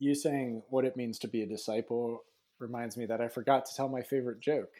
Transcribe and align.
You 0.00 0.14
saying 0.14 0.62
what 0.70 0.86
it 0.86 0.96
means 0.96 1.18
to 1.20 1.28
be 1.28 1.42
a 1.42 1.46
disciple 1.46 2.24
reminds 2.58 2.96
me 2.96 3.04
that 3.06 3.20
I 3.20 3.28
forgot 3.28 3.66
to 3.66 3.76
tell 3.76 3.88
my 3.88 4.00
favorite 4.00 4.40
joke 4.40 4.72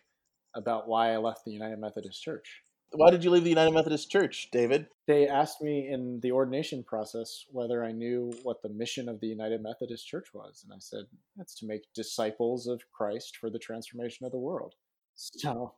about 0.55 0.89
why 0.89 1.13
I 1.13 1.19
left 1.19 1.45
the 1.45 1.53
United 1.53 1.79
Methodist 1.79 2.23
Church. 2.23 2.63
Why 2.93 3.11
did 3.11 3.23
you 3.23 3.31
leave 3.31 3.45
the 3.45 3.51
United 3.51 3.73
Methodist 3.73 4.11
Church, 4.11 4.49
David? 4.51 4.87
They 5.07 5.29
asked 5.29 5.61
me 5.61 5.89
in 5.89 6.21
the 6.21 6.33
ordination 6.33 6.83
process 6.83 7.45
whether 7.51 7.85
I 7.85 7.93
knew 7.93 8.33
what 8.43 8.63
the 8.63 8.71
mission 8.71 9.11
of 9.11 9.21
the 9.21 9.27
United 9.27 9.63
Methodist 9.63 10.09
Church 10.09 10.29
was. 10.33 10.65
And 10.65 10.73
I 10.73 10.79
said, 10.81 11.05
that's 11.37 11.55
to 11.57 11.67
make 11.67 11.93
disciples 11.95 12.67
of 12.67 12.83
Christ 12.91 13.37
for 13.37 13.51
the 13.51 13.59
transformation 13.59 14.25
of 14.25 14.33
the 14.33 14.39
world. 14.39 14.75
So 15.15 15.75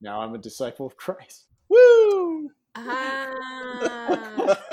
now 0.00 0.22
I'm 0.22 0.34
a 0.34 0.38
disciple 0.38 0.86
of 0.86 0.96
Christ. 0.96 1.44
Woo! 1.68 2.50
Ah. 2.74 3.34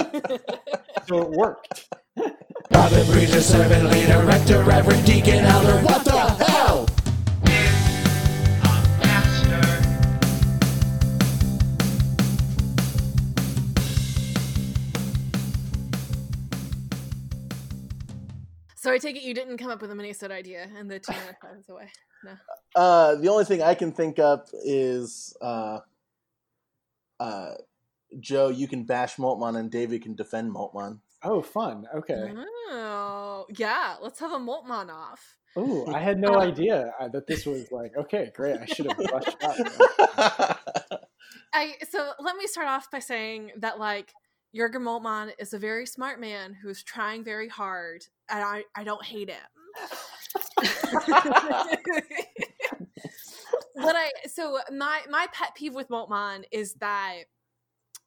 So 1.07 1.21
it 1.21 1.29
worked. 1.29 1.87
Prophet, 2.87 3.07
preacher, 3.07 3.41
servant, 3.41 3.89
leader, 3.89 4.23
rector, 4.25 4.61
reverend, 4.63 5.03
deacon, 5.07 5.43
elder, 5.43 5.83
what 5.83 6.05
the 6.05 6.11
hell? 6.11 6.85
so 18.75 18.91
I 18.91 18.99
take 18.99 19.15
it 19.15 19.23
you 19.23 19.33
didn't 19.33 19.57
come 19.57 19.71
up 19.71 19.81
with 19.81 19.89
a 19.89 19.95
Minnesota 19.95 20.35
idea 20.35 20.69
and 20.77 20.91
the 20.91 20.99
two 20.99 21.11
and 21.11 21.21
a 21.21 21.25
half 21.25 21.43
hours 21.43 21.65
away. 21.67 21.91
No. 22.23 22.33
Uh, 22.75 23.15
the 23.15 23.29
only 23.29 23.45
thing 23.45 23.63
I 23.63 23.73
can 23.73 23.93
think 23.93 24.19
of 24.19 24.47
is 24.63 25.35
uh, 25.41 25.79
uh, 27.19 27.53
Joe, 28.19 28.49
you 28.49 28.67
can 28.67 28.83
bash 28.83 29.15
Moltmann 29.15 29.57
and 29.57 29.71
David 29.71 30.03
can 30.03 30.13
defend 30.13 30.53
Moltmann. 30.53 30.99
Oh, 31.25 31.41
fun. 31.41 31.87
Okay. 31.93 32.31
Oh, 32.69 33.45
yeah. 33.57 33.95
Let's 34.01 34.19
have 34.19 34.31
a 34.31 34.37
Moltmann 34.37 34.89
off. 34.89 35.37
Oh, 35.57 35.91
I 35.91 35.99
had 35.99 36.19
no 36.19 36.39
idea 36.39 36.93
uh, 36.99 37.07
that 37.09 37.27
this 37.27 37.45
was 37.45 37.71
like, 37.71 37.97
okay, 37.97 38.31
great. 38.35 38.59
I 38.59 38.65
should 38.65 38.87
have 38.87 38.97
brushed 38.97 39.43
up. 39.43 39.57
I 41.53 41.75
so 41.89 42.11
let 42.19 42.35
me 42.35 42.45
start 42.47 42.67
off 42.67 42.91
by 42.91 42.99
saying 42.99 43.51
that 43.59 43.79
like 43.79 44.11
Jurgen 44.53 44.81
Moltmann 44.81 45.31
is 45.39 45.53
a 45.53 45.59
very 45.59 45.85
smart 45.85 46.19
man 46.19 46.53
who's 46.53 46.83
trying 46.83 47.23
very 47.23 47.47
hard, 47.47 48.05
and 48.29 48.43
I 48.43 48.65
I 48.75 48.83
don't 48.83 49.03
hate 49.03 49.29
him. 49.29 49.37
what 53.75 53.95
I 53.95 54.11
so 54.27 54.59
my 54.73 55.01
my 55.09 55.27
pet 55.31 55.55
peeve 55.55 55.73
with 55.73 55.87
Moltmann 55.87 56.43
is 56.51 56.73
that 56.75 57.23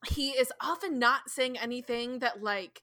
he 0.07 0.31
is 0.31 0.53
often 0.61 0.99
not 0.99 1.29
saying 1.29 1.59
anything 1.59 2.21
that 2.21 2.43
like 2.43 2.83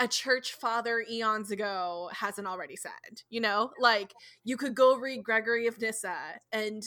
a 0.00 0.08
church 0.08 0.54
father 0.54 1.04
eons 1.08 1.50
ago 1.50 2.10
hasn't 2.12 2.46
already 2.46 2.76
said. 2.76 3.22
You 3.30 3.40
know, 3.40 3.70
like 3.78 4.12
you 4.42 4.56
could 4.56 4.74
go 4.74 4.96
read 4.96 5.22
Gregory 5.22 5.66
of 5.66 5.80
Nyssa 5.80 6.40
and 6.52 6.82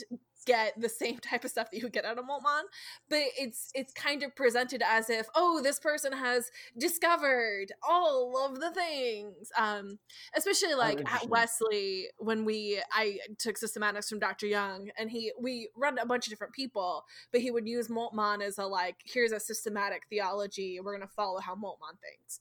get 0.48 0.80
the 0.80 0.90
same 0.90 1.18
type 1.22 1.44
of 1.44 1.52
stuff 1.52 1.70
that 1.70 1.78
you 1.78 1.84
would 1.84 1.94
get 1.94 2.06
out 2.06 2.18
of 2.18 2.26
Moltmann, 2.26 2.64
but 3.10 3.22
it's 3.38 3.72
it's 3.76 3.94
kind 3.94 4.24
of 4.24 4.36
presented 4.36 4.82
as 4.82 5.10
if 5.10 5.28
oh 5.36 5.62
this 5.62 5.80
person 5.80 6.14
has 6.14 6.50
discovered 6.78 7.68
all 7.88 8.46
of 8.46 8.60
the 8.60 8.72
things. 8.72 9.52
Um, 9.58 10.00
especially 10.36 10.74
like 10.74 11.00
at. 11.12 11.30
Wesley 11.30 12.08
when 12.18 12.46
we 12.46 12.82
I 12.92 13.20
took 13.38 13.58
systematics 13.58 14.10
from 14.10 14.20
Dr. 14.20 14.48
Young 14.48 14.90
and 14.98 15.12
he 15.12 15.32
we 15.40 15.70
run 15.76 16.00
a 16.00 16.06
bunch 16.06 16.26
of 16.26 16.32
different 16.32 16.54
people, 16.54 17.06
but 17.32 17.42
he 17.42 17.52
would 17.52 17.68
use 17.68 17.90
Moltmann 17.90 18.42
as 18.42 18.58
a 18.58 18.66
like 18.66 18.98
here's 19.06 19.32
a 19.32 19.40
systematic 19.40 20.04
theology. 20.10 20.80
We're 20.82 20.98
gonna 20.98 21.08
follow 21.08 21.40
how 21.40 21.56
Moltmann 21.56 22.00
thinks. 22.02 22.40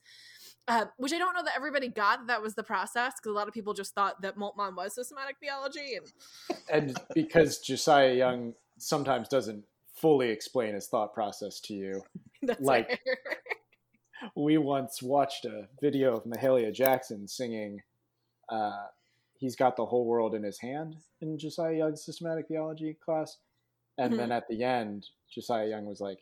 Uh, 0.69 0.87
which 0.97 1.13
I 1.13 1.19
don't 1.19 1.35
know 1.35 1.45
that 1.45 1.53
everybody 1.57 1.89
got 1.89 2.19
that, 2.19 2.27
that 2.27 2.43
was 2.43 2.55
the 2.55 2.63
process 2.63 3.15
because 3.17 3.31
a 3.31 3.35
lot 3.35 3.47
of 3.47 3.55
people 3.55 3.73
just 3.73 3.95
thought 3.95 4.21
that 4.23 4.37
Moltmann 4.37 4.75
was 4.77 4.95
systematic 4.95 5.37
theology 5.39 5.95
and 5.97 6.13
and 6.73 7.01
because 7.15 7.59
Josiah 7.61 8.15
Young 8.15 8.53
sometimes 8.79 9.29
doesn't 9.29 9.65
fully 9.95 10.29
explain 10.31 10.75
his 10.75 10.89
thought 10.89 11.15
process 11.15 11.61
to 11.61 11.75
you, 11.75 12.03
that's 12.43 12.61
Like- 12.61 13.01
we 14.37 14.59
once 14.59 15.03
watched 15.03 15.45
a 15.45 15.69
video 15.81 16.17
of 16.17 16.25
Mahalia 16.25 16.73
Jackson 16.73 17.29
singing 17.29 17.83
uh, 18.49 18.87
He's 19.39 19.55
Got 19.57 19.77
the 19.77 19.87
Whole 19.87 20.07
World 20.07 20.35
in 20.35 20.43
His 20.43 20.59
Hand 20.59 20.97
in 21.21 21.39
Josiah 21.39 21.75
Young's 21.77 22.05
systematic 22.05 22.49
theology 22.49 22.95
class. 23.05 23.37
And 23.99 24.19
then 24.19 24.33
at 24.33 24.47
the 24.49 24.63
end, 24.63 25.09
Josiah 25.33 25.69
Young 25.69 25.87
was 25.87 26.01
like, 26.01 26.19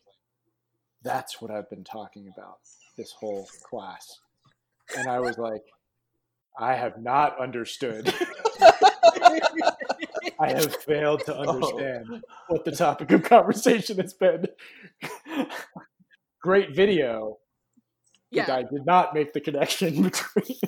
That's 1.03 1.41
what 1.41 1.51
I've 1.51 1.69
been 1.71 1.85
talking 1.85 2.29
about 2.33 2.59
this 2.97 3.13
whole 3.13 3.49
class. 3.63 4.21
And 4.97 5.09
I 5.09 5.21
was 5.21 5.39
like, 5.39 5.63
I 6.59 6.75
have 6.75 7.03
not 7.03 7.41
understood. 7.41 8.13
I 10.39 10.49
have 10.49 10.75
failed 10.77 11.25
to 11.27 11.37
oh. 11.37 11.49
understand 11.49 12.23
what 12.49 12.65
the 12.65 12.73
topic 12.73 13.11
of 13.13 13.23
conversation 13.23 13.99
has 13.99 14.15
been. 14.15 14.47
Great 16.43 16.75
video. 16.75 17.39
Yeah, 18.31 18.47
guy 18.47 18.63
did 18.63 18.85
not 18.85 19.15
make 19.15 19.33
the 19.33 19.41
connection 19.41 20.03
between. 20.11 20.59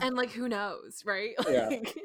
and 0.00 0.14
like 0.14 0.30
who 0.30 0.48
knows, 0.48 1.02
right? 1.04 1.34
Yeah. 1.48 1.68
Like, 1.68 1.98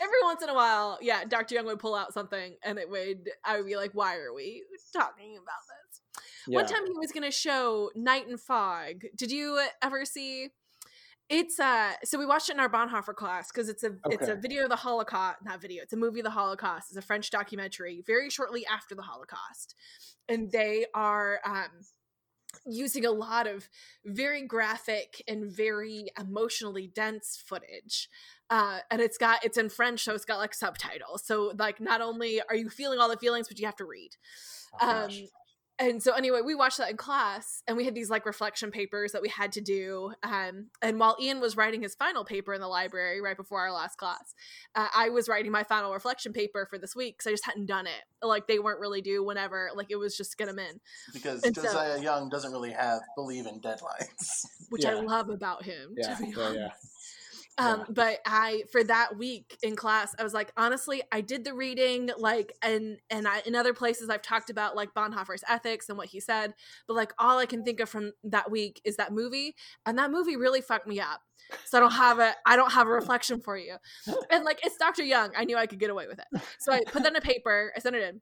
every 0.00 0.18
once 0.22 0.42
in 0.42 0.48
a 0.48 0.54
while, 0.54 0.98
yeah, 1.02 1.24
Dr. 1.24 1.54
Young 1.54 1.66
would 1.66 1.78
pull 1.78 1.94
out 1.94 2.14
something, 2.14 2.56
and 2.64 2.78
it 2.78 2.88
would 2.88 3.28
I 3.44 3.58
would 3.58 3.66
be 3.66 3.76
like, 3.76 3.90
"Why 3.92 4.16
are 4.16 4.32
we 4.34 4.64
talking 4.92 5.36
about 5.36 5.62
this?" 5.68 5.91
One 6.46 6.66
time 6.66 6.86
he 6.86 6.98
was 6.98 7.12
going 7.12 7.24
to 7.24 7.30
show 7.30 7.90
Night 7.94 8.26
and 8.28 8.40
Fog. 8.40 9.02
Did 9.16 9.30
you 9.30 9.60
ever 9.82 10.04
see? 10.04 10.48
It's 11.28 11.58
uh 11.58 11.92
so 12.04 12.18
we 12.18 12.26
watched 12.26 12.50
it 12.50 12.54
in 12.54 12.60
our 12.60 12.68
Bonhoeffer 12.68 13.14
class 13.14 13.50
because 13.50 13.68
it's 13.68 13.84
a 13.84 13.92
it's 14.10 14.28
a 14.28 14.34
video 14.34 14.64
of 14.64 14.68
the 14.68 14.76
Holocaust, 14.76 15.38
not 15.44 15.62
video, 15.62 15.82
it's 15.82 15.92
a 15.92 15.96
movie 15.96 16.20
of 16.20 16.24
the 16.24 16.30
Holocaust. 16.30 16.88
It's 16.90 16.96
a 16.98 17.02
French 17.02 17.30
documentary 17.30 18.02
very 18.06 18.28
shortly 18.28 18.66
after 18.66 18.94
the 18.94 19.02
Holocaust. 19.02 19.74
And 20.28 20.50
they 20.50 20.84
are 20.94 21.40
um 21.46 21.70
using 22.66 23.06
a 23.06 23.10
lot 23.10 23.46
of 23.46 23.68
very 24.04 24.46
graphic 24.46 25.22
and 25.26 25.50
very 25.50 26.08
emotionally 26.20 26.86
dense 26.94 27.42
footage. 27.46 28.08
Uh, 28.50 28.80
and 28.90 29.00
it's 29.00 29.16
got 29.16 29.44
it's 29.44 29.56
in 29.56 29.70
French, 29.70 30.04
so 30.04 30.14
it's 30.14 30.26
got 30.26 30.38
like 30.38 30.52
subtitles. 30.52 31.24
So 31.24 31.52
like 31.58 31.80
not 31.80 32.02
only 32.02 32.42
are 32.46 32.56
you 32.56 32.68
feeling 32.68 32.98
all 32.98 33.08
the 33.08 33.16
feelings, 33.16 33.48
but 33.48 33.58
you 33.58 33.64
have 33.66 33.76
to 33.76 33.86
read. 33.86 34.10
Oh, 34.80 35.04
Um. 35.04 35.10
And 35.82 36.02
so 36.02 36.12
anyway, 36.12 36.40
we 36.44 36.54
watched 36.54 36.78
that 36.78 36.90
in 36.90 36.96
class, 36.96 37.62
and 37.66 37.76
we 37.76 37.84
had 37.84 37.94
these 37.94 38.08
like 38.10 38.24
reflection 38.24 38.70
papers 38.70 39.12
that 39.12 39.22
we 39.22 39.28
had 39.28 39.52
to 39.52 39.60
do. 39.60 40.12
Um, 40.22 40.68
and 40.80 40.98
while 41.00 41.16
Ian 41.20 41.40
was 41.40 41.56
writing 41.56 41.82
his 41.82 41.94
final 41.94 42.24
paper 42.24 42.54
in 42.54 42.60
the 42.60 42.68
library 42.68 43.20
right 43.20 43.36
before 43.36 43.60
our 43.60 43.72
last 43.72 43.96
class, 43.98 44.34
uh, 44.74 44.88
I 44.94 45.08
was 45.08 45.28
writing 45.28 45.50
my 45.50 45.64
final 45.64 45.92
reflection 45.92 46.32
paper 46.32 46.66
for 46.70 46.78
this 46.78 46.94
week 46.94 47.18
because 47.18 47.26
I 47.28 47.32
just 47.32 47.44
hadn't 47.46 47.66
done 47.66 47.86
it. 47.86 48.02
Like 48.26 48.46
they 48.46 48.58
weren't 48.58 48.80
really 48.80 49.02
due 49.02 49.24
whenever. 49.24 49.70
Like 49.74 49.88
it 49.90 49.96
was 49.96 50.16
just 50.16 50.38
get 50.38 50.46
them 50.46 50.58
in, 50.58 50.80
Because 51.12 51.42
And 51.42 51.56
so- 51.56 51.96
Young 51.96 52.28
doesn't 52.28 52.52
really 52.52 52.72
have 52.72 53.00
believe 53.16 53.46
in 53.46 53.60
deadlines. 53.60 54.44
which 54.70 54.84
I 54.84 54.94
love 54.94 55.28
about 55.30 55.64
him. 55.64 55.94
yeah, 55.96 56.14
to 56.14 56.22
be 56.22 56.30
yeah, 56.36 56.52
yeah. 56.52 56.68
Um, 57.58 57.80
Yeah. 57.80 57.84
but 57.90 58.18
I 58.26 58.62
for 58.72 58.82
that 58.84 59.16
week 59.18 59.58
in 59.62 59.76
class, 59.76 60.14
I 60.18 60.22
was 60.24 60.32
like, 60.32 60.52
honestly, 60.56 61.02
I 61.12 61.20
did 61.20 61.44
the 61.44 61.54
reading, 61.54 62.10
like, 62.16 62.52
and 62.62 62.98
and 63.10 63.28
I, 63.28 63.42
in 63.46 63.54
other 63.54 63.74
places 63.74 64.08
I've 64.08 64.22
talked 64.22 64.48
about 64.50 64.74
like 64.74 64.94
Bonhoeffer's 64.94 65.44
ethics 65.48 65.88
and 65.88 65.98
what 65.98 66.08
he 66.08 66.20
said, 66.20 66.54
but 66.88 66.94
like 66.94 67.12
all 67.18 67.38
I 67.38 67.46
can 67.46 67.62
think 67.62 67.80
of 67.80 67.88
from 67.88 68.12
that 68.24 68.50
week 68.50 68.80
is 68.84 68.96
that 68.96 69.12
movie, 69.12 69.54
and 69.86 69.98
that 69.98 70.10
movie 70.10 70.36
really 70.36 70.60
fucked 70.62 70.86
me 70.86 70.98
up. 71.00 71.20
So 71.66 71.76
I 71.78 71.80
don't 71.80 71.92
have 71.92 72.18
a 72.20 72.34
I 72.46 72.56
don't 72.56 72.72
have 72.72 72.86
a 72.86 72.90
reflection 73.00 73.40
for 73.40 73.56
you, 73.58 73.76
and 74.30 74.44
like 74.44 74.60
it's 74.64 74.76
Dr. 74.78 75.02
Young, 75.04 75.30
I 75.36 75.44
knew 75.44 75.56
I 75.58 75.66
could 75.66 75.78
get 75.80 75.90
away 75.90 76.06
with 76.06 76.18
it, 76.20 76.42
so 76.58 76.72
I 76.72 76.80
put 76.90 77.02
that 77.02 77.12
in 77.12 77.16
a 77.16 77.20
paper, 77.20 77.72
I 77.76 77.80
sent 77.80 77.96
it 77.96 78.02
in. 78.02 78.20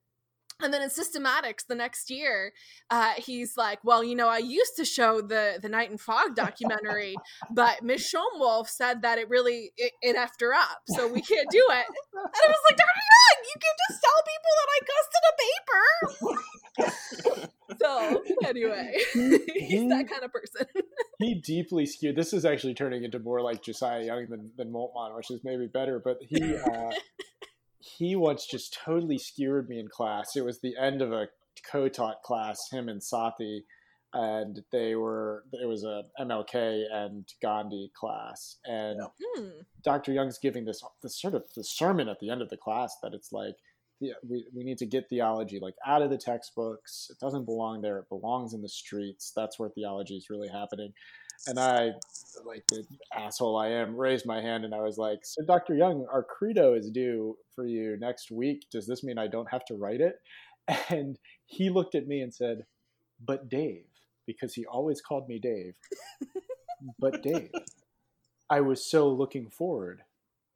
And 0.63 0.73
then 0.73 0.83
in 0.83 0.91
systematics 0.91 1.67
the 1.67 1.75
next 1.75 2.11
year, 2.11 2.53
uh, 2.91 3.13
he's 3.17 3.57
like, 3.57 3.79
"Well, 3.85 4.05
you 4.05 4.15
know, 4.15 4.29
I 4.29 4.39
used 4.39 4.77
to 4.77 4.85
show 4.85 5.21
the 5.21 5.59
the 5.61 5.69
Night 5.69 5.91
and 5.91 6.01
Fog 6.01 6.35
documentary, 6.35 7.15
but 7.51 7.83
Miss 7.83 8.13
Schomwolf 8.13 8.69
said 8.69 9.03
that 9.03 9.19
it 9.19 9.29
really 9.29 9.73
it, 9.77 9.93
it 10.03 10.17
effed 10.17 10.41
her 10.41 10.55
up, 10.55 10.83
so 10.87 11.07
we 11.07 11.23
can't 11.23 11.49
do 11.51 11.65
it. 11.71 11.87
And 12.15 12.25
I 12.25 12.49
was 12.49 12.59
like, 12.69 12.77
Dr. 12.77 13.05
Young, 13.11 13.45
you 13.45 13.57
can 13.61 13.75
just 13.89 14.01
tell 14.05 14.23
people 14.31 14.53
that 14.59 14.69
I 14.77 14.81
cussed 14.91 15.15
in 15.17 15.25
a 15.29 15.35
paper. 15.41 16.31
so 17.81 18.23
anyway, 18.45 18.95
he's 19.55 19.89
that 19.89 20.09
kind 20.09 20.25
of 20.25 20.33
person. 20.33 20.67
he 21.19 21.35
deeply 21.35 21.87
skewed. 21.87 22.17
This 22.17 22.33
is 22.33 22.45
actually 22.45 22.75
turning 22.75 23.05
into 23.05 23.19
more 23.19 23.41
like 23.41 23.63
Josiah 23.63 24.05
Young 24.05 24.27
than, 24.29 24.51
than 24.57 24.73
Moltmann, 24.73 25.15
which 25.17 25.31
is 25.31 25.41
maybe 25.45 25.67
better. 25.67 26.01
But 26.03 26.19
he 26.21 26.57
uh, 26.57 26.91
he 27.81 28.15
once 28.15 28.47
just 28.47 28.77
totally 28.85 29.19
skewered 29.19 29.69
me 29.69 29.79
in 29.79 29.89
class. 29.89 30.37
It 30.37 30.45
was 30.45 30.61
the 30.61 30.77
end 30.81 31.03
of 31.03 31.13
a 31.13 31.29
co-taught 31.71 32.23
class, 32.23 32.59
him 32.71 32.89
and 32.89 33.01
Sathi, 33.01 33.61
and 34.13 34.61
they 34.73 34.95
were 34.95 35.45
it 35.53 35.67
was 35.67 35.85
a 35.85 36.03
MLK 36.21 36.85
and 36.93 37.27
Gandhi 37.43 37.91
class, 37.95 38.57
and 38.65 39.01
Hmm. 39.37 39.49
Dr. 39.85 40.13
Young's 40.13 40.39
giving 40.39 40.65
this 40.65 40.83
this 41.03 41.21
sort 41.21 41.35
of 41.35 41.45
the 41.57 41.65
sermon 41.65 42.09
at 42.09 42.19
the 42.21 42.31
end 42.31 42.43
of 42.43 42.51
the 42.51 42.57
class 42.57 42.95
that 43.03 43.15
it's 43.15 43.33
like 43.33 43.57
yeah, 44.01 44.15
we, 44.27 44.47
we 44.57 44.65
need 44.65 44.79
to 44.79 44.87
get 44.87 45.09
theology 45.11 45.59
like 45.61 45.75
out 45.87 46.01
of 46.03 46.11
the 46.11 46.17
textbooks. 46.17 47.09
It 47.11 47.19
doesn't 47.21 47.45
belong 47.45 47.83
there. 47.83 47.99
It 47.99 48.09
belongs 48.09 48.55
in 48.55 48.63
the 48.63 48.69
streets. 48.69 49.31
That's 49.37 49.59
where 49.59 49.69
theology 49.69 50.17
is 50.17 50.31
really 50.31 50.49
happening. 50.49 50.93
And 51.47 51.59
I, 51.59 51.93
like 52.45 52.65
the 52.69 52.85
asshole 53.15 53.57
I 53.57 53.69
am, 53.69 53.97
raised 53.97 54.27
my 54.27 54.41
hand 54.41 54.65
and 54.65 54.75
I 54.75 54.81
was 54.83 54.99
like, 54.99 55.21
"So, 55.25 55.43
Dr. 55.45 55.75
Young, 55.75 56.07
our 56.13 56.23
credo 56.23 56.75
is 56.75 56.91
due 56.91 57.37
for 57.55 57.67
you 57.67 57.97
next 57.99 58.31
week. 58.31 58.67
Does 58.71 58.87
this 58.87 59.03
mean 59.03 59.19
I 59.19 59.27
don't 59.27 59.51
have 59.51 59.65
to 59.67 59.75
write 59.75 60.01
it?" 60.01 60.21
And 60.91 61.19
he 61.47 61.71
looked 61.71 61.95
at 61.95 62.07
me 62.07 62.21
and 62.21 62.33
said, 62.33 62.67
"But 63.25 63.49
Dave." 63.49 63.87
Because 64.27 64.55
he 64.55 64.65
always 64.67 65.01
called 65.01 65.29
me 65.29 65.41
Dave. 65.41 65.75
but 67.01 67.23
Dave, 67.23 67.51
I 68.49 68.61
was 68.61 68.85
so 68.85 69.09
looking 69.09 69.51
forward 69.51 70.03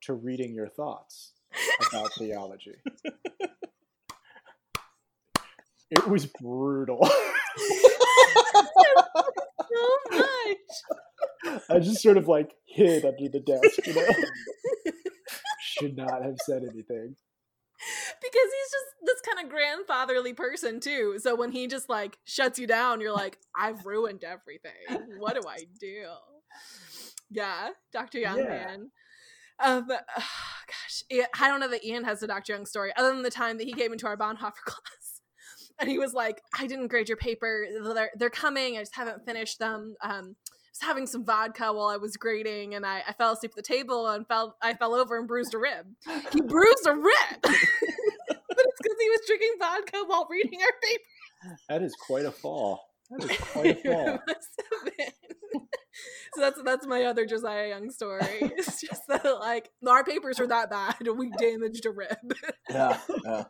to 0.03 0.13
reading 0.13 0.55
your 0.55 0.69
thoughts 0.69 1.33
about 1.91 2.13
theology. 2.15 2.77
It 5.91 6.09
was 6.09 6.27
brutal. 6.27 7.09
So 9.73 10.19
much. 10.19 11.63
I 11.71 11.79
just 11.79 12.03
sort 12.03 12.17
of 12.17 12.29
like 12.29 12.53
hid 12.67 13.05
under 13.05 13.29
the 13.29 13.41
desk, 13.41 13.87
you 13.87 13.95
know. 13.95 14.07
Should 15.61 15.97
not 15.97 16.23
have 16.23 16.37
said 16.45 16.63
anything. 16.63 17.17
Because 18.23 18.51
he's 18.51 18.71
just 18.71 18.85
this 19.03 19.21
kind 19.35 19.45
of 19.45 19.51
grandfatherly 19.51 20.33
person 20.33 20.81
too. 20.81 21.19
So 21.19 21.35
when 21.35 21.53
he 21.53 21.67
just 21.67 21.89
like 21.89 22.19
shuts 22.25 22.59
you 22.59 22.67
down, 22.67 23.01
you're 23.01 23.13
like, 23.13 23.39
I've 23.59 23.85
ruined 23.85 24.25
everything. 24.25 25.19
What 25.19 25.35
do 25.41 25.47
I 25.49 25.59
do? 25.81 26.05
Yeah, 27.31 27.71
Dr. 27.93 28.19
Young, 28.21 28.39
Yeah. 28.39 28.45
man. 28.49 28.91
Um, 29.63 29.87
gosh, 30.17 31.03
I- 31.13 31.49
don't 31.49 31.61
know 31.61 31.69
that 31.69 31.85
Ian 31.85 32.05
has 32.05 32.21
the 32.21 32.27
Dr. 32.27 32.53
Young 32.53 32.67
story, 32.67 32.93
other 32.97 33.13
than 33.13 33.23
the 33.23 33.31
time 33.31 33.59
that 33.59 33.65
he 33.67 33.73
came 33.73 33.93
into 33.93 34.07
our 34.07 34.17
Bonhoeffer 34.17 34.39
class, 34.65 35.04
and 35.79 35.89
he 35.89 35.99
was 35.99 36.13
like, 36.15 36.43
"I 36.59 36.67
didn't 36.67 36.89
grade 36.89 37.09
your 37.09 37.17
paper. 37.17 37.67
They're, 37.95 38.11
they're 38.17 38.31
coming. 38.31 38.77
I 38.77 38.81
just 38.81 38.95
haven't 38.95 39.25
finished 39.25 39.59
them." 39.59 39.95
Um, 40.03 40.37
I 40.47 40.71
was 40.73 40.81
having 40.83 41.07
some 41.07 41.25
vodka 41.25 41.73
while 41.73 41.89
I 41.89 41.97
was 41.97 42.17
grading, 42.17 42.75
and 42.75 42.85
I, 42.85 43.03
I 43.07 43.13
fell 43.13 43.33
asleep 43.33 43.53
at 43.53 43.57
the 43.57 43.63
table 43.63 44.09
and 44.09 44.27
fell. 44.27 44.57
I 44.63 44.75
fell 44.75 44.95
over 44.95 45.19
and 45.19 45.29
bruised 45.29 45.55
a 45.55 45.59
rib. 45.59 45.87
He 46.33 46.41
bruised 46.41 46.87
a 46.87 46.95
rib, 46.95 47.41
but 47.43 47.53
it's 47.53 48.81
because 48.83 48.99
he 49.01 49.11
was 49.11 49.21
drinking 49.27 49.55
vodka 49.59 50.05
while 50.07 50.27
reading 50.31 50.61
our 50.61 50.73
paper. 50.83 51.59
That 51.69 51.83
is 51.83 51.95
quite 51.95 52.25
a 52.25 52.31
fall. 52.31 52.81
That 53.11 53.31
is 53.31 53.37
quite 53.53 53.67
a 53.67 53.75
fall. 53.75 54.09
It 54.15 54.21
must 54.27 54.63
have 54.73 54.97
been. 54.97 55.13
so 56.35 56.41
that's 56.41 56.63
that's 56.65 56.87
my 56.87 57.05
other 57.05 57.27
Josiah 57.27 57.69
Young 57.69 57.91
story. 57.91 58.39
It's 58.41 58.81
just 58.81 59.03
that 59.09 59.25
like 59.25 59.71
our 59.87 60.05
papers 60.05 60.39
were 60.39 60.47
that 60.49 60.71
bad, 60.71 60.97
we 61.17 61.31
damaged 61.39 61.87
a 61.87 61.91
rib. 61.91 62.35
Yeah, 62.69 62.99
yeah. 63.25 63.45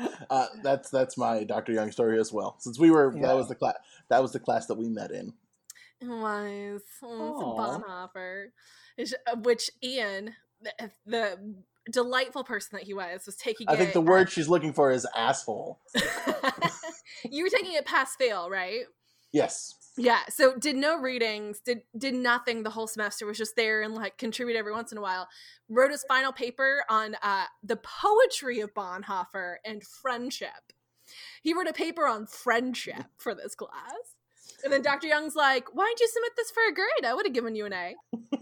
Uh, 0.30 0.46
that's 0.62 0.90
that's 0.90 1.18
my 1.18 1.42
Dr. 1.44 1.72
Young 1.72 1.90
story 1.90 2.20
as 2.20 2.32
well. 2.32 2.56
Since 2.60 2.78
we 2.78 2.90
were 2.90 3.12
Yeah. 3.14 3.22
that 3.28 3.36
was 3.36 3.48
the 3.48 3.54
class 3.54 3.74
that 4.08 4.22
was 4.22 4.32
the 4.32 4.38
class 4.38 4.66
that 4.66 4.76
we 4.76 4.88
met 4.88 5.10
in. 5.10 5.32
It 6.00 6.08
was 6.08 6.82
oh, 7.02 7.56
Aw. 7.58 7.76
a 7.76 7.80
Bonhoeffer, 7.80 8.46
It's- 8.96 9.14
uh, 9.30 9.36
which 9.40 9.70
Ian, 9.82 10.34
the, 10.62 10.90
the 11.04 11.54
delightful 11.90 12.44
person 12.44 12.70
that 12.78 12.84
he 12.84 12.94
was, 12.94 13.26
was 13.26 13.36
taking. 13.36 13.68
I 13.68 13.76
think 13.76 13.90
it 13.90 13.94
the 13.94 14.00
word 14.00 14.30
she's 14.30 14.48
looking 14.48 14.72
for 14.72 14.90
is 14.90 15.06
asshole. 15.16 15.80
you 17.30 17.44
were 17.44 17.50
taking 17.50 17.72
it 17.74 17.84
pass 17.84 18.14
fail, 18.16 18.48
right? 18.48 18.84
Yes. 19.32 19.74
Yeah. 20.00 20.20
So 20.30 20.56
did 20.56 20.76
no 20.76 20.98
readings, 20.98 21.60
did 21.60 21.82
did 21.96 22.14
nothing 22.14 22.62
the 22.62 22.70
whole 22.70 22.86
semester. 22.86 23.26
Was 23.26 23.36
just 23.36 23.54
there 23.54 23.82
and 23.82 23.94
like 23.94 24.16
contribute 24.16 24.56
every 24.56 24.72
once 24.72 24.92
in 24.92 24.98
a 24.98 25.02
while. 25.02 25.28
Wrote 25.68 25.90
his 25.90 26.04
final 26.08 26.32
paper 26.32 26.84
on 26.88 27.16
uh, 27.22 27.44
the 27.62 27.76
poetry 27.76 28.60
of 28.60 28.72
Bonhoeffer 28.72 29.56
and 29.64 29.84
friendship. 29.84 30.72
He 31.42 31.52
wrote 31.52 31.68
a 31.68 31.74
paper 31.74 32.06
on 32.06 32.26
friendship 32.26 33.04
for 33.18 33.34
this 33.34 33.54
class. 33.54 34.16
And 34.64 34.72
then 34.72 34.82
Dr. 34.82 35.06
Young's 35.06 35.36
like, 35.36 35.74
"Why 35.74 35.84
didn't 35.86 36.00
you 36.00 36.08
submit 36.08 36.32
this 36.36 36.50
for 36.50 36.62
a 36.68 36.74
grade? 36.74 37.04
I 37.04 37.14
would 37.14 37.26
have 37.26 37.34
given 37.34 37.54
you 37.54 37.66
an 37.66 37.72
A." 37.74 37.94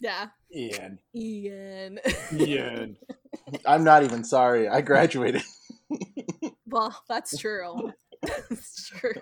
yeah, 0.00 0.28
Ian. 0.54 0.98
Ian. 1.14 1.98
Ian. 2.32 2.96
I'm 3.66 3.84
not 3.84 4.02
even 4.02 4.24
sorry. 4.24 4.68
I 4.68 4.80
graduated. 4.80 5.42
Well, 6.66 6.98
that's 7.06 7.36
true. 7.36 7.92
that's 8.48 8.88
true. 8.88 9.12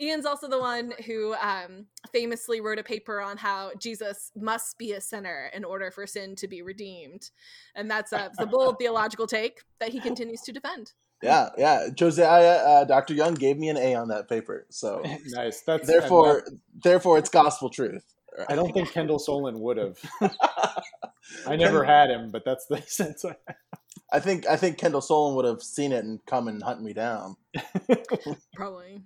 Ian's 0.00 0.26
also 0.26 0.48
the 0.48 0.58
one 0.58 0.92
who 1.06 1.34
um, 1.34 1.86
famously 2.12 2.60
wrote 2.60 2.78
a 2.78 2.82
paper 2.82 3.20
on 3.20 3.36
how 3.36 3.70
Jesus 3.78 4.32
must 4.34 4.78
be 4.78 4.92
a 4.92 5.00
sinner 5.00 5.50
in 5.54 5.64
order 5.64 5.90
for 5.90 6.06
sin 6.06 6.34
to 6.36 6.48
be 6.48 6.62
redeemed. 6.62 7.30
And 7.74 7.90
that's 7.90 8.12
a, 8.12 8.30
the 8.36 8.46
bold 8.46 8.78
theological 8.78 9.26
take 9.26 9.62
that 9.78 9.90
he 9.90 10.00
continues 10.00 10.40
to 10.42 10.52
defend. 10.52 10.92
Yeah, 11.22 11.50
yeah. 11.56 11.88
Josiah, 11.94 12.56
uh, 12.56 12.84
Dr. 12.84 13.14
Young 13.14 13.34
gave 13.34 13.58
me 13.58 13.68
an 13.68 13.76
A 13.76 13.94
on 13.94 14.08
that 14.08 14.28
paper. 14.28 14.66
So 14.70 15.02
nice. 15.26 15.60
That's 15.60 15.86
therefore, 15.86 16.44
therefore, 16.82 17.18
it's 17.18 17.28
gospel 17.28 17.68
truth. 17.70 18.14
I 18.48 18.54
don't 18.54 18.72
think 18.72 18.90
Kendall 18.92 19.18
Soulen 19.18 19.58
would 19.58 19.76
have. 19.76 19.98
I 21.46 21.56
never 21.56 21.84
had 21.84 22.10
him, 22.10 22.30
but 22.30 22.44
that's 22.44 22.66
the 22.66 22.80
sense 22.86 23.24
I 23.24 23.34
I 24.12 24.20
think 24.20 24.46
I 24.46 24.56
think 24.56 24.78
Kendall 24.78 25.00
Soulen 25.00 25.36
would 25.36 25.44
have 25.44 25.62
seen 25.62 25.92
it 25.92 26.04
and 26.04 26.24
come 26.26 26.48
and 26.48 26.62
hunt 26.62 26.82
me 26.82 26.92
down. 26.92 27.36
Probably. 28.54 29.02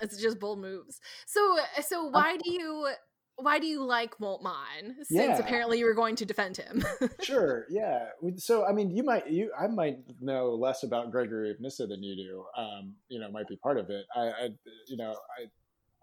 It's 0.00 0.20
just 0.20 0.38
bold 0.38 0.60
moves. 0.60 1.00
So 1.26 1.58
so 1.82 2.06
why 2.06 2.36
do 2.36 2.50
you 2.50 2.88
why 3.36 3.60
do 3.60 3.66
you 3.68 3.84
like 3.84 4.18
Moltmann? 4.18 4.96
Since 5.04 5.08
Yeah. 5.10 5.38
apparently 5.38 5.78
you 5.78 5.84
were 5.86 5.94
going 5.94 6.16
to 6.16 6.24
defend 6.24 6.56
him. 6.56 6.84
sure 7.22 7.66
yeah 7.70 8.06
so 8.36 8.66
i 8.66 8.72
mean 8.72 8.90
you 8.90 9.04
might 9.04 9.28
you 9.30 9.52
i 9.58 9.66
might 9.68 9.98
know 10.20 10.50
less 10.54 10.82
about 10.82 11.10
gregory 11.12 11.50
of 11.50 11.60
nyssa 11.60 11.86
than 11.86 12.02
you 12.02 12.16
do 12.16 12.44
um 12.60 12.94
you 13.08 13.20
know 13.20 13.30
might 13.30 13.46
be 13.46 13.56
part 13.56 13.78
of 13.78 13.90
it 13.90 14.04
i, 14.16 14.20
I 14.20 14.48
you 14.88 14.96
know 14.96 15.14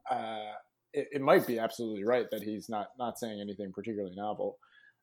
i 0.09 0.13
uh 0.15 0.53
it, 0.94 1.07
it 1.13 1.21
might 1.21 1.45
be 1.45 1.59
absolutely 1.59 2.06
right 2.06 2.29
that 2.31 2.41
he's 2.44 2.69
not 2.69 2.88
not 2.97 3.19
saying 3.19 3.41
anything 3.41 3.73
particularly 3.73 4.15
novel 4.15 4.57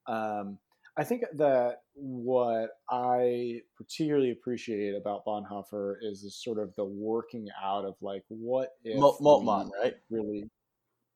um 0.07 0.59
i 0.97 1.05
think 1.05 1.23
that 1.35 1.83
what 1.95 2.71
i 2.91 3.61
particularly 3.77 4.31
appreciate 4.31 4.95
about 4.95 5.25
bonhoeffer 5.25 5.95
is 6.03 6.23
this 6.23 6.37
sort 6.43 6.59
of 6.59 6.75
the 6.77 6.85
working 6.85 7.49
out 7.63 7.85
of 7.85 7.95
like 8.01 8.25
what 8.29 8.71
if 8.85 8.99
Mol- 8.99 9.19
Moltmann, 9.21 9.71
right? 9.83 9.95
really 10.11 10.49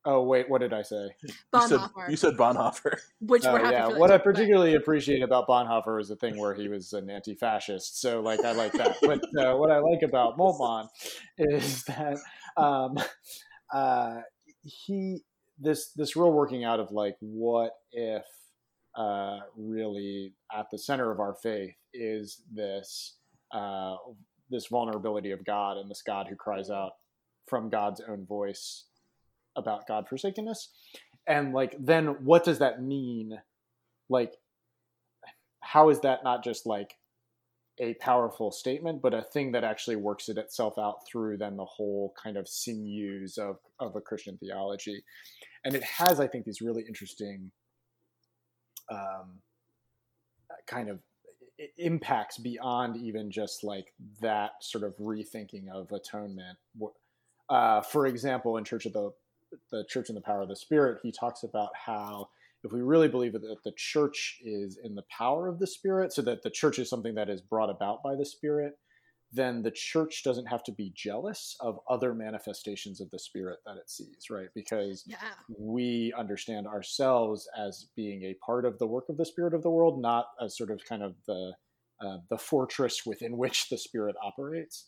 oh 0.04 0.22
wait 0.22 0.48
what 0.48 0.60
did 0.60 0.72
i 0.72 0.82
say 0.82 1.08
You 1.22 1.28
said, 1.68 1.78
Bonhoeffer, 1.80 2.10
you 2.10 2.16
said 2.16 2.36
Bonhoeffer. 2.36 2.98
which 3.20 3.44
Oh, 3.44 3.52
we're 3.54 3.70
yeah. 3.70 3.88
for 3.90 3.98
What 3.98 4.10
I 4.10 4.16
too, 4.18 4.18
but- 4.18 4.24
particularly 4.24 4.74
appreciate 4.76 5.22
about 5.22 5.48
Bonhoeffer 5.48 6.00
is 6.00 6.08
the 6.08 6.16
thing 6.16 6.38
where 6.38 6.54
he 6.54 6.68
was 6.68 6.92
an 6.92 7.10
anti-fascist. 7.10 8.00
So, 8.00 8.20
like, 8.20 8.40
I 8.44 8.52
like 8.52 8.72
that. 8.72 8.96
But 9.02 9.20
uh, 9.38 9.56
what 9.56 9.70
I 9.72 9.78
like 9.78 10.02
about 10.02 10.38
Moltmann 10.38 10.88
is 11.38 11.82
that 11.84 12.18
um, 12.56 12.96
uh, 13.72 14.20
he 14.62 15.22
this 15.58 15.90
this 15.96 16.14
real 16.16 16.30
working 16.32 16.62
out 16.64 16.78
of 16.78 16.92
like, 16.92 17.16
what 17.20 17.72
if 17.90 18.24
uh, 18.96 19.40
really 19.56 20.32
at 20.56 20.66
the 20.70 20.78
center 20.78 21.10
of 21.10 21.20
our 21.20 21.34
faith 21.42 21.74
is 21.92 22.42
this 22.52 23.16
uh, 23.52 23.96
this 24.50 24.66
vulnerability 24.66 25.30
of 25.30 25.44
God 25.44 25.76
and 25.76 25.90
this 25.90 26.02
God 26.02 26.26
who 26.28 26.36
cries 26.36 26.70
out 26.70 26.92
from 27.46 27.68
God's 27.68 28.00
own 28.08 28.26
voice 28.26 28.84
about 29.56 29.86
God 29.86 30.06
forsakenness 30.08 30.70
and 31.26 31.52
like 31.52 31.74
then 31.78 32.24
what 32.24 32.44
does 32.44 32.58
that 32.60 32.82
mean? 32.82 33.38
Like 34.08 34.34
how 35.60 35.88
is 35.90 36.00
that 36.00 36.22
not 36.22 36.44
just 36.44 36.66
like 36.66 36.94
a 37.78 37.94
powerful 37.94 38.50
statement 38.50 39.02
but 39.02 39.12
a 39.12 39.22
thing 39.22 39.52
that 39.52 39.64
actually 39.64 39.96
works 39.96 40.30
it 40.30 40.38
itself 40.38 40.78
out 40.78 41.06
through 41.06 41.36
then 41.36 41.56
the 41.56 41.64
whole 41.64 42.14
kind 42.22 42.38
of 42.38 42.48
sinews 42.48 43.36
of 43.36 43.58
of 43.80 43.96
a 43.96 44.00
christian 44.00 44.38
theology? 44.38 45.02
And 45.64 45.74
it 45.74 45.82
has 45.82 46.20
i 46.20 46.26
think 46.26 46.44
these 46.44 46.62
really 46.62 46.84
interesting 46.86 47.50
um 48.90 49.40
kind 50.66 50.88
of 50.88 51.00
impacts 51.78 52.38
beyond 52.38 52.96
even 52.96 53.30
just 53.30 53.64
like 53.64 53.86
that 54.20 54.52
sort 54.60 54.84
of 54.84 54.94
rethinking 54.98 55.68
of 55.72 55.90
atonement. 55.92 56.58
Uh, 57.48 57.80
for 57.80 58.06
example 58.06 58.56
in 58.56 58.64
church 58.64 58.86
of 58.86 58.92
the 58.92 59.10
the 59.70 59.84
church 59.88 60.08
and 60.08 60.16
the 60.16 60.22
power 60.22 60.42
of 60.42 60.48
the 60.48 60.56
spirit 60.56 60.98
he 61.02 61.12
talks 61.12 61.44
about 61.44 61.70
how 61.86 62.28
if 62.64 62.72
we 62.72 62.82
really 62.82 63.08
believe 63.08 63.32
that 63.32 63.58
the 63.64 63.72
church 63.76 64.38
is 64.44 64.76
in 64.82 64.96
the 64.96 65.04
power 65.16 65.46
of 65.46 65.60
the 65.60 65.66
spirit 65.66 66.12
so 66.12 66.20
that 66.20 66.42
the 66.42 66.50
church 66.50 66.80
is 66.80 66.90
something 66.90 67.14
that 67.14 67.30
is 67.30 67.40
brought 67.40 67.70
about 67.70 68.02
by 68.02 68.16
the 68.16 68.26
spirit 68.26 68.76
then 69.32 69.62
the 69.62 69.70
church 69.70 70.22
doesn't 70.24 70.46
have 70.46 70.62
to 70.64 70.72
be 70.72 70.92
jealous 70.94 71.56
of 71.60 71.78
other 71.90 72.14
manifestations 72.14 73.00
of 73.00 73.10
the 73.10 73.18
spirit 73.18 73.58
that 73.66 73.76
it 73.76 73.90
sees 73.90 74.30
right 74.30 74.48
because 74.54 75.04
Yeah. 75.06 75.16
we 75.58 76.12
understand 76.16 76.66
ourselves 76.66 77.48
as 77.58 77.88
being 77.96 78.22
a 78.22 78.34
part 78.44 78.64
of 78.64 78.78
the 78.78 78.86
work 78.86 79.08
of 79.08 79.16
the 79.16 79.24
spirit 79.26 79.54
of 79.54 79.62
the 79.62 79.70
world 79.70 80.00
not 80.00 80.26
as 80.40 80.56
sort 80.56 80.70
of 80.70 80.80
kind 80.84 81.02
of 81.02 81.14
the 81.26 81.52
uh, 82.00 82.18
the 82.28 82.36
fortress 82.38 83.06
within 83.06 83.36
which 83.38 83.68
the 83.70 83.78
spirit 83.78 84.14
operates 84.22 84.84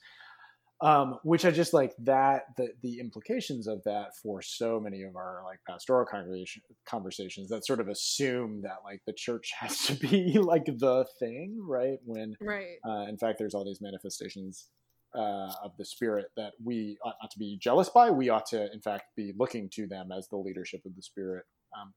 um, 0.81 1.19
which 1.25 1.45
I 1.45 1.51
just 1.51 1.73
like 1.73 1.93
that 2.01 2.57
the 2.57 2.69
the 2.83 3.01
implications 3.01 3.67
of 3.67 3.83
that 3.85 4.17
for 4.23 4.41
so 4.43 4.79
many 4.79 5.03
of 5.03 5.17
our 5.17 5.43
like 5.45 5.59
pastoral 5.69 6.07
congregation 6.07 6.63
conversations 6.87 7.49
that 7.49 7.67
sort 7.67 7.81
of 7.81 7.89
assume 7.89 8.63
that 8.63 8.79
like 8.85 9.01
the 9.07 9.13
church 9.13 9.53
has 9.59 9.87
to 9.87 9.95
be 9.95 10.39
like 10.39 10.67
the 10.67 11.05
thing, 11.19 11.59
right? 11.67 11.99
When 12.05 12.37
Right. 12.41 12.79
uh, 12.87 13.07
in 13.09 13.19
fact 13.19 13.39
there's 13.39 13.55
all 13.55 13.65
these 13.65 13.81
manifestations 13.81 14.69
uh, 15.15 15.53
of 15.65 15.73
the 15.79 15.85
Spirit 15.85 16.27
that 16.37 16.53
we 16.63 16.99
ought 17.05 17.17
not 17.23 17.31
to 17.31 17.39
be 17.39 17.57
jealous 17.61 17.89
by. 17.89 18.11
We 18.11 18.29
ought 18.29 18.47
to, 18.47 18.71
in 18.73 18.81
fact, 18.81 19.05
be 19.17 19.33
looking 19.39 19.69
to 19.71 19.87
them 19.87 20.13
as 20.13 20.29
the 20.29 20.37
leadership 20.37 20.85
of 20.85 20.95
the 20.95 21.03
Spirit, 21.03 21.47
um, 21.81 21.95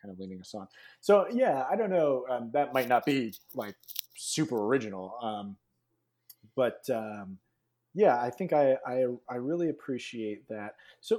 kind 0.00 0.12
of 0.12 0.20
leading 0.20 0.40
us 0.40 0.54
on. 0.54 0.68
So, 1.00 1.26
yeah, 1.32 1.64
I 1.68 1.74
don't 1.74 1.90
know. 1.90 2.24
Um, 2.30 2.50
that 2.52 2.72
might 2.72 2.88
not 2.88 3.04
be 3.04 3.34
like 3.54 3.74
super 4.16 4.56
original, 4.66 5.16
um, 5.20 5.56
but 6.54 6.78
um, 6.94 7.38
yeah, 7.94 8.20
I 8.20 8.30
think 8.30 8.52
I, 8.52 8.76
I 8.86 9.04
I 9.28 9.36
really 9.36 9.68
appreciate 9.68 10.48
that. 10.48 10.74
So, 11.00 11.18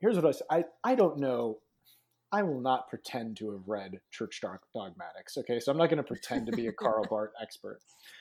here's 0.00 0.16
what 0.16 0.26
I 0.26 0.32
say. 0.32 0.44
I 0.50 0.64
I 0.82 0.94
don't 0.94 1.18
know. 1.18 1.58
I 2.32 2.42
will 2.42 2.60
not 2.60 2.88
pretend 2.88 3.36
to 3.36 3.52
have 3.52 3.62
read 3.68 4.00
Church 4.10 4.40
Dogmatics. 4.40 5.38
Okay, 5.38 5.60
so 5.60 5.70
I'm 5.70 5.78
not 5.78 5.88
going 5.88 5.98
to 5.98 6.02
pretend 6.02 6.46
to 6.46 6.52
be 6.52 6.66
a 6.66 6.72
Karl 6.80 7.06
Barth 7.08 7.30
expert. 7.40 7.78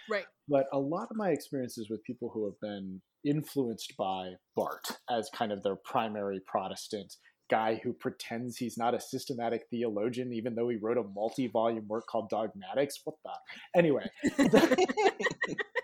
Right. 0.08 0.26
But 0.48 0.68
a 0.72 0.78
lot 0.78 1.08
of 1.10 1.18
my 1.18 1.30
experiences 1.30 1.90
with 1.90 2.04
people 2.04 2.30
who 2.32 2.46
have 2.46 2.60
been 2.62 3.02
influenced 3.26 3.96
by 3.98 4.34
Barth 4.56 5.00
as 5.10 5.32
kind 5.34 5.52
of 5.52 5.64
their 5.64 5.76
primary 5.76 6.40
Protestant 6.46 7.16
guy 7.50 7.80
who 7.84 7.94
pretends 7.94 8.58
he's 8.58 8.78
not 8.78 8.94
a 8.94 9.00
systematic 9.00 9.64
theologian, 9.70 10.34
even 10.34 10.56
though 10.56 10.70
he 10.70 10.78
wrote 10.78 10.98
a 10.98 11.04
multi 11.04 11.48
volume 11.48 11.88
work 11.88 12.06
called 12.08 12.30
Dogmatics. 12.30 13.00
What 13.04 13.16
the? 13.24 13.32
Anyway. 13.78 14.10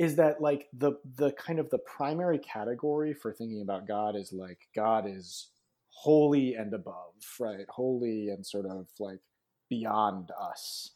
is 0.00 0.16
that 0.16 0.40
like 0.40 0.66
the 0.72 0.92
the 1.16 1.30
kind 1.32 1.58
of 1.58 1.68
the 1.68 1.78
primary 1.78 2.38
category 2.38 3.12
for 3.12 3.34
thinking 3.34 3.60
about 3.60 3.86
God 3.86 4.16
is 4.16 4.32
like 4.32 4.58
God 4.74 5.04
is 5.06 5.48
holy 5.90 6.54
and 6.54 6.72
above, 6.72 7.12
right? 7.38 7.66
Holy 7.68 8.30
and 8.30 8.44
sort 8.44 8.64
of 8.64 8.88
like 8.98 9.20
beyond 9.68 10.30
us. 10.40 10.92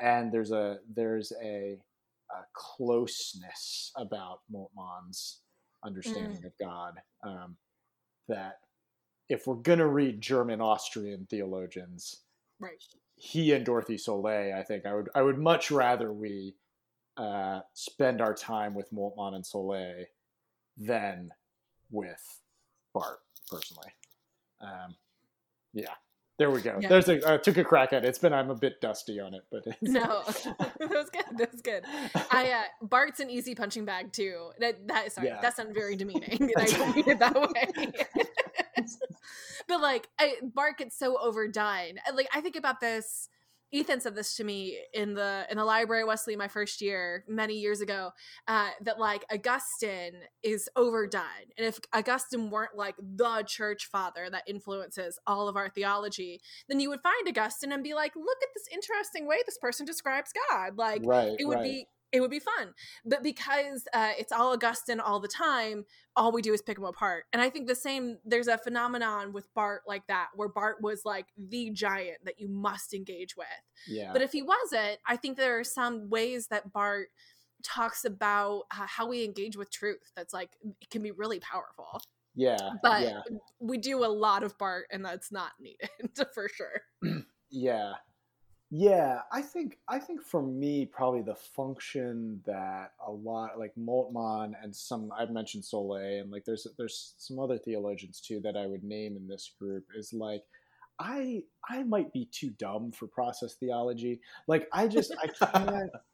And 0.00 0.32
there's 0.32 0.50
a 0.50 0.78
there's 0.92 1.32
a, 1.40 1.78
a 2.32 2.42
closeness 2.52 3.92
about 3.96 4.40
Moltmann's 4.52 5.42
understanding 5.84 6.42
mm. 6.42 6.46
of 6.46 6.52
God 6.60 6.94
um, 7.22 7.56
that 8.28 8.58
if 9.28 9.46
we're 9.46 9.54
gonna 9.54 9.86
read 9.86 10.20
German 10.20 10.60
Austrian 10.60 11.24
theologians, 11.30 12.22
right? 12.58 12.82
He 13.14 13.52
and 13.52 13.64
Dorothy 13.64 13.96
Sölle, 13.96 14.58
I 14.58 14.64
think 14.64 14.86
I 14.86 14.94
would 14.94 15.08
I 15.14 15.22
would 15.22 15.38
much 15.38 15.70
rather 15.70 16.12
we 16.12 16.56
uh, 17.16 17.60
spend 17.74 18.20
our 18.20 18.34
time 18.34 18.74
with 18.74 18.92
Moltmann 18.92 19.34
and 19.34 19.44
Sölle 19.44 20.06
than 20.76 21.30
with 21.90 22.40
Barth 22.94 23.18
personally. 23.48 23.92
Um, 24.60 24.94
yeah, 25.72 25.94
there 26.40 26.50
we 26.50 26.62
go. 26.62 26.78
Yeah. 26.80 26.88
There's 26.88 27.08
a 27.10 27.34
I 27.34 27.36
took 27.36 27.58
a 27.58 27.64
crack 27.64 27.92
at 27.92 28.02
it. 28.02 28.08
It's 28.08 28.18
been 28.18 28.32
I'm 28.32 28.48
a 28.48 28.54
bit 28.54 28.80
dusty 28.80 29.20
on 29.20 29.34
it, 29.34 29.42
but 29.50 29.66
no, 29.82 30.22
that 30.26 30.90
was 30.90 31.10
good. 31.10 31.24
That 31.36 31.52
was 31.52 31.60
good. 31.60 31.84
I 32.30 32.50
uh, 32.50 32.86
Barth's 32.86 33.20
an 33.20 33.28
easy 33.28 33.54
punching 33.54 33.84
bag 33.84 34.10
too. 34.10 34.50
That 34.58 34.88
that 34.88 35.12
sorry, 35.12 35.28
yeah. 35.28 35.40
that 35.42 35.54
sounded 35.54 35.74
very 35.74 35.96
demeaning. 35.96 36.50
I 36.56 36.64
don't 36.64 36.96
mean 36.96 37.10
it 37.10 37.18
that 37.18 37.34
way. 37.34 37.92
but 39.68 39.82
like 39.82 40.08
I, 40.18 40.36
Barth 40.42 40.78
gets 40.78 40.98
so 40.98 41.18
overdone. 41.20 41.98
Like 42.14 42.28
I 42.34 42.40
think 42.40 42.56
about 42.56 42.80
this 42.80 43.28
Ethan 43.72 44.00
said 44.00 44.14
this 44.14 44.34
to 44.36 44.44
me 44.44 44.78
in 44.94 45.14
the 45.14 45.46
in 45.50 45.56
the 45.56 45.64
library 45.64 46.04
Wesley 46.04 46.36
my 46.36 46.48
first 46.48 46.80
year 46.80 47.24
many 47.28 47.54
years 47.54 47.80
ago 47.80 48.10
uh, 48.48 48.70
that 48.82 48.98
like 48.98 49.24
Augustine 49.32 50.14
is 50.42 50.68
overdone 50.76 51.22
and 51.56 51.66
if 51.66 51.78
Augustine 51.92 52.50
weren't 52.50 52.76
like 52.76 52.96
the 52.98 53.44
church 53.46 53.86
father 53.86 54.28
that 54.30 54.42
influences 54.46 55.18
all 55.26 55.48
of 55.48 55.56
our 55.56 55.68
theology 55.68 56.40
then 56.68 56.80
you 56.80 56.88
would 56.88 57.00
find 57.00 57.28
Augustine 57.28 57.72
and 57.72 57.84
be 57.84 57.94
like 57.94 58.14
look 58.16 58.38
at 58.42 58.48
this 58.54 58.66
interesting 58.72 59.26
way 59.26 59.36
this 59.46 59.58
person 59.58 59.86
describes 59.86 60.32
God 60.50 60.76
like 60.76 61.02
right, 61.04 61.34
it 61.38 61.44
would 61.46 61.58
right. 61.58 61.64
be 61.64 61.86
it 62.12 62.20
would 62.20 62.30
be 62.30 62.40
fun. 62.40 62.74
But 63.04 63.22
because 63.22 63.86
uh, 63.92 64.12
it's 64.18 64.32
all 64.32 64.52
Augustine 64.52 65.00
all 65.00 65.20
the 65.20 65.28
time, 65.28 65.84
all 66.16 66.32
we 66.32 66.42
do 66.42 66.52
is 66.52 66.62
pick 66.62 66.76
them 66.76 66.84
apart. 66.84 67.24
And 67.32 67.40
I 67.40 67.50
think 67.50 67.68
the 67.68 67.74
same, 67.74 68.18
there's 68.24 68.48
a 68.48 68.58
phenomenon 68.58 69.32
with 69.32 69.52
Barth 69.54 69.82
like 69.86 70.06
that, 70.08 70.28
where 70.34 70.48
Barth 70.48 70.78
was 70.80 71.02
like 71.04 71.26
the 71.36 71.70
giant 71.70 72.18
that 72.24 72.40
you 72.40 72.48
must 72.48 72.94
engage 72.94 73.36
with. 73.36 73.46
Yeah. 73.86 74.12
But 74.12 74.22
if 74.22 74.32
he 74.32 74.42
wasn't, 74.42 74.98
I 75.06 75.16
think 75.16 75.36
there 75.36 75.58
are 75.58 75.64
some 75.64 76.10
ways 76.10 76.48
that 76.48 76.72
Barth 76.72 77.08
talks 77.62 78.04
about 78.04 78.62
uh, 78.72 78.86
how 78.86 79.08
we 79.08 79.24
engage 79.24 79.56
with 79.56 79.70
truth 79.70 80.12
that's 80.16 80.32
like, 80.32 80.50
it 80.80 80.90
can 80.90 81.02
be 81.02 81.10
really 81.10 81.40
powerful. 81.40 82.02
Yeah. 82.34 82.70
But 82.82 83.02
yeah. 83.02 83.20
we 83.60 83.78
do 83.78 84.04
a 84.04 84.06
lot 84.06 84.42
of 84.42 84.56
Barth, 84.58 84.86
and 84.90 85.04
that's 85.04 85.30
not 85.30 85.52
needed 85.60 85.90
for 86.34 86.48
sure. 86.48 86.82
yeah. 87.50 87.92
Yeah, 88.72 89.22
I 89.32 89.42
think 89.42 89.78
I 89.88 89.98
think 89.98 90.22
for 90.22 90.42
me 90.42 90.86
probably 90.86 91.22
the 91.22 91.34
function 91.34 92.40
that 92.46 92.92
a 93.04 93.10
lot 93.10 93.58
like 93.58 93.72
Moltmann 93.76 94.52
and 94.62 94.74
some 94.74 95.10
I've 95.18 95.30
mentioned 95.30 95.64
Sölle 95.64 96.20
and 96.20 96.30
like 96.30 96.44
there's 96.44 96.68
there's 96.78 97.14
some 97.18 97.40
other 97.40 97.58
theologians 97.58 98.20
too 98.20 98.38
that 98.44 98.56
I 98.56 98.66
would 98.66 98.84
name 98.84 99.16
in 99.16 99.26
this 99.26 99.50
group 99.58 99.86
is 99.96 100.12
like 100.12 100.44
I 101.00 101.42
I 101.68 101.82
might 101.82 102.12
be 102.12 102.26
too 102.30 102.50
dumb 102.50 102.92
for 102.92 103.08
process 103.08 103.54
theology. 103.54 104.20
Like 104.46 104.68
I 104.72 104.86
just 104.86 105.12
I 105.20 105.26
can't 105.26 105.90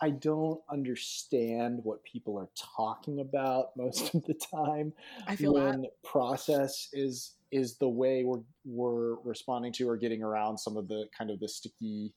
I 0.00 0.10
don't 0.10 0.60
understand 0.70 1.80
what 1.82 2.04
people 2.04 2.38
are 2.38 2.50
talking 2.76 3.20
about 3.20 3.70
most 3.76 4.14
of 4.14 4.24
the 4.24 4.34
time. 4.34 4.92
I 5.26 5.36
feel 5.36 5.54
when 5.54 5.82
that. 5.82 6.02
process 6.04 6.88
is 6.92 7.34
is 7.50 7.78
the 7.78 7.88
way 7.88 8.24
we're 8.24 8.42
we're 8.64 9.16
responding 9.24 9.72
to 9.72 9.88
or 9.88 9.96
getting 9.96 10.22
around 10.22 10.58
some 10.58 10.76
of 10.76 10.86
the 10.88 11.06
kind 11.16 11.30
of 11.30 11.40
the 11.40 11.48
sticky 11.48 12.12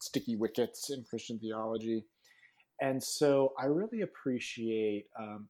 sticky 0.00 0.36
wickets 0.36 0.90
in 0.90 1.04
Christian 1.08 1.38
theology. 1.38 2.04
And 2.80 3.02
so 3.02 3.52
I 3.58 3.66
really 3.66 4.00
appreciate 4.00 5.04
um, 5.18 5.48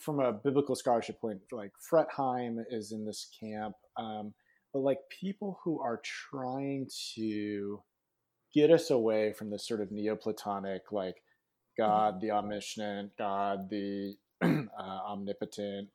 from 0.00 0.20
a 0.20 0.32
biblical 0.32 0.74
scholarship 0.74 1.20
point, 1.20 1.38
like 1.52 1.72
Fretheim 1.90 2.64
is 2.70 2.92
in 2.92 3.04
this 3.04 3.28
camp, 3.38 3.74
um, 3.98 4.32
but 4.72 4.80
like 4.80 4.98
people 5.20 5.60
who 5.62 5.80
are 5.80 6.00
trying 6.02 6.88
to 7.14 7.82
get 8.54 8.70
us 8.70 8.90
away 8.90 9.32
from 9.32 9.50
this 9.50 9.66
sort 9.66 9.80
of 9.80 9.90
Neoplatonic, 9.90 10.92
like 10.92 11.22
God 11.76 12.20
the 12.20 12.30
omniscient, 12.30 13.12
God 13.18 13.68
the 13.68 14.14
uh, 14.42 14.68
omnipotent, 14.78 15.88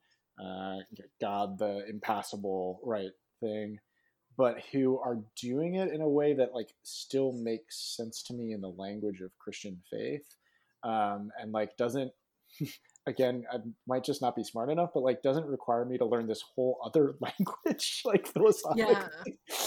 uh, 0.43 0.77
God 1.21 1.57
the 1.57 1.85
impassible, 1.89 2.79
right 2.83 3.11
thing, 3.39 3.79
but 4.37 4.57
who 4.71 4.99
are 4.99 5.19
doing 5.41 5.75
it 5.75 5.91
in 5.93 6.01
a 6.01 6.09
way 6.09 6.33
that 6.33 6.53
like 6.53 6.69
still 6.83 7.31
makes 7.31 7.95
sense 7.95 8.23
to 8.23 8.33
me 8.33 8.53
in 8.53 8.61
the 8.61 8.69
language 8.69 9.21
of 9.21 9.37
Christian 9.39 9.81
faith, 9.89 10.35
um, 10.83 11.31
and 11.39 11.51
like 11.51 11.77
doesn't. 11.77 12.11
again, 13.07 13.43
I 13.51 13.57
might 13.87 14.03
just 14.03 14.21
not 14.21 14.35
be 14.35 14.43
smart 14.43 14.69
enough, 14.69 14.91
but 14.93 15.03
like 15.03 15.21
doesn't 15.21 15.45
require 15.45 15.83
me 15.85 15.97
to 15.97 16.05
learn 16.05 16.27
this 16.27 16.43
whole 16.55 16.79
other 16.83 17.15
language, 17.21 18.01
like 18.05 18.27
philosophically. 18.27 18.95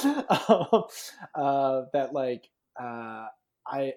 Yeah. 0.05 0.23
um, 0.49 0.85
uh, 1.35 1.83
that 1.93 2.13
like 2.13 2.49
uh, 2.83 3.27
I 3.67 3.95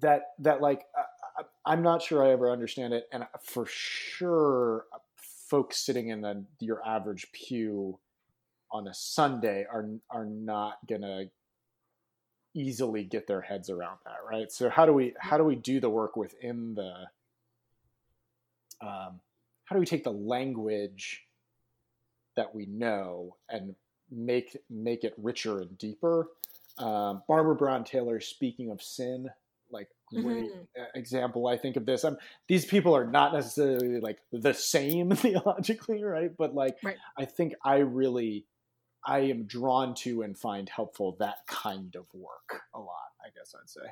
that 0.00 0.22
that 0.40 0.60
like 0.60 0.84
uh, 0.96 1.42
I'm 1.64 1.82
not 1.82 2.02
sure 2.02 2.24
I 2.24 2.30
ever 2.30 2.50
understand 2.50 2.92
it, 2.92 3.08
and 3.12 3.26
for 3.42 3.66
sure, 3.66 4.84
folks 5.16 5.78
sitting 5.78 6.08
in 6.08 6.20
the, 6.20 6.44
your 6.60 6.86
average 6.86 7.26
pew 7.32 7.98
on 8.70 8.86
a 8.86 8.94
Sunday 8.94 9.66
are 9.70 9.88
are 10.10 10.26
not 10.26 10.78
gonna 10.88 11.24
easily 12.54 13.04
get 13.04 13.26
their 13.26 13.40
heads 13.40 13.70
around 13.70 13.98
that, 14.04 14.18
right? 14.28 14.50
So 14.52 14.68
how 14.68 14.84
do 14.84 14.92
we 14.92 15.14
how 15.18 15.38
do 15.38 15.44
we 15.44 15.56
do 15.56 15.80
the 15.80 15.90
work 15.90 16.16
within 16.16 16.74
the 16.74 17.06
um, 18.80 19.20
how 19.64 19.74
do 19.74 19.80
we 19.80 19.86
take 19.86 20.04
the 20.04 20.12
language 20.12 21.24
that 22.36 22.54
we 22.54 22.66
know 22.66 23.36
and 23.48 23.74
make 24.10 24.56
make 24.70 25.04
it 25.04 25.14
richer 25.16 25.60
and 25.60 25.76
deeper 25.78 26.28
um, 26.78 27.22
Barbara 27.28 27.54
Brown 27.54 27.84
Taylor, 27.84 28.20
speaking 28.20 28.70
of 28.70 28.82
sin, 28.82 29.28
like 29.70 29.88
great 30.10 30.46
mm-hmm. 30.46 30.82
example. 30.94 31.46
I 31.46 31.56
think 31.56 31.76
of 31.76 31.86
this. 31.86 32.04
I'm, 32.04 32.16
these 32.48 32.64
people 32.64 32.96
are 32.96 33.06
not 33.06 33.32
necessarily 33.32 34.00
like 34.00 34.18
the 34.32 34.54
same 34.54 35.10
theologically, 35.14 36.02
right? 36.02 36.30
But 36.36 36.54
like, 36.54 36.76
right. 36.82 36.96
I 37.16 37.24
think 37.24 37.54
I 37.64 37.78
really, 37.78 38.46
I 39.04 39.20
am 39.20 39.44
drawn 39.44 39.94
to 39.96 40.22
and 40.22 40.36
find 40.36 40.68
helpful 40.68 41.16
that 41.20 41.38
kind 41.46 41.94
of 41.96 42.06
work 42.12 42.62
a 42.74 42.78
lot. 42.78 43.08
I 43.24 43.28
guess 43.36 43.54
I'd 43.54 43.68
say. 43.68 43.88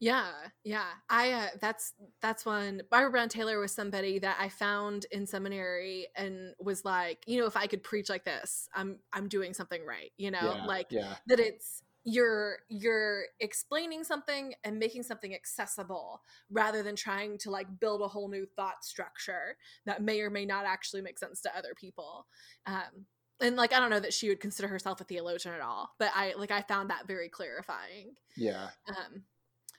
Yeah, 0.00 0.30
yeah. 0.64 0.88
I 1.08 1.32
uh, 1.32 1.46
that's 1.60 1.94
that's 2.20 2.44
when 2.44 2.82
Barbara 2.90 3.10
Brown 3.10 3.28
Taylor 3.28 3.58
was 3.58 3.72
somebody 3.72 4.18
that 4.18 4.36
I 4.38 4.48
found 4.48 5.06
in 5.10 5.26
seminary 5.26 6.08
and 6.16 6.54
was 6.58 6.84
like, 6.84 7.24
you 7.26 7.40
know, 7.40 7.46
if 7.46 7.56
I 7.56 7.66
could 7.66 7.82
preach 7.82 8.08
like 8.08 8.24
this, 8.24 8.68
I'm 8.74 8.98
I'm 9.12 9.28
doing 9.28 9.54
something 9.54 9.84
right. 9.86 10.12
You 10.16 10.30
know, 10.30 10.54
yeah, 10.56 10.64
like 10.66 10.86
yeah. 10.90 11.14
that. 11.26 11.40
It's 11.40 11.82
you're 12.06 12.58
you're 12.68 13.22
explaining 13.40 14.04
something 14.04 14.52
and 14.62 14.78
making 14.78 15.02
something 15.02 15.34
accessible 15.34 16.20
rather 16.50 16.82
than 16.82 16.96
trying 16.96 17.38
to 17.38 17.50
like 17.50 17.66
build 17.80 18.02
a 18.02 18.08
whole 18.08 18.28
new 18.28 18.46
thought 18.56 18.84
structure 18.84 19.56
that 19.86 20.02
may 20.02 20.20
or 20.20 20.28
may 20.28 20.44
not 20.44 20.66
actually 20.66 21.00
make 21.00 21.18
sense 21.18 21.40
to 21.40 21.56
other 21.56 21.74
people. 21.74 22.26
Um, 22.66 23.06
and 23.40 23.56
like 23.56 23.72
I 23.72 23.80
don't 23.80 23.90
know 23.90 24.00
that 24.00 24.12
she 24.12 24.28
would 24.28 24.40
consider 24.40 24.68
herself 24.68 25.00
a 25.00 25.04
theologian 25.04 25.54
at 25.54 25.60
all, 25.60 25.94
but 25.98 26.10
I 26.14 26.34
like 26.36 26.50
I 26.50 26.62
found 26.62 26.90
that 26.90 27.06
very 27.06 27.28
clarifying. 27.28 28.14
Yeah. 28.36 28.68
Um, 28.88 29.22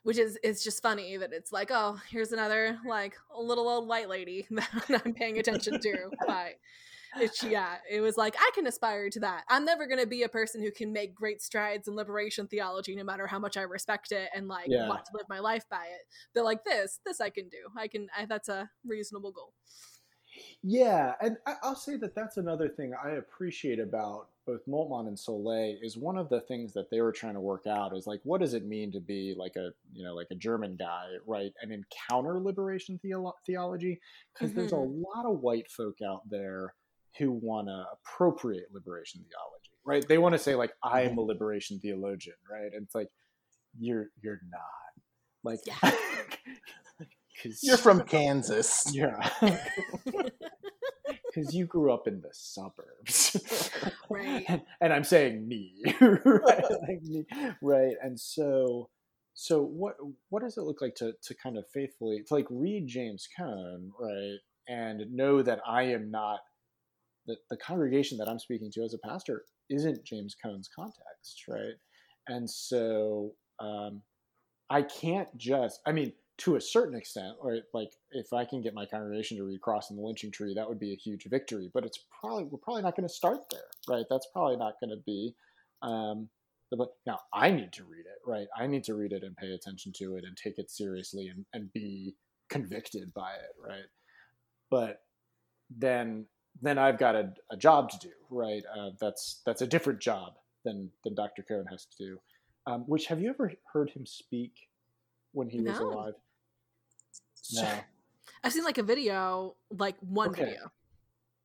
which 0.05 0.17
is 0.19 0.37
it's 0.43 0.63
just 0.63 0.81
funny 0.83 1.17
that 1.17 1.33
it's 1.33 1.51
like 1.51 1.71
oh 1.71 1.99
here's 2.11 2.31
another 2.31 2.77
like 2.87 3.15
a 3.35 3.41
little 3.41 3.67
old 3.67 3.87
white 3.87 4.07
lady 4.07 4.45
that 4.51 5.01
i'm 5.03 5.13
paying 5.13 5.39
attention 5.39 5.79
to 5.79 5.95
but 6.27 6.53
it's 7.17 7.43
yeah 7.43 7.75
it 7.89 8.01
was 8.01 8.15
like 8.17 8.35
i 8.37 8.51
can 8.53 8.67
aspire 8.67 9.09
to 9.09 9.19
that. 9.21 9.43
I'm 9.49 9.63
never 9.65 9.87
going 9.87 10.01
to 10.01 10.05
be 10.07 10.23
a 10.23 10.29
person 10.29 10.61
who 10.61 10.69
can 10.69 10.91
make 10.93 11.15
great 11.15 11.41
strides 11.41 11.87
in 11.87 11.95
liberation 11.95 12.45
theology 12.47 12.93
no 12.95 13.03
matter 13.05 13.25
how 13.25 13.39
much 13.39 13.55
i 13.57 13.61
respect 13.61 14.11
it 14.11 14.29
and 14.35 14.47
like 14.47 14.67
Yeah. 14.67 14.89
want 14.89 15.05
to 15.05 15.11
live 15.13 15.25
my 15.29 15.39
life 15.39 15.63
by 15.69 15.85
it. 15.85 16.01
But 16.33 16.43
like 16.43 16.63
this 16.65 16.99
this 17.05 17.19
i 17.21 17.29
can 17.29 17.47
do. 17.49 17.57
I 17.77 17.87
can 17.87 18.07
I, 18.17 18.25
that's 18.25 18.49
a 18.49 18.69
reasonable 18.85 19.31
goal. 19.31 19.53
Yeah, 20.61 21.13
and 21.21 21.37
I- 21.47 21.55
I'll 21.63 21.75
say 21.75 21.95
that 21.97 22.13
that's 22.15 22.35
another 22.37 22.67
thing 22.67 22.93
I 23.01 23.11
appreciate 23.11 23.79
about 23.79 24.27
both 24.45 24.65
Moltmann 24.67 25.07
and 25.07 25.17
Sölle 25.17 25.75
is 25.81 25.97
one 25.97 26.17
of 26.17 26.29
the 26.29 26.41
things 26.41 26.73
that 26.73 26.89
they 26.89 27.01
were 27.01 27.11
trying 27.11 27.33
to 27.33 27.39
work 27.39 27.65
out 27.67 27.95
is 27.95 28.07
like 28.07 28.21
what 28.23 28.41
does 28.41 28.53
it 28.53 28.65
mean 28.65 28.91
to 28.91 28.99
be 28.99 29.35
like 29.37 29.55
a 29.55 29.71
you 29.93 30.03
know 30.03 30.13
like 30.13 30.27
a 30.31 30.35
German 30.35 30.75
guy 30.77 31.05
right 31.25 31.51
and 31.61 31.71
encounter 31.71 32.39
liberation 32.39 32.99
theolo- 33.03 33.33
theology 33.45 33.99
because 34.33 34.53
there's 34.53 34.71
a 34.71 34.75
mm-hmm. 34.75 35.01
lot 35.01 35.25
of 35.25 35.39
white 35.39 35.69
folk 35.69 35.97
out 36.07 36.21
there 36.29 36.73
who 37.17 37.31
want 37.31 37.67
to 37.67 37.85
appropriate 37.93 38.67
liberation 38.73 39.23
theology 39.29 39.71
right 39.85 40.07
they 40.07 40.17
want 40.17 40.33
to 40.33 40.39
say 40.39 40.55
like 40.55 40.73
I 40.83 41.01
am 41.01 41.11
mm-hmm. 41.11 41.19
a 41.19 41.21
liberation 41.21 41.79
theologian 41.79 42.35
right 42.51 42.73
and 42.73 42.83
it's 42.83 42.95
like 42.95 43.09
you're 43.79 44.07
you're 44.21 44.41
not 44.51 44.61
like 45.43 45.59
Yeah. 45.65 45.91
You're 47.61 47.77
from 47.77 48.01
Kansas. 48.03 48.89
yeah. 48.93 49.29
Because 51.35 51.53
you 51.53 51.65
grew 51.65 51.93
up 51.93 52.07
in 52.07 52.21
the 52.21 52.29
suburbs. 52.31 53.71
Right. 54.09 54.45
And, 54.47 54.61
and 54.81 54.93
I'm 54.93 55.03
saying 55.03 55.47
me. 55.47 55.83
right? 55.99 56.63
Like 56.87 57.01
me. 57.03 57.25
Right. 57.61 57.95
And 58.01 58.19
so 58.19 58.89
so 59.33 59.63
what 59.63 59.95
what 60.29 60.43
does 60.43 60.57
it 60.57 60.61
look 60.61 60.81
like 60.81 60.95
to 60.95 61.13
to 61.23 61.35
kind 61.35 61.57
of 61.57 61.65
faithfully 61.73 62.21
to 62.27 62.33
like 62.33 62.45
read 62.51 62.87
James 62.87 63.27
Cone, 63.37 63.91
right? 63.99 64.37
And 64.67 65.11
know 65.11 65.41
that 65.41 65.59
I 65.67 65.83
am 65.83 66.11
not 66.11 66.39
that 67.27 67.37
the 67.49 67.57
congregation 67.57 68.17
that 68.19 68.29
I'm 68.29 68.39
speaking 68.39 68.71
to 68.73 68.83
as 68.83 68.93
a 68.93 69.07
pastor 69.07 69.43
isn't 69.69 70.05
James 70.05 70.35
Cone's 70.41 70.69
context, 70.73 71.43
right? 71.49 71.75
And 72.27 72.49
so 72.49 73.31
um, 73.59 74.01
I 74.69 74.83
can't 74.83 75.35
just, 75.37 75.81
I 75.85 75.91
mean, 75.91 76.13
to 76.37 76.55
a 76.55 76.61
certain 76.61 76.97
extent, 76.97 77.35
or 77.39 77.59
like 77.73 77.91
if 78.11 78.33
I 78.33 78.45
can 78.45 78.61
get 78.61 78.73
my 78.73 78.85
congregation 78.85 79.37
to 79.37 79.43
read 79.43 79.61
Cross 79.61 79.87
Crossing 79.87 79.97
the 79.97 80.03
Lynching 80.03 80.31
Tree, 80.31 80.53
that 80.53 80.67
would 80.67 80.79
be 80.79 80.91
a 80.91 80.97
huge 80.97 81.25
victory. 81.29 81.69
But 81.73 81.85
it's 81.85 81.99
probably 82.19 82.45
we're 82.45 82.59
probably 82.59 82.81
not 82.81 82.95
going 82.95 83.07
to 83.07 83.13
start 83.13 83.39
there, 83.49 83.69
right? 83.87 84.05
That's 84.09 84.27
probably 84.33 84.57
not 84.57 84.73
going 84.81 84.89
to 84.89 85.03
be. 85.05 85.35
Um, 85.81 86.29
the, 86.71 86.77
but 86.77 86.89
now 87.05 87.19
I 87.33 87.51
need 87.51 87.71
to 87.73 87.83
read 87.83 88.05
it, 88.05 88.19
right? 88.25 88.47
I 88.57 88.67
need 88.67 88.83
to 88.85 88.95
read 88.95 89.13
it 89.13 89.23
and 89.23 89.37
pay 89.37 89.51
attention 89.51 89.93
to 89.97 90.15
it 90.17 90.23
and 90.25 90.35
take 90.35 90.57
it 90.57 90.71
seriously 90.71 91.27
and, 91.27 91.45
and 91.53 91.71
be 91.73 92.15
convicted 92.49 93.13
by 93.13 93.31
it, 93.31 93.55
right? 93.61 93.85
But 94.69 95.01
then 95.69 96.25
then 96.61 96.77
I've 96.77 96.97
got 96.97 97.15
a, 97.15 97.33
a 97.51 97.57
job 97.57 97.89
to 97.91 97.99
do, 97.99 98.13
right? 98.29 98.63
Uh, 98.77 98.91
that's 98.99 99.41
that's 99.45 99.61
a 99.61 99.67
different 99.67 99.99
job 99.99 100.33
than 100.65 100.91
than 101.03 101.15
Dr. 101.15 101.43
Cone 101.43 101.67
has 101.69 101.85
to 101.85 102.03
do. 102.03 102.17
Um, 102.67 102.81
which 102.87 103.05
have 103.07 103.21
you 103.21 103.29
ever 103.29 103.53
heard 103.71 103.91
him 103.91 104.05
speak 104.05 104.53
when 105.35 105.49
he 105.49 105.61
was 105.61 105.79
No. 105.79 105.89
alive? 105.91 106.13
No. 107.53 107.69
i've 108.43 108.51
seen 108.53 108.63
like 108.63 108.77
a 108.79 108.83
video 108.83 109.55
like 109.69 109.95
one 109.99 110.29
Okay. 110.29 110.45
video 110.45 110.71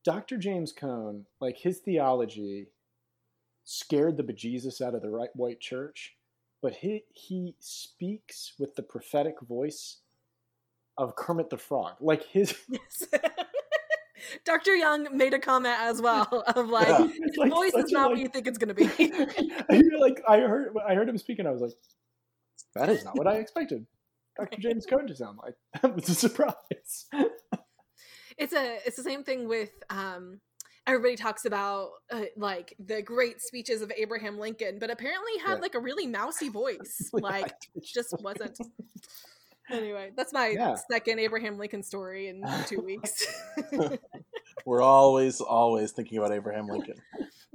Dr. 0.03 0.39
James 0.39 0.73
Cone, 0.73 1.27
like 1.41 1.59
his 1.59 1.81
theology, 1.81 2.69
scared 3.65 4.17
the 4.17 4.23
bejesus 4.23 4.81
out 4.81 4.95
of 4.95 5.03
the 5.03 5.11
right 5.11 5.29
white 5.35 5.61
church, 5.61 6.17
but 6.63 6.73
he 6.77 7.05
he 7.13 7.55
speaks 7.59 8.55
with 8.59 8.75
the 8.77 8.83
prophetic 8.83 9.35
voice 9.43 9.99
of 10.97 11.17
Kermit 11.17 11.51
the 11.51 11.59
Frog. 11.59 11.97
Like 12.01 12.25
his, 12.25 12.55
Yes. 12.71 13.05
Dr. 14.47 14.75
Young 14.75 15.15
made 15.15 15.35
a 15.35 15.39
comment 15.39 15.77
as 15.79 16.01
well 16.01 16.45
of 16.57 16.69
like, 16.71 16.89
Yeah. 16.89 17.07
his 17.07 17.37
like 17.37 17.51
voice 17.51 17.75
is 17.75 17.93
not 17.93 18.09
what 18.11 18.19
you 18.19 18.29
think 18.29 18.47
it's 18.47 18.57
going 18.57 18.75
to 18.75 18.75
be. 18.75 18.89
Like 20.01 20.23
I 20.27 20.39
heard 20.41 20.75
I 20.89 20.95
heard 20.95 21.11
him 21.11 21.19
speak 21.19 21.41
and 21.41 21.47
I 21.47 21.51
was 21.51 21.61
like, 21.61 21.73
that 22.75 22.89
is 22.89 23.05
not 23.05 23.17
what 23.17 23.27
I 23.27 23.37
expected. 23.37 23.87
Dr. 24.39 24.61
James 24.61 24.87
Cone 24.87 25.07
to 25.07 25.15
sound 25.17 25.39
like. 25.43 25.55
That 25.83 25.95
was 25.95 26.09
a 26.09 26.15
surprise. 26.15 27.07
it's 28.39 28.53
a 28.53 28.79
it's 28.87 28.97
the 28.97 29.03
same 29.03 29.25
thing 29.25 29.49
with 29.49 29.71
um 29.91 30.41
everybody 30.87 31.15
talks 31.17 31.45
about 31.45 31.91
uh, 32.11 32.23
like 32.37 32.75
the 32.85 33.03
great 33.03 33.41
speeches 33.43 33.83
of 33.83 33.93
Abraham 33.97 34.39
Lincoln, 34.39 34.79
but 34.79 34.91
apparently 34.91 35.33
had 35.45 35.57
Yeah. 35.57 35.61
like 35.61 35.75
a 35.75 35.79
really 35.81 36.07
mousy 36.07 36.49
voice. 36.49 37.11
like 37.13 37.53
it 37.75 37.85
just 37.85 38.15
wasn't. 38.21 38.59
Anyway, 39.73 40.11
that's 40.17 40.33
my 40.33 40.49
Yeah. 40.49 40.75
second 40.91 41.21
Abraham 41.21 41.57
Lincoln 41.57 41.85
story 41.85 42.27
in 42.27 42.43
two 42.67 42.81
weeks. 42.81 43.25
We're 44.67 44.83
always, 44.83 45.41
always 45.41 45.93
thinking 45.93 46.19
about 46.19 46.33
Abraham 46.33 46.67
Lincoln. 46.67 46.97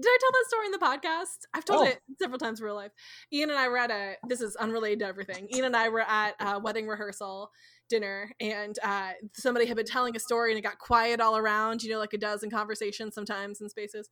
Did 0.02 0.10
I 0.10 0.18
tell 0.20 0.32
that 0.32 0.46
story 0.50 0.66
in 0.66 0.72
the 0.72 0.78
podcast? 0.78 1.46
I've 1.54 1.64
told 1.66 1.88
Oh. 1.88 1.90
it 1.90 2.00
several 2.22 2.38
times 2.38 2.60
in 2.60 2.66
real 2.66 2.76
life. 2.76 2.92
Ian 3.32 3.50
and 3.50 3.58
I 3.60 3.70
were 3.70 3.78
at 3.78 3.92
a. 3.92 4.16
This 4.28 4.42
is 4.42 4.56
unrelated 4.58 5.00
to 5.00 5.06
everything. 5.06 5.48
Ian 5.54 5.66
and 5.66 5.76
I 5.76 5.88
were 5.90 6.02
at 6.02 6.36
a 6.40 6.60
wedding 6.60 6.88
rehearsal 6.88 7.52
dinner, 7.88 8.32
and 8.42 8.78
uh, 8.84 9.12
somebody 9.36 9.66
had 9.68 9.78
been 9.78 9.86
telling 9.86 10.16
a 10.16 10.20
story, 10.20 10.52
and 10.52 10.58
it 10.60 10.64
got 10.64 10.80
quiet 10.80 11.22
all 11.22 11.38
around. 11.38 11.82
You 11.82 11.92
know, 11.92 12.00
like 12.00 12.14
it 12.14 12.20
does 12.20 12.44
in 12.44 12.50
conversations 12.50 13.16
sometimes 13.16 13.62
in 13.62 13.70
spaces. 13.70 14.10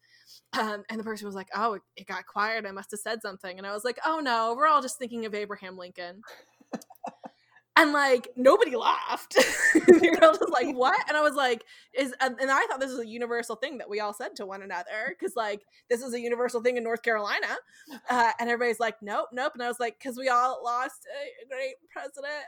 Um, 0.58 0.84
and 0.89 1.00
the 1.00 1.04
person 1.04 1.26
was 1.26 1.36
like, 1.36 1.50
"Oh, 1.54 1.74
it, 1.74 1.82
it 1.98 2.08
got 2.08 2.26
quiet. 2.28 2.65
I 2.65 2.72
must 2.72 2.91
have 2.91 3.02
said 3.02 3.22
something." 3.22 3.58
And 3.58 3.67
I 3.67 3.74
was 3.74 3.84
like, 3.84 4.00
"Oh 4.06 4.19
no, 4.22 4.54
we're 4.56 4.67
all 4.67 4.82
just 4.82 4.98
thinking 4.98 5.26
of 5.26 5.36
Abraham 5.36 5.78
Lincoln." 5.78 6.22
And 7.75 7.91
like 7.91 8.29
nobody 8.36 8.75
laughed. 8.75 9.36
they 9.73 10.09
were 10.09 10.23
all 10.23 10.33
just 10.33 10.51
like, 10.51 10.75
"What?" 10.75 10.97
And 11.07 11.17
I 11.17 11.21
was 11.21 11.33
like, 11.33 11.63
"Is?" 11.97 12.13
And 12.21 12.39
and 12.39 12.51
I 12.51 12.65
thought 12.67 12.79
this 12.79 12.91
was 12.91 12.99
a 12.99 13.07
universal 13.07 13.55
thing 13.55 13.79
that 13.79 13.89
we 13.89 13.99
all 13.99 14.13
said 14.13 14.36
to 14.36 14.45
one 14.45 14.62
another 14.62 15.09
because 15.09 15.36
like 15.36 15.63
this 15.89 16.03
is 16.03 16.13
a 16.13 16.19
universal 16.19 16.62
thing 16.62 16.77
in 16.77 16.83
North 16.83 17.01
Carolina. 17.01 17.47
Uh, 18.09 18.31
and 18.39 18.49
everybody's 18.49 18.79
like, 18.79 18.95
nope, 19.01 19.29
nope. 19.31 19.53
And 19.53 19.63
I 19.63 19.67
was 19.67 19.79
like, 19.79 19.97
because 19.97 20.17
we 20.17 20.29
all 20.29 20.62
lost 20.63 21.05
a 21.12 21.47
great 21.47 21.75
president. 21.91 22.45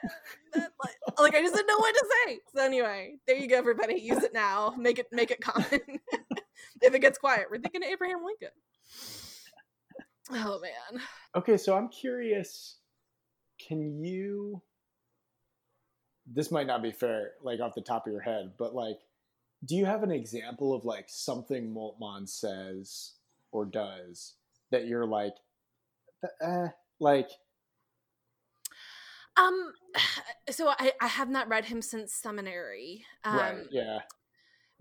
Like, 0.55 0.95
like, 1.19 1.35
I 1.35 1.41
just 1.41 1.55
didn't 1.55 1.67
know 1.67 1.77
what 1.77 1.93
to 1.93 2.05
say. 2.25 2.39
So 2.55 2.63
anyway, 2.63 3.15
there 3.27 3.37
you 3.37 3.47
go, 3.47 3.57
everybody. 3.57 3.95
Use 3.95 4.23
it 4.23 4.33
now. 4.33 4.73
Make 4.77 4.99
it 4.99 5.07
make 5.11 5.31
it 5.31 5.41
common. 5.41 5.65
if 6.81 6.93
it 6.93 6.99
gets 6.99 7.17
quiet, 7.17 7.47
we're 7.49 7.59
thinking 7.59 7.83
of 7.83 7.89
Abraham 7.89 8.23
Lincoln. 8.23 8.55
Oh 10.31 10.59
man. 10.59 11.01
Okay, 11.35 11.57
so 11.57 11.75
I'm 11.75 11.89
curious. 11.89 12.77
Can 13.59 14.03
you? 14.03 14.61
This 16.25 16.51
might 16.51 16.67
not 16.67 16.81
be 16.81 16.91
fair, 16.91 17.33
like 17.43 17.59
off 17.59 17.75
the 17.75 17.81
top 17.81 18.07
of 18.07 18.11
your 18.11 18.21
head, 18.21 18.53
but 18.57 18.73
like, 18.73 18.99
do 19.65 19.75
you 19.75 19.85
have 19.85 20.03
an 20.03 20.11
example 20.11 20.73
of 20.73 20.85
like 20.85 21.05
something 21.07 21.73
Moltmann 21.73 22.27
says 22.27 23.13
or 23.51 23.65
does 23.65 24.33
that 24.71 24.87
you're 24.87 25.05
like, 25.05 25.35
eh, 26.41 26.67
like, 26.99 27.29
Um. 29.37 29.73
So 30.51 30.67
I 30.69 30.93
I 31.01 31.07
have 31.07 31.27
not 31.27 31.47
read 31.47 31.65
him 31.65 31.81
since 31.81 32.13
seminary. 32.13 33.03
Um, 33.23 33.35
right? 33.35 33.65
Yeah, 33.71 34.01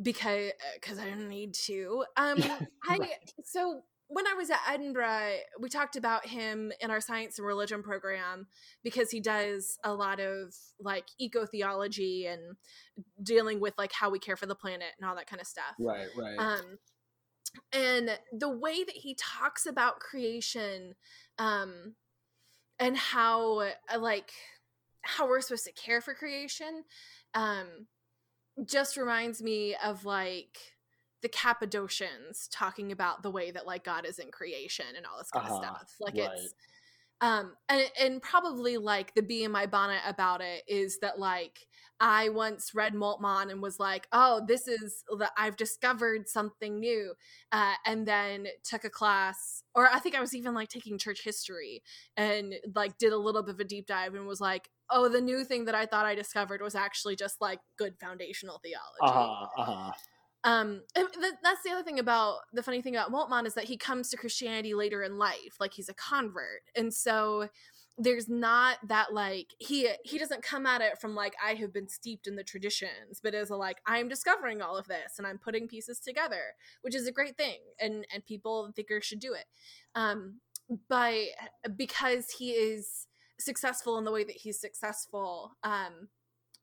because 0.02 0.50
because 0.74 0.98
I 0.98 1.04
didn't 1.04 1.30
need 1.30 1.54
to. 1.54 2.04
Um, 2.18 2.38
I 2.84 3.12
so 3.44 3.80
when 4.14 4.28
I 4.28 4.34
was 4.34 4.48
at 4.48 4.60
Edinburgh, 4.70 5.38
we 5.58 5.68
talked 5.68 5.96
about 5.96 6.24
him 6.24 6.70
in 6.80 6.88
our 6.88 7.00
science 7.00 7.36
and 7.36 7.46
religion 7.46 7.82
program 7.82 8.46
because 8.84 9.10
he 9.10 9.18
does 9.18 9.76
a 9.82 9.92
lot 9.92 10.20
of 10.20 10.54
like 10.78 11.06
eco 11.18 11.46
theology 11.46 12.26
and 12.26 12.54
dealing 13.20 13.58
with 13.58 13.74
like 13.76 13.90
how 13.90 14.10
we 14.10 14.20
care 14.20 14.36
for 14.36 14.46
the 14.46 14.54
planet 14.54 14.90
and 14.96 15.08
all 15.08 15.16
that 15.16 15.26
kind 15.26 15.40
of 15.40 15.48
stuff. 15.48 15.74
right, 15.80 16.06
right. 16.16 16.38
Um, 16.38 16.78
and 17.72 18.16
the 18.32 18.50
way 18.50 18.84
that 18.84 18.94
he 18.94 19.16
talks 19.16 19.66
about 19.66 19.98
creation, 19.98 20.94
um, 21.40 21.96
and 22.78 22.96
how 22.96 23.62
uh, 23.62 23.98
like 23.98 24.30
how 25.02 25.26
we're 25.26 25.40
supposed 25.40 25.64
to 25.64 25.72
care 25.72 26.00
for 26.00 26.14
creation, 26.14 26.84
um, 27.34 27.88
just 28.64 28.96
reminds 28.96 29.42
me 29.42 29.74
of 29.84 30.04
like 30.04 30.56
the 31.24 31.30
Cappadocians 31.30 32.48
talking 32.52 32.92
about 32.92 33.24
the 33.24 33.32
way 33.32 33.50
that 33.50 33.66
like 33.66 33.84
God 33.84 34.06
is 34.06 34.20
in 34.20 34.30
creation 34.30 34.86
and 34.96 35.06
all 35.06 35.18
this 35.18 35.32
kind 35.32 35.46
Uh-huh, 35.46 35.54
of 35.56 35.56
stuff. 35.56 35.96
Like 36.00 36.18
right. 36.18 36.30
it's 36.32 36.54
um 37.20 37.54
and 37.68 37.90
and 38.00 38.22
probably 38.22 38.76
like 38.76 39.14
the 39.14 39.22
bee 39.22 39.44
in 39.44 39.52
my 39.52 39.66
bonnet 39.66 40.02
about 40.06 40.40
it 40.40 40.64
is 40.68 40.98
that 41.00 41.18
like 41.18 41.66
I 42.00 42.28
once 42.30 42.74
read 42.74 42.92
Moltmann 42.94 43.50
and 43.52 43.62
was 43.62 43.78
like, 43.78 44.08
oh, 44.12 44.44
this 44.46 44.66
is 44.68 45.04
that 45.18 45.32
I've 45.38 45.56
discovered 45.56 46.28
something 46.28 46.80
new. 46.80 47.14
Uh, 47.52 47.74
and 47.86 48.06
then 48.06 48.48
took 48.64 48.84
a 48.84 48.90
class, 48.90 49.62
or 49.76 49.88
I 49.88 50.00
think 50.00 50.16
I 50.16 50.20
was 50.20 50.34
even 50.34 50.54
like 50.54 50.68
taking 50.68 50.98
church 50.98 51.22
history 51.24 51.82
and 52.16 52.54
like 52.74 52.98
did 52.98 53.12
a 53.12 53.16
little 53.16 53.42
bit 53.44 53.54
of 53.54 53.60
a 53.60 53.64
deep 53.64 53.86
dive 53.86 54.14
and 54.14 54.26
was 54.26 54.40
like, 54.40 54.70
oh, 54.90 55.08
the 55.08 55.20
new 55.20 55.44
thing 55.44 55.66
that 55.66 55.74
I 55.76 55.86
thought 55.86 56.04
I 56.04 56.16
discovered 56.16 56.60
was 56.62 56.74
actually 56.74 57.16
just 57.16 57.40
like 57.40 57.60
good 57.78 57.94
foundational 58.00 58.58
theology. 58.62 59.30
Uh 59.56 59.64
huh. 59.64 59.92
Uh. 60.44 60.48
Um, 60.48 60.82
th- 60.94 61.34
that's 61.42 61.62
the 61.64 61.70
other 61.70 61.82
thing 61.82 61.98
about 61.98 62.40
the 62.52 62.62
funny 62.62 62.82
thing 62.82 62.96
about 62.96 63.10
Moltmann 63.10 63.46
is 63.46 63.54
that 63.54 63.64
he 63.64 63.76
comes 63.76 64.10
to 64.10 64.16
Christianity 64.16 64.74
later 64.74 65.02
in 65.02 65.18
life, 65.18 65.56
like 65.58 65.72
he's 65.72 65.88
a 65.88 65.94
convert, 65.94 66.62
and 66.76 66.92
so 66.92 67.48
there's 67.96 68.28
not 68.28 68.78
that 68.88 69.14
like 69.14 69.54
he 69.58 69.88
he 70.04 70.18
doesn't 70.18 70.42
come 70.42 70.66
at 70.66 70.80
it 70.80 71.00
from 71.00 71.14
like 71.14 71.34
I 71.44 71.54
have 71.54 71.72
been 71.72 71.88
steeped 71.88 72.26
in 72.26 72.36
the 72.36 72.42
traditions, 72.42 73.20
but 73.22 73.34
as 73.34 73.50
a 73.50 73.56
like 73.56 73.78
I'm 73.86 74.08
discovering 74.08 74.60
all 74.60 74.76
of 74.76 74.88
this 74.88 75.14
and 75.18 75.26
I'm 75.26 75.38
putting 75.38 75.68
pieces 75.68 76.00
together, 76.00 76.54
which 76.82 76.94
is 76.94 77.06
a 77.06 77.12
great 77.12 77.36
thing, 77.36 77.60
and 77.80 78.06
and 78.12 78.26
people 78.26 78.72
thinkers 78.74 79.04
should 79.04 79.20
do 79.20 79.32
it. 79.34 79.46
Um, 79.94 80.40
but 80.88 81.14
because 81.76 82.30
he 82.38 82.50
is 82.50 83.06
successful 83.38 83.98
in 83.98 84.04
the 84.04 84.12
way 84.12 84.24
that 84.24 84.36
he's 84.36 84.60
successful, 84.60 85.52
um, 85.62 86.08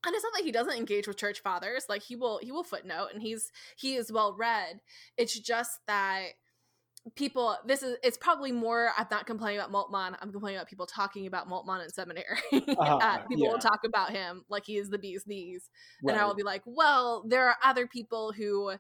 and 0.06 0.16
it's 0.16 0.24
not 0.24 0.34
that 0.36 0.44
he 0.44 0.52
doesn't 0.52 0.78
engage 0.78 1.08
with 1.08 1.18
church 1.18 1.42
fathers 1.42 1.86
like 1.90 2.04
he 2.04 2.16
will 2.16 2.40
he 2.42 2.52
will 2.52 2.64
footnote 2.64 3.10
and 3.14 3.22
he's 3.22 3.52
he 3.78 3.96
is 3.96 4.12
well 4.12 4.36
read. 4.38 4.82
It's 5.18 5.38
just 5.38 5.80
that 5.88 6.30
people 7.16 7.58
this 7.66 7.82
is 7.82 7.98
it's 8.04 8.18
probably 8.18 8.52
more 8.52 8.92
i'm 8.96 9.08
not 9.10 9.26
complaining 9.26 9.60
about 9.60 9.72
moltmann 9.72 10.16
i'm 10.22 10.32
complaining 10.32 10.58
about 10.58 10.70
people 10.70 10.86
talking 10.86 11.26
about 11.26 11.50
moltmann 11.50 11.84
in 11.84 11.90
seminary 11.90 12.38
Uh-huh, 12.54 12.98
uh, 12.98 13.18
people 13.28 13.46
yeah. 13.46 13.52
will 13.52 13.58
talk 13.58 13.80
about 13.84 14.12
him 14.12 14.46
like 14.50 14.66
he 14.68 14.78
is 14.78 14.92
the 14.92 15.00
bee's 15.00 15.26
knees. 15.26 15.72
And 16.08 16.12
i 16.12 16.24
will 16.26 16.36
be 16.36 16.44
like 16.44 16.62
well 16.64 17.26
there 17.28 17.48
are 17.48 17.56
other 17.64 17.88
people 17.88 18.34
who 18.34 18.74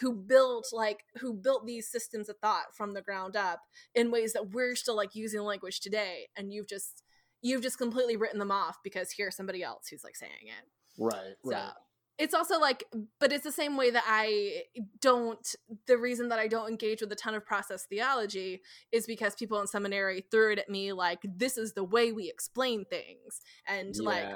who 0.00 0.14
built 0.14 0.66
like 0.72 1.04
who 1.20 1.34
built 1.34 1.66
these 1.66 1.90
systems 1.90 2.28
of 2.28 2.36
thought 2.38 2.74
from 2.74 2.94
the 2.94 3.02
ground 3.02 3.36
up 3.36 3.60
in 3.94 4.10
ways 4.10 4.32
that 4.32 4.50
we're 4.50 4.76
still 4.76 4.96
like 4.96 5.14
using 5.14 5.40
language 5.40 5.80
today. 5.80 6.28
And 6.36 6.52
you've 6.52 6.68
just 6.68 7.02
you've 7.42 7.62
just 7.62 7.78
completely 7.78 8.16
written 8.16 8.38
them 8.38 8.50
off 8.50 8.78
because 8.82 9.12
here's 9.16 9.36
somebody 9.36 9.62
else 9.62 9.88
who's 9.88 10.04
like 10.04 10.16
saying 10.16 10.32
it 10.46 10.68
right, 10.98 11.34
so 11.44 11.50
right. 11.50 11.72
it's 12.18 12.34
also 12.34 12.58
like, 12.58 12.84
but 13.20 13.32
it's 13.32 13.44
the 13.44 13.52
same 13.52 13.76
way 13.76 13.90
that 13.90 14.04
I 14.06 14.62
don't. 15.00 15.54
The 15.86 15.98
reason 15.98 16.28
that 16.28 16.38
I 16.38 16.48
don't 16.48 16.68
engage 16.68 17.00
with 17.00 17.12
a 17.12 17.16
ton 17.16 17.34
of 17.34 17.46
process 17.46 17.86
theology 17.86 18.62
is 18.92 19.06
because 19.06 19.34
people 19.34 19.60
in 19.60 19.66
seminary 19.66 20.24
threw 20.30 20.52
it 20.52 20.58
at 20.58 20.68
me 20.68 20.92
like, 20.92 21.20
this 21.22 21.56
is 21.56 21.74
the 21.74 21.84
way 21.84 22.12
we 22.12 22.28
explain 22.28 22.84
things. 22.84 23.40
And 23.66 23.94
like, 23.98 24.26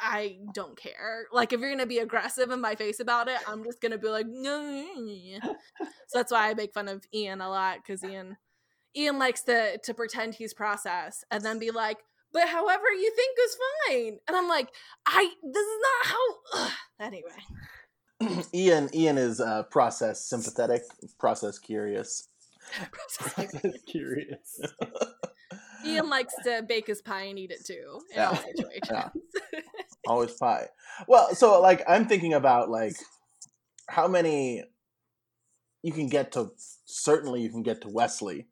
I 0.00 0.38
don't 0.54 0.78
care. 0.78 1.26
Like, 1.30 1.52
if 1.52 1.60
you're 1.60 1.68
going 1.68 1.80
to 1.80 1.86
be 1.86 1.98
aggressive 1.98 2.50
in 2.50 2.60
my 2.60 2.74
face 2.74 3.00
about 3.00 3.28
it, 3.28 3.38
I'm 3.46 3.62
just 3.64 3.80
going 3.82 3.92
to 3.92 3.98
be 3.98 4.08
like, 4.08 4.26
no. 4.26 4.86
so 6.08 6.18
that's 6.18 6.32
why 6.32 6.48
I 6.48 6.54
make 6.54 6.72
fun 6.72 6.88
of 6.88 7.04
Ian 7.12 7.40
a 7.40 7.50
lot 7.50 7.78
because 7.82 8.02
Ian. 8.02 8.36
Ian 8.96 9.20
likes 9.20 9.42
to 9.42 9.78
to 9.84 9.94
pretend 9.94 10.34
he's 10.34 10.52
process 10.52 11.22
and 11.30 11.44
then 11.44 11.60
be 11.60 11.70
like, 11.70 11.98
but 12.32 12.48
however 12.48 12.86
you 12.92 13.12
think 13.14 13.36
is 13.44 13.56
fine. 13.88 14.18
And 14.28 14.36
I'm 14.36 14.48
like, 14.48 14.68
I 15.06 15.30
this 15.42 15.66
is 15.66 15.78
not 15.82 16.06
how 16.06 16.36
ugh. 16.64 16.72
anyway. 17.00 18.44
Ian 18.54 18.90
Ian 18.94 19.18
is 19.18 19.40
uh, 19.40 19.64
process 19.64 20.24
sympathetic, 20.24 20.82
process 21.18 21.58
curious. 21.58 22.28
That's 23.36 23.82
curious. 23.86 24.60
Ian 25.84 26.08
likes 26.10 26.34
to 26.44 26.62
bake 26.68 26.86
his 26.86 27.02
pie 27.02 27.24
and 27.24 27.38
eat 27.38 27.50
it 27.50 27.64
too 27.64 28.00
in 28.14 28.20
all 28.20 28.38
Yeah. 28.90 29.08
Always 30.06 30.32
pie. 30.32 30.68
Well, 31.08 31.34
so 31.34 31.60
like 31.60 31.82
I'm 31.88 32.06
thinking 32.06 32.34
about 32.34 32.70
like 32.70 32.96
how 33.88 34.08
many 34.08 34.64
you 35.82 35.92
can 35.92 36.08
get 36.08 36.32
to 36.32 36.50
certainly 36.84 37.42
you 37.42 37.50
can 37.50 37.62
get 37.62 37.82
to 37.82 37.88
Wesley. 37.88 38.46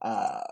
Uh 0.00 0.42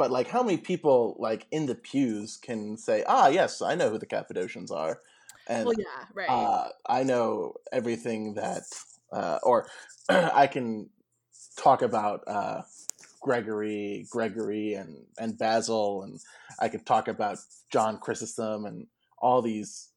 but 0.00 0.10
like 0.10 0.28
how 0.28 0.42
many 0.42 0.56
people 0.56 1.14
like 1.18 1.46
in 1.50 1.66
the 1.66 1.74
pews 1.74 2.38
can 2.38 2.78
say, 2.78 3.04
"Ah, 3.06 3.28
yes, 3.28 3.60
I 3.60 3.74
know 3.74 3.90
who 3.90 3.98
the 3.98 4.06
Cappadocians 4.06 4.70
are." 4.70 5.02
And 5.46 5.66
well, 5.66 5.74
yeah, 5.76 6.06
right. 6.14 6.30
uh, 6.30 6.68
I 6.86 7.02
know 7.02 7.56
everything 7.70 8.32
that, 8.32 8.62
uh, 9.12 9.40
or 9.42 9.68
I 10.08 10.46
can 10.46 10.88
talk 11.58 11.82
about 11.82 12.22
uh, 12.26 12.62
Gregory, 13.20 14.06
Gregory, 14.08 14.72
and 14.72 15.04
and 15.18 15.36
Basil, 15.36 16.02
and 16.02 16.18
I 16.58 16.68
can 16.68 16.82
talk 16.82 17.06
about 17.06 17.36
John 17.70 17.98
Chrysostom 17.98 18.64
and 18.64 18.86
all 19.18 19.42
these 19.42 19.90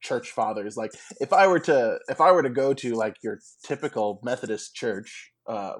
church 0.00 0.30
fathers. 0.30 0.78
Like 0.78 0.92
if 1.20 1.34
I 1.34 1.46
were 1.48 1.60
to 1.60 1.98
if 2.08 2.22
I 2.22 2.32
were 2.32 2.42
to 2.42 2.48
go 2.48 2.72
to 2.72 2.94
like 2.94 3.16
your 3.22 3.40
typical 3.62 4.20
Methodist 4.22 4.74
church, 4.74 5.32
uh, 5.46 5.74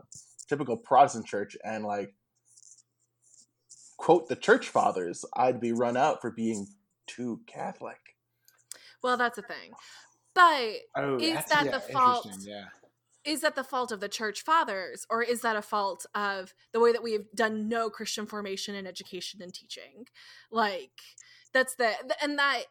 typical 0.51 0.77
Protestant 0.77 1.25
church, 1.25 1.57
and 1.65 1.87
like 1.87 2.13
quote 4.01 4.29
the 4.29 4.37
church 4.37 4.69
fathers, 4.69 5.25
I'd 5.37 5.61
be 5.61 5.73
run 5.73 5.97
out 5.97 6.21
for 6.23 6.31
being 6.31 6.67
too 7.07 7.41
Catholic. 7.47 7.99
well, 9.03 9.17
that's 9.19 9.37
a 9.39 9.43
thing. 9.43 9.73
But 10.35 10.73
Oh, 10.97 11.19
Is 11.19 11.45
that 11.47 11.67
yeah, 11.67 11.71
the 11.73 11.81
fault? 11.81 12.27
Yeah. 12.41 12.67
is 13.25 13.43
that 13.43 13.55
the 13.57 13.65
fault 13.65 13.93
of 13.93 14.01
the 14.01 14.09
church 14.09 14.41
fathers 14.43 15.07
or 15.11 15.23
is 15.23 15.43
that 15.43 15.55
a 15.57 15.61
fault 15.63 16.07
of 16.15 16.55
the 16.73 16.81
way 16.81 16.93
that 16.93 17.03
we 17.03 17.13
have 17.13 17.27
done 17.35 17.69
no 17.69 17.91
christian 17.91 18.25
formation 18.27 18.75
in 18.75 18.87
education 18.87 19.43
and 19.43 19.53
teaching 19.53 20.07
like 20.51 20.99
that's 21.53 21.75
the 21.75 21.93
and 22.23 22.39
that 22.39 22.63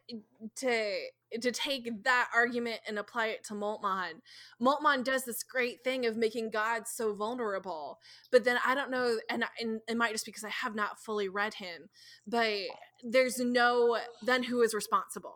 to 0.58 0.94
to 1.42 1.52
take 1.52 2.04
that 2.04 2.28
argument 2.34 2.80
and 2.88 2.98
apply 2.98 3.28
it 3.28 3.44
to 3.44 3.54
Moltmann, 3.54 4.22
Moltmann 4.62 5.04
does 5.04 5.26
this 5.26 5.44
great 5.44 5.84
thing 5.84 6.06
of 6.06 6.18
making 6.18 6.50
God 6.50 6.88
so 6.88 7.13
vulnerable. 7.13 8.00
But 8.32 8.44
then 8.44 8.58
I 8.65 8.74
don't 8.74 8.89
know, 8.89 9.20
and, 9.30 9.46
and 9.60 9.82
it 9.88 9.96
might 9.96 10.12
just 10.12 10.26
because 10.26 10.44
I 10.44 10.50
have 10.50 10.74
not 10.74 11.00
fully 11.00 11.30
read 11.30 11.56
him, 11.56 11.89
but 12.26 12.62
there's 13.04 13.39
no 13.39 13.98
then 14.24 14.44
who 14.44 14.62
is 14.62 14.74
responsible. 14.74 15.36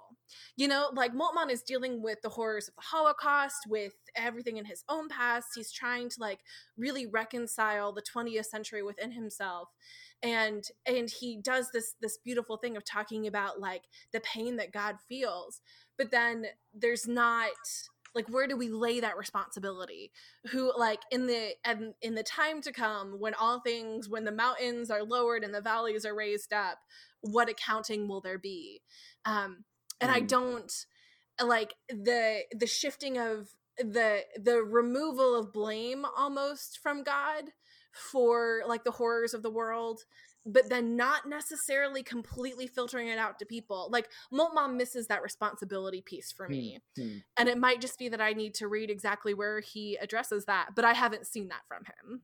You 0.55 0.67
know, 0.67 0.89
like 0.93 1.13
Moltmann 1.13 1.51
is 1.51 1.61
dealing 1.61 2.01
with 2.01 2.21
the 2.21 2.29
horrors 2.29 2.67
of 2.67 2.75
the 2.75 2.81
Holocaust, 2.81 3.65
with 3.67 3.93
everything 4.15 4.57
in 4.57 4.65
his 4.65 4.83
own 4.89 5.09
past. 5.09 5.47
He's 5.55 5.71
trying 5.71 6.09
to 6.09 6.19
like 6.19 6.39
really 6.77 7.05
reconcile 7.05 7.91
the 7.93 8.01
20th 8.01 8.45
century 8.45 8.83
within 8.83 9.11
himself. 9.11 9.69
And 10.21 10.63
and 10.85 11.09
he 11.09 11.37
does 11.37 11.69
this 11.73 11.95
this 12.01 12.17
beautiful 12.23 12.57
thing 12.57 12.77
of 12.77 12.85
talking 12.85 13.27
about 13.27 13.59
like 13.59 13.83
the 14.11 14.21
pain 14.21 14.57
that 14.57 14.71
god 14.71 14.97
feels. 15.07 15.61
But 15.97 16.11
then 16.11 16.45
there's 16.73 17.07
not 17.07 17.51
like 18.15 18.27
where 18.29 18.47
do 18.47 18.55
we 18.55 18.69
lay 18.69 18.99
that 18.99 19.17
responsibility? 19.17 20.11
Who 20.51 20.71
like 20.77 21.01
in 21.11 21.27
the 21.27 21.55
and 21.65 21.93
in 22.01 22.15
the 22.15 22.23
time 22.23 22.61
to 22.61 22.71
come 22.71 23.19
when 23.19 23.33
all 23.33 23.59
things 23.59 24.07
when 24.07 24.23
the 24.23 24.31
mountains 24.31 24.91
are 24.91 25.03
lowered 25.03 25.43
and 25.43 25.53
the 25.53 25.61
valleys 25.61 26.05
are 26.05 26.15
raised 26.15 26.53
up 26.53 26.79
what 27.21 27.49
accounting 27.49 28.07
will 28.07 28.21
there 28.21 28.37
be? 28.37 28.81
Um 29.25 29.65
and 30.03 30.11
i 30.11 30.21
Mm. 30.21 30.27
don't 30.27 30.73
like 31.43 31.73
the 31.89 32.41
the 32.51 32.67
shifting 32.67 33.17
of 33.17 33.49
the 33.77 34.21
the 34.37 34.57
removal 34.61 35.33
of 35.35 35.51
blame 35.51 36.05
almost 36.15 36.79
from 36.83 37.03
god 37.03 37.45
for 38.11 38.61
like 38.67 38.83
the 38.83 38.91
horrors 38.91 39.33
of 39.33 39.41
the 39.41 39.49
world 39.49 40.01
but 40.45 40.69
then 40.69 40.97
not 40.97 41.27
necessarily 41.27 42.03
completely 42.03 42.67
filtering 42.67 43.07
it 43.07 43.17
out 43.17 43.39
to 43.39 43.45
people 43.45 43.87
like 43.91 44.09
Moltmann 44.31 44.75
misses 44.75 45.07
that 45.07 45.23
responsibility 45.23 46.01
piece 46.01 46.31
for 46.31 46.47
me 46.49 46.79
Hmm. 46.97 47.17
and 47.37 47.49
it 47.49 47.57
might 47.57 47.81
just 47.81 47.97
be 47.97 48.09
that 48.09 48.21
i 48.21 48.33
need 48.33 48.53
to 48.55 48.67
read 48.67 48.89
exactly 48.91 49.33
where 49.33 49.59
he 49.59 49.97
addresses 50.01 50.45
that 50.45 50.69
but 50.75 50.85
i 50.85 50.93
haven't 50.93 51.25
seen 51.25 51.47
that 51.49 51.65
from 51.67 51.83
him 51.85 52.21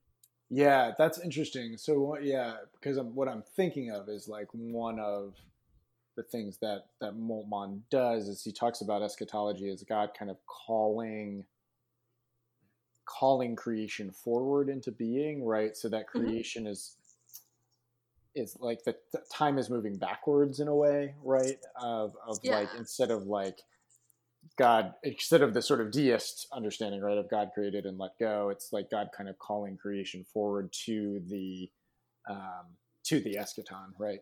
Yeah, 0.51 0.93
that's 0.97 1.19
interesting. 1.19 1.77
So 1.77 2.17
yeah, 2.19 2.55
because 2.73 2.97
I'm, 2.97 3.13
what 3.13 3.27
I'm 3.29 3.43
thinking 3.55 3.91
of 3.91 4.09
is 4.09 4.27
like 4.27 4.47
one 4.51 4.99
of 4.99 5.35
the 6.19 6.23
things 6.23 6.57
that 6.57 6.87
that 6.99 7.17
Moltmann 7.17 7.79
does 7.89 8.27
is 8.27 8.43
he 8.43 8.51
talks 8.51 8.81
about 8.81 9.01
eschatology 9.01 9.69
as 9.69 9.83
God 9.83 10.09
kind 10.17 10.29
of 10.29 10.37
calling 10.45 11.45
calling 13.05 13.55
creation 13.55 14.11
forward 14.11 14.67
into 14.69 14.91
being, 14.91 15.45
right? 15.45 15.77
So 15.77 15.87
that 15.89 16.07
Mhm. 16.07 16.25
creation 16.25 16.67
is 16.67 16.97
is 18.35 18.57
like 18.59 18.83
the, 18.83 18.97
the 19.13 19.21
time 19.31 19.57
is 19.57 19.69
moving 19.69 19.95
backwards 19.97 20.59
in 20.59 20.67
a 20.67 20.75
way, 20.75 21.15
right? 21.23 21.57
Of 21.81 22.17
of 22.27 22.43
like 22.43 22.69
instead 22.77 23.11
of 23.11 23.27
like 23.27 23.59
God 24.57 24.93
instead 25.03 25.41
of 25.41 25.53
the 25.53 25.61
sort 25.61 25.79
of 25.79 25.89
deist 25.89 26.47
understanding, 26.51 26.99
right, 26.99 27.17
of 27.17 27.29
God 27.29 27.51
created 27.53 27.85
and 27.85 27.97
let 27.97 28.19
go, 28.19 28.49
it's 28.49 28.73
like 28.73 28.91
God 28.91 29.09
kind 29.15 29.29
of 29.29 29.39
calling 29.39 29.77
creation 29.77 30.25
forward 30.25 30.73
to 30.85 31.21
the 31.29 31.71
um, 32.29 32.65
to 33.05 33.21
the 33.21 33.35
eschaton, 33.35 33.93
right? 33.97 34.19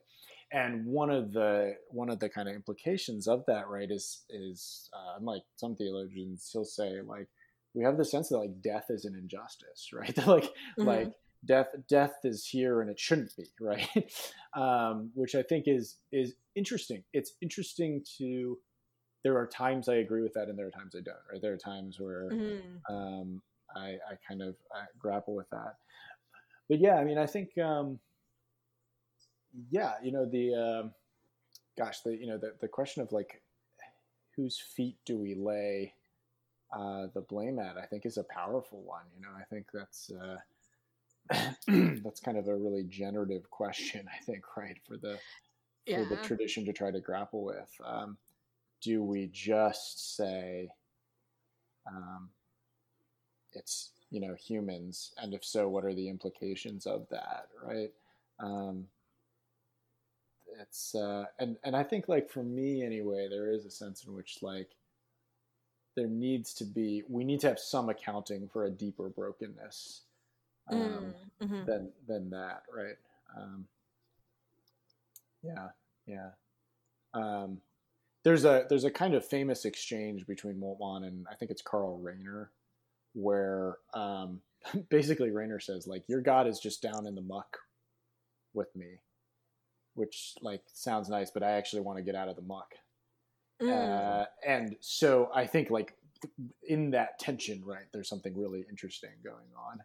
And 0.51 0.85
one 0.85 1.09
of 1.09 1.33
the 1.33 1.75
one 1.89 2.09
of 2.09 2.19
the 2.19 2.29
kind 2.29 2.47
of 2.47 2.55
implications 2.55 3.27
of 3.27 3.43
that, 3.47 3.67
right, 3.67 3.89
is 3.91 4.23
is 4.29 4.89
uh, 4.93 5.17
unlike 5.19 5.43
some 5.57 5.75
theologians, 5.75 6.49
he'll 6.51 6.63
say 6.63 7.01
like 7.01 7.27
we 7.73 7.83
have 7.83 7.97
the 7.97 8.05
sense 8.05 8.29
that 8.29 8.37
like 8.39 8.61
death 8.61 8.85
is 8.89 9.05
an 9.05 9.15
injustice, 9.15 9.89
right? 9.93 10.15
That, 10.15 10.27
like 10.27 10.49
Mhm. 10.79 10.85
like 10.85 11.11
death 11.45 11.67
death 11.89 12.13
is 12.23 12.45
here 12.47 12.81
and 12.81 12.89
it 12.89 12.99
shouldn't 12.99 13.35
be, 13.35 13.45
right? 13.59 13.89
um, 14.55 15.11
which 15.15 15.35
I 15.35 15.43
think 15.43 15.65
is 15.67 15.97
is 16.11 16.33
interesting. 16.55 17.03
It's 17.13 17.33
interesting 17.41 18.03
to 18.17 18.57
there 19.23 19.37
are 19.37 19.47
times 19.47 19.89
I 19.89 19.95
agree 19.95 20.21
with 20.21 20.33
that 20.33 20.47
and 20.47 20.57
there 20.57 20.67
are 20.67 20.71
times 20.71 20.95
I 20.95 21.01
don't. 21.01 21.17
Right? 21.29 21.41
There 21.41 21.53
are 21.53 21.57
times 21.57 21.99
where 21.99 22.29
Mhm. 22.31 22.79
um, 22.89 23.41
I, 23.75 23.97
I 24.09 24.15
kind 24.25 24.41
of 24.41 24.55
uh, 24.73 24.85
grapple 24.97 25.35
with 25.35 25.49
that. 25.49 25.75
But 26.69 26.79
yeah, 26.79 26.95
I 26.95 27.03
mean, 27.03 27.17
I 27.17 27.25
think, 27.25 27.57
um, 27.57 27.99
yeah, 29.69 29.93
you 30.03 30.11
know, 30.11 30.25
the, 30.25 30.53
um, 30.53 30.91
gosh, 31.77 32.01
the, 32.01 32.15
you 32.15 32.27
know, 32.27 32.37
the, 32.37 32.53
the 32.61 32.67
question 32.67 33.01
of 33.01 33.11
like, 33.11 33.41
whose 34.35 34.59
feet 34.59 34.97
do 35.05 35.17
we 35.17 35.33
lay 35.33 35.93
uh, 36.71 37.07
the 37.13 37.21
blame 37.21 37.59
at, 37.59 37.77
I 37.77 37.85
think 37.85 38.05
is 38.05 38.17
a 38.17 38.23
powerful 38.23 38.83
one. 38.83 39.03
You 39.15 39.23
know, 39.23 39.31
I 39.37 39.43
think 39.43 39.67
that's, 39.73 40.11
uh, 40.11 40.37
that's 42.03 42.19
kind 42.19 42.37
of 42.37 42.47
a 42.47 42.55
really 42.55 42.83
generative 42.83 43.49
question, 43.49 44.05
I 44.13 44.23
think, 44.23 44.43
right. 44.55 44.77
For 44.87 44.97
the, 44.97 45.17
for 45.87 46.05
the 46.05 46.17
tradition 46.17 46.65
to 46.65 46.73
try 46.73 46.91
to 46.91 46.99
grapple 46.99 47.43
with. 47.43 47.71
Um, 47.83 48.17
do 48.81 49.03
we 49.03 49.29
just 49.33 50.15
say 50.15 50.69
um, 51.87 52.29
it's 53.53 53.91
you 54.11 54.19
know 54.19 54.35
humans, 54.35 55.13
and 55.17 55.33
if 55.33 55.43
so, 55.43 55.67
what 55.67 55.85
are 55.85 55.93
the 55.93 56.09
implications 56.09 56.85
of 56.85 57.07
that, 57.09 57.47
right? 57.63 57.91
Um, 58.39 58.85
it's 60.59 60.95
uh, 60.95 61.25
and 61.39 61.57
and 61.63 61.75
I 61.75 61.83
think 61.83 62.07
like 62.09 62.29
for 62.29 62.43
me 62.43 62.83
anyway, 62.83 63.27
there 63.29 63.51
is 63.51 63.65
a 63.65 63.71
sense 63.71 64.03
in 64.05 64.13
which 64.13 64.39
like 64.41 64.69
there 65.95 66.07
needs 66.07 66.53
to 66.55 66.63
be 66.65 67.03
we 67.09 67.23
need 67.23 67.39
to 67.41 67.47
have 67.47 67.59
some 67.59 67.89
accounting 67.89 68.47
for 68.51 68.65
a 68.65 68.69
deeper 68.69 69.09
brokenness 69.09 70.01
um, 70.69 71.13
Mm, 71.41 71.47
mhm. 71.47 71.65
than 71.65 71.91
than 72.07 72.29
that, 72.31 72.63
right? 72.75 72.97
Um, 73.35 73.67
yeah, 75.43 75.69
yeah. 76.05 76.29
Um, 77.13 77.61
there's 78.23 78.45
a 78.45 78.65
there's 78.69 78.83
a 78.83 78.91
kind 78.91 79.13
of 79.15 79.25
famous 79.25 79.65
exchange 79.65 80.27
between 80.27 80.55
Moltmann 80.59 81.05
and 81.07 81.25
I 81.31 81.35
think 81.35 81.51
it's 81.51 81.61
Karl 81.61 81.99
Rahner, 82.03 82.47
where 83.13 83.77
um, 83.93 84.41
basically 84.89 85.31
Rayner 85.31 85.59
says 85.59 85.87
like 85.87 86.03
your 86.07 86.21
God 86.21 86.47
is 86.47 86.59
just 86.59 86.81
down 86.81 87.05
in 87.07 87.15
the 87.15 87.21
muck 87.21 87.57
with 88.53 88.75
me, 88.75 88.99
which 89.97 90.35
like 90.41 90.61
sounds 90.73 91.09
nice, 91.09 91.31
but 91.31 91.43
I 91.43 91.51
actually 91.51 91.81
want 91.81 91.97
to 91.97 92.03
get 92.03 92.15
out 92.15 92.29
of 92.29 92.35
the 92.35 92.41
muck. 92.41 92.73
Mm. 93.61 93.71
Uh, 93.71 94.25
and 94.45 94.75
so 94.79 95.29
I 95.33 95.45
think 95.45 95.69
like 95.69 95.95
in 96.67 96.91
that 96.91 97.19
tension, 97.19 97.63
right, 97.65 97.85
there's 97.91 98.09
something 98.09 98.37
really 98.37 98.65
interesting 98.69 99.11
going 99.23 99.49
on. 99.57 99.79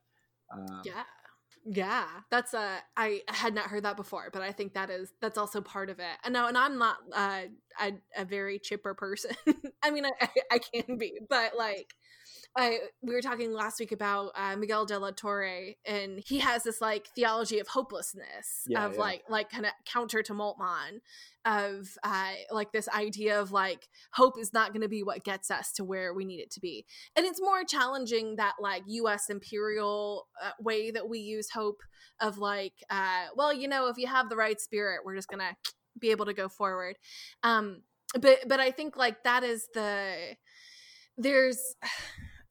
Um, 0.53 0.83
yeah 0.85 1.05
yeah 1.65 2.07
that's 2.31 2.55
uh 2.55 2.79
i 2.97 3.21
had 3.29 3.55
not 3.55 3.67
heard 3.67 3.85
that 3.85 3.97
before 3.97 4.31
but 4.33 4.43
i 4.43 4.51
think 4.51 4.75
that 4.75 4.91
is 4.91 5.13
that's 5.21 5.39
also 5.39 5.61
part 5.61 5.91
of 5.91 6.01
it 6.01 6.17
and 6.25 6.33
no 6.33 6.47
and 6.49 6.59
i'm 6.59 6.77
not 6.77 6.97
uh 7.15 7.43
a, 7.81 7.93
a 8.17 8.25
very 8.25 8.59
chipper 8.59 8.95
person 8.95 9.31
i 9.83 9.91
mean 9.91 10.05
I, 10.05 10.11
I 10.21 10.29
i 10.53 10.59
can 10.59 10.99
be 10.99 11.21
but 11.29 11.57
like 11.57 11.95
I, 12.55 12.81
we 13.01 13.15
were 13.15 13.23
talking 13.23 13.53
last 13.53 13.81
week 13.81 13.93
about 13.93 14.33
uh, 14.35 14.57
Miguel 14.57 14.85
de 14.85 14.99
la 14.99 15.11
Torre, 15.11 15.75
and 15.87 16.23
he 16.27 16.39
has 16.41 16.65
this 16.65 16.81
like 16.83 17.07
theology 17.15 17.59
of 17.61 17.69
hopelessness, 17.69 18.65
Yeah, 18.67 18.85
of 18.85 18.95
yeah. 18.95 19.01
like 19.01 19.23
like 19.29 19.51
kind 19.51 19.65
of 19.65 19.73
counter 19.87 20.23
to 20.23 20.35
Moltmann, 20.35 21.01
of 21.47 21.97
uh, 22.05 22.33
like 22.51 22.71
this 22.73 22.89
idea 22.91 23.41
of 23.41 23.53
like 23.53 23.89
hope 24.13 24.39
is 24.39 24.53
not 24.53 24.73
going 24.73 24.83
to 24.83 24.89
be 24.89 25.03
what 25.03 25.25
gets 25.25 25.51
us 25.51 25.73
to 25.73 25.85
where 25.85 26.13
we 26.13 26.27
need 26.27 26.41
it 26.41 26.51
to 26.53 26.61
be, 26.61 26.85
and 27.17 27.25
it's 27.25 27.41
more 27.41 27.65
challenging 27.65 28.37
that 28.37 28.55
like 28.61 28.83
U.S. 28.87 29.31
imperial 29.31 30.27
uh, 30.43 30.51
way 30.61 30.91
that 30.91 31.09
we 31.09 31.21
use 31.21 31.49
hope 31.51 31.81
of 32.21 32.37
like, 32.37 32.75
uh, 32.91 33.27
well, 33.35 33.53
you 33.53 33.67
know, 33.67 33.89
if 33.89 33.97
you 33.97 34.07
have 34.07 34.29
the 34.29 34.37
right 34.37 34.61
spirit, 34.61 35.01
we're 35.07 35.17
just 35.17 35.29
gonna 35.29 35.57
be 35.99 36.11
able 36.11 36.27
to 36.27 36.35
go 36.35 36.49
forward. 36.51 36.97
Um, 37.43 37.83
but 38.21 38.41
but 38.47 38.61
I 38.61 38.73
think 38.73 38.95
like 38.97 39.25
that 39.25 39.43
is 39.43 39.69
the 39.73 40.37
there's 41.17 41.77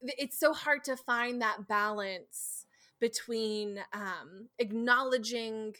it's 0.02 0.38
so 0.38 0.52
hard 0.52 0.84
to 0.84 0.96
find 0.96 1.40
that 1.42 1.68
balance 1.68 2.66
between 3.00 3.80
um, 3.92 4.48
acknowledging 4.58 5.74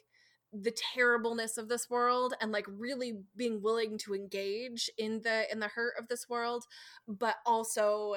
the 0.52 0.70
terribleness 0.70 1.56
of 1.56 1.68
this 1.68 1.88
world 1.88 2.34
and 2.40 2.52
like 2.52 2.66
really 2.68 3.20
being 3.36 3.62
willing 3.62 3.96
to 3.96 4.14
engage 4.14 4.90
in 4.98 5.22
the 5.22 5.50
in 5.50 5.60
the 5.60 5.68
hurt 5.68 5.94
of 5.98 6.08
this 6.08 6.28
world 6.28 6.64
but 7.08 7.36
also 7.46 8.16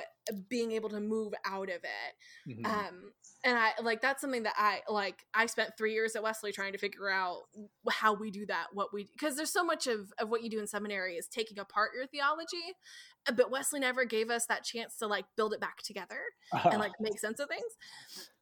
being 0.49 0.73
able 0.73 0.89
to 0.89 0.99
move 0.99 1.33
out 1.45 1.69
of 1.69 1.79
it 1.83 2.59
mhm. 2.59 2.65
um 2.65 3.13
and 3.45 3.57
i 3.57 3.71
like 3.81 4.01
that's 4.01 4.19
something 4.19 4.43
that 4.43 4.55
i 4.57 4.81
like 4.89 5.25
i 5.33 5.45
spent 5.45 5.69
three 5.77 5.93
years 5.93 6.13
at 6.17 6.23
wesley 6.23 6.51
trying 6.51 6.73
to 6.73 6.77
figure 6.77 7.09
out 7.09 7.43
how 7.89 8.13
we 8.13 8.29
do 8.29 8.45
that 8.45 8.65
what 8.73 8.93
we 8.93 9.07
because 9.13 9.37
there's 9.37 9.53
so 9.53 9.63
much 9.63 9.87
of 9.87 10.11
of 10.19 10.27
what 10.27 10.43
you 10.43 10.49
do 10.49 10.59
in 10.59 10.67
seminary 10.67 11.15
is 11.15 11.27
taking 11.27 11.57
apart 11.57 11.91
your 11.95 12.05
theology 12.05 12.57
uh, 12.67 13.14
but 13.35 13.51
wesley 13.51 13.79
never 13.79 14.05
gave 14.05 14.29
us 14.29 14.45
that 14.45 14.63
chance 14.63 14.97
to 14.97 15.07
like 15.07 15.25
build 15.35 15.53
it 15.53 15.59
back 15.59 15.81
together 15.81 16.19
and 16.65 16.79
like 16.79 16.91
make 16.99 17.19
sense 17.19 17.39
of 17.39 17.47
things 17.47 17.63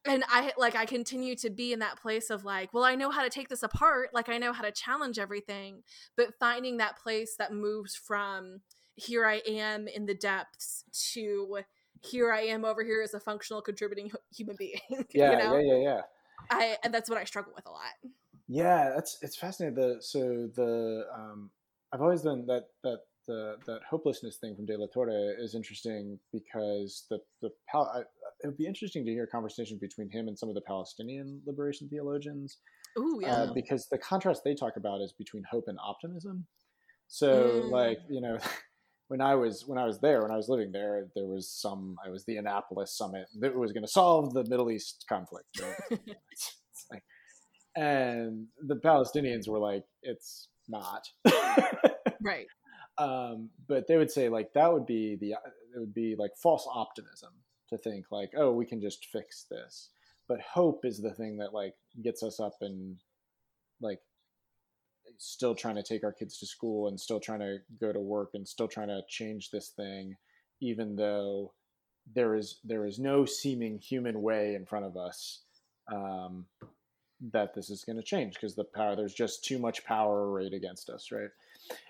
and 0.06 0.24
i 0.30 0.52
like 0.58 0.76
i 0.76 0.86
continue 0.86 1.36
to 1.36 1.50
be 1.50 1.74
in 1.74 1.80
that 1.80 2.00
place 2.02 2.30
of 2.30 2.44
like 2.44 2.74
well 2.74 2.84
i 2.84 2.96
know 2.96 3.10
how 3.10 3.24
to 3.24 3.30
take 3.30 3.50
this 3.50 3.64
apart 3.64 4.10
like 4.14 4.30
i 4.30 4.38
know 4.38 4.54
how 4.54 4.64
to 4.64 4.72
challenge 4.72 5.20
everything 5.20 5.82
but 6.18 6.34
finding 6.40 6.78
that 6.78 6.98
place 6.98 7.36
that 7.38 7.54
moves 7.54 7.96
from 7.96 8.60
here 8.96 9.26
i 9.26 9.42
am 9.48 9.88
in 9.88 10.06
the 10.06 10.16
depths 10.16 10.84
to 11.14 11.60
here 12.02 12.32
i 12.32 12.42
am 12.42 12.66
over 12.66 12.84
here 12.84 13.02
as 13.02 13.14
a 13.14 13.20
functional 13.20 13.62
contributing 13.62 14.12
human 14.36 14.56
being 14.58 14.80
yeah, 15.14 15.32
you 15.32 15.38
know 15.38 15.58
yeah, 15.58 15.74
yeah, 15.76 15.82
yeah. 15.82 16.02
i 16.52 16.78
and 16.84 16.94
that's 16.94 17.10
what 17.10 17.18
i 17.18 17.24
struggle 17.24 17.54
with 17.56 17.66
a 17.66 17.72
lot 17.72 17.94
Yeah, 18.48 18.92
that's 18.94 19.18
it's 19.22 19.36
fascinating. 19.36 19.76
The 19.76 20.02
so 20.02 20.50
the 20.56 21.06
um, 21.14 21.50
I've 21.92 22.02
always 22.02 22.22
done 22.22 22.46
that 22.48 22.66
that 22.84 23.00
the 23.28 23.56
that 23.66 23.80
hopelessness 23.90 24.38
thing 24.38 24.56
from 24.56 24.66
De 24.66 24.78
La 24.78 24.88
Torre 24.94 25.34
is 25.40 25.56
interesting 25.56 26.20
because 26.32 27.06
the 27.10 27.20
the 27.42 27.50
I, 27.74 28.02
it 28.42 28.48
would 28.48 28.58
be 28.58 28.66
interesting 28.68 29.06
to 29.06 29.12
hear 29.12 29.24
a 29.24 29.28
conversation 29.28 29.78
between 29.80 30.10
him 30.10 30.28
and 30.28 30.38
some 30.38 30.50
of 30.50 30.56
the 30.56 30.62
Palestinian 30.62 31.42
liberation 31.46 31.88
theologians 31.90 32.58
Ooh, 32.98 33.20
yeah 33.22 33.44
uh, 33.44 33.54
because 33.54 33.88
the 33.90 33.98
contrast 33.98 34.44
they 34.44 34.56
talk 34.56 34.74
about 34.78 35.02
is 35.02 35.14
between 35.18 35.44
hope 35.50 35.66
and 35.68 35.78
optimism. 35.84 36.46
So 37.08 37.28
Mm. 37.66 37.72
like 37.72 38.00
you 38.10 38.22
know. 38.22 38.38
When 39.10 39.20
I 39.22 39.36
was 39.36 39.68
when 39.68 39.78
I 39.78 39.86
was 39.86 40.00
there, 40.00 40.22
when 40.24 40.32
I 40.32 40.38
was 40.38 40.50
living 40.50 40.72
there, 40.72 41.08
there 41.14 41.28
was 41.28 41.52
some. 41.52 41.98
I 42.04 42.10
was 42.10 42.24
the 42.26 42.38
Annapolis 42.38 42.98
summit 42.98 43.28
that 43.42 43.54
was 43.54 43.72
going 43.72 43.84
to 43.84 43.92
solve 43.92 44.34
the 44.34 44.46
Middle 44.46 44.72
East 44.72 45.06
conflict. 45.08 45.46
right? 45.62 45.76
it's, 46.32 46.58
it's 46.72 46.86
like, 46.90 47.04
and 47.76 48.48
the 48.66 48.78
Palestinians 48.78 49.48
were 49.48 49.60
like, 49.60 49.84
"It's 50.02 50.48
not." 50.68 51.04
right 52.24 52.48
um, 52.98 53.50
but 53.68 53.88
they 53.88 53.98
would 53.98 54.12
say 54.12 54.30
like 54.30 54.54
that 54.54 54.72
would 54.72 54.86
be 54.86 55.16
the 55.16 55.32
it 55.32 55.80
would 55.80 55.94
be 55.94 56.16
like 56.18 56.32
false 56.36 56.68
optimism 56.72 57.32
to 57.70 57.78
think 57.78 58.06
like, 58.12 58.32
"Oh, 58.38 58.52
we 58.52 58.66
can 58.66 58.82
just 58.82 59.06
fix 59.06 59.46
this." 59.50 59.90
But 60.28 60.42
hope 60.42 60.86
is 60.86 61.02
the 61.02 61.14
thing 61.14 61.38
that 61.38 61.54
like 61.54 61.76
gets 62.02 62.24
us 62.24 62.40
up 62.40 62.58
and 62.62 62.98
like 63.82 64.00
still 65.18 65.56
trying 65.56 65.76
to 65.76 65.84
take 65.84 66.04
our 66.04 66.12
kids 66.12 66.38
to 66.40 66.46
school 66.46 66.88
and 66.88 67.00
still 67.00 67.20
trying 67.20 67.40
to 67.40 67.58
go 67.80 67.92
to 67.92 68.00
work 68.00 68.32
and 68.34 68.48
still 68.48 68.68
trying 68.68 68.88
to 68.88 69.02
change 69.08 69.52
this 69.52 69.70
thing 69.70 70.16
even 70.62 70.96
though 70.96 71.54
there 72.16 72.36
is 72.36 72.60
there 72.64 72.86
is 72.86 73.00
no 73.00 73.26
seeming 73.26 73.78
human 73.80 74.22
way 74.22 74.56
in 74.56 74.66
front 74.66 74.86
of 74.86 74.98
us 74.98 75.42
um, 75.92 76.46
that 77.32 77.54
this 77.54 77.70
is 77.70 77.84
going 77.84 77.96
to 77.96 78.04
change 78.04 78.34
because 78.34 78.56
the 78.56 78.64
power 78.64 78.96
there's 78.96 79.14
just 79.14 79.44
too 79.44 79.60
much 79.60 79.86
power 79.86 80.32
arrayed 80.32 80.54
against 80.54 80.90
us 80.90 81.12
right 81.12 81.30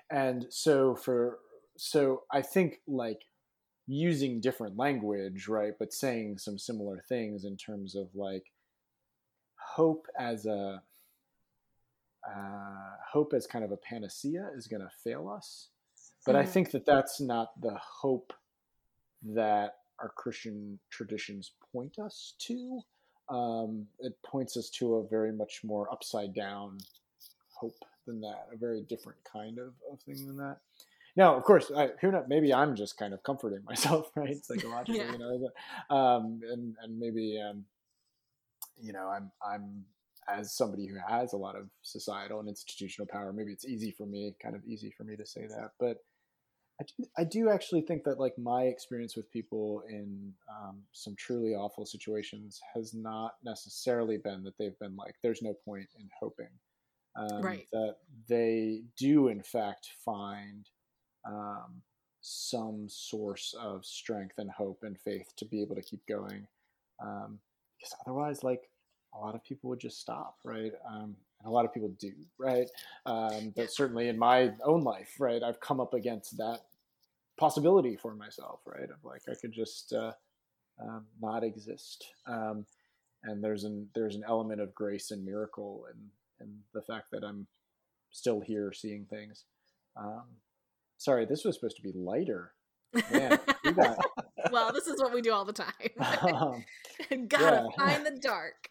and 0.09 0.45
so 0.49 0.95
for 0.95 1.39
so 1.77 2.23
i 2.31 2.41
think 2.41 2.81
like 2.87 3.25
using 3.87 4.39
different 4.39 4.77
language 4.77 5.47
right 5.47 5.73
but 5.79 5.91
saying 5.93 6.37
some 6.37 6.57
similar 6.57 7.03
things 7.09 7.43
in 7.45 7.57
terms 7.57 7.95
of 7.95 8.07
like 8.15 8.51
hope 9.57 10.07
as 10.19 10.45
a 10.45 10.81
uh, 12.25 12.95
hope 13.11 13.33
as 13.33 13.45
kind 13.45 13.65
of 13.65 13.71
a 13.71 13.77
panacea 13.77 14.49
is 14.55 14.67
going 14.67 14.81
to 14.81 14.89
fail 15.03 15.27
us. 15.29 15.69
But 16.25 16.37
i 16.37 16.43
Mhm. 16.43 16.47
think 16.53 16.71
that 16.71 16.85
that's 16.85 17.19
not 17.19 17.59
the 17.59 17.75
hope 17.77 18.31
that 19.23 19.79
our 19.99 20.09
christian 20.09 20.79
traditions 20.89 21.51
point 21.71 21.99
us 21.99 22.35
to. 22.39 22.81
Um, 23.29 23.87
it 23.99 24.21
points 24.21 24.55
us 24.57 24.69
to 24.71 24.95
a 24.95 25.07
very 25.07 25.31
much 25.33 25.63
more 25.63 25.91
upside 25.91 26.33
down 26.33 26.77
hope 27.53 27.83
than 28.05 28.21
that, 28.21 28.47
a 28.53 28.57
very 28.57 28.81
different 28.81 29.19
kind 29.23 29.59
of, 29.59 29.73
of 29.91 29.99
thing 30.01 30.25
than 30.27 30.37
that. 30.37 30.57
Now, 31.15 31.35
of 31.35 31.43
course, 31.43 31.71
I, 31.75 31.89
who 32.01 32.11
knows, 32.11 32.25
maybe 32.27 32.53
I'm 32.53 32.75
just 32.75 32.97
kind 32.97 33.13
of 33.13 33.21
comforting 33.23 33.63
myself, 33.65 34.09
right, 34.15 34.43
psychologically, 34.43 34.97
Yeah. 34.97 35.11
you 35.11 35.17
know, 35.19 35.39
that- 35.89 35.95
um, 35.95 36.41
and 36.51 36.75
and 36.81 36.99
maybe 36.99 37.39
um, 37.41 37.65
you 38.81 38.93
know, 38.93 39.07
I'm 39.07 39.31
I'm 39.45 39.85
as 40.27 40.55
somebody 40.55 40.87
who 40.87 40.95
has 41.07 41.33
a 41.33 41.37
lot 41.37 41.55
of 41.57 41.67
societal 41.81 42.39
and 42.39 42.47
institutional 42.47 43.05
power, 43.07 43.33
maybe 43.33 43.51
it's 43.51 43.65
easy 43.65 43.91
for 43.91 44.05
me, 44.05 44.33
kind 44.41 44.55
of 44.55 44.63
easy 44.65 44.89
for 44.97 45.03
me 45.03 45.17
to 45.17 45.25
say 45.25 45.45
that, 45.47 45.71
but 45.79 45.97
I 46.81 46.85
do, 46.97 47.05
I 47.19 47.23
do 47.25 47.49
actually 47.49 47.81
think 47.81 48.03
that 48.05 48.19
like 48.19 48.33
my 48.37 48.63
experience 48.63 49.15
with 49.15 49.29
people 49.31 49.83
in 49.87 50.33
um, 50.49 50.79
some 50.91 51.15
truly 51.17 51.53
awful 51.53 51.85
situations 51.85 52.59
has 52.73 52.93
not 52.95 53.33
necessarily 53.43 54.17
been 54.17 54.43
that 54.43 54.57
they've 54.57 54.77
been 54.79 54.95
like, 54.95 55.15
there's 55.21 55.41
no 55.43 55.53
point 55.65 55.87
in 55.99 56.09
hoping. 56.19 56.47
Um, 57.15 57.41
Right. 57.41 57.67
That 57.71 57.97
they 58.27 58.83
do, 58.97 59.27
in 59.27 59.41
fact, 59.41 59.91
find 60.03 60.67
um, 61.25 61.81
some 62.21 62.87
source 62.89 63.53
of 63.59 63.85
strength 63.85 64.37
and 64.37 64.49
hope 64.49 64.83
and 64.83 64.99
faith 64.99 65.33
to 65.37 65.45
be 65.45 65.61
able 65.61 65.75
to 65.75 65.81
keep 65.81 66.05
going. 66.07 66.47
Um, 66.99 67.39
because 67.77 67.95
otherwise, 68.01 68.43
like, 68.43 68.69
a 69.13 69.19
lot 69.19 69.35
of 69.35 69.43
people 69.43 69.69
would 69.69 69.79
just 69.79 69.99
stop, 69.99 70.37
right? 70.43 70.71
Um, 70.87 71.15
and 71.39 71.47
a 71.47 71.49
lot 71.49 71.65
of 71.65 71.73
people 71.73 71.89
do, 71.99 72.13
right? 72.37 72.69
Um, 73.05 73.53
but 73.55 73.71
certainly 73.71 74.07
in 74.07 74.17
my 74.17 74.53
own 74.63 74.83
life, 74.83 75.15
right, 75.19 75.43
I've 75.43 75.59
come 75.59 75.79
up 75.79 75.93
against 75.93 76.37
that 76.37 76.61
possibility 77.37 77.95
for 77.95 78.15
myself, 78.15 78.61
right? 78.65 78.89
Of 78.89 79.03
like 79.03 79.23
I 79.29 79.33
could 79.35 79.51
just 79.51 79.93
uh, 79.93 80.13
um, 80.81 81.05
not 81.21 81.43
exist. 81.43 82.05
Um, 82.25 82.65
and 83.23 83.43
there's 83.43 83.63
an 83.63 83.89
there's 83.93 84.15
an 84.15 84.23
element 84.27 84.61
of 84.61 84.73
grace 84.73 85.11
and 85.11 85.25
miracle 85.25 85.85
and 85.89 85.99
and 86.39 86.49
the 86.73 86.81
fact 86.81 87.07
that 87.11 87.23
I'm 87.23 87.47
still 88.11 88.41
here 88.41 88.71
seeing 88.73 89.05
things. 89.09 89.45
Um, 89.97 90.23
sorry, 90.97 91.25
this 91.25 91.43
was 91.43 91.55
supposed 91.55 91.77
to 91.77 91.83
be 91.83 91.91
lighter. 91.95 92.53
Man, 93.11 93.39
we 93.63 93.71
got 93.71 93.97
well, 94.51 94.71
this 94.71 94.87
is 94.87 95.01
what 95.01 95.13
we 95.13 95.21
do 95.21 95.33
all 95.33 95.45
the 95.45 95.53
time. 95.53 95.73
um, 96.21 96.63
Gotta 97.27 97.67
yeah. 97.69 97.85
find 97.85 98.05
the 98.05 98.19
dark. 98.21 98.69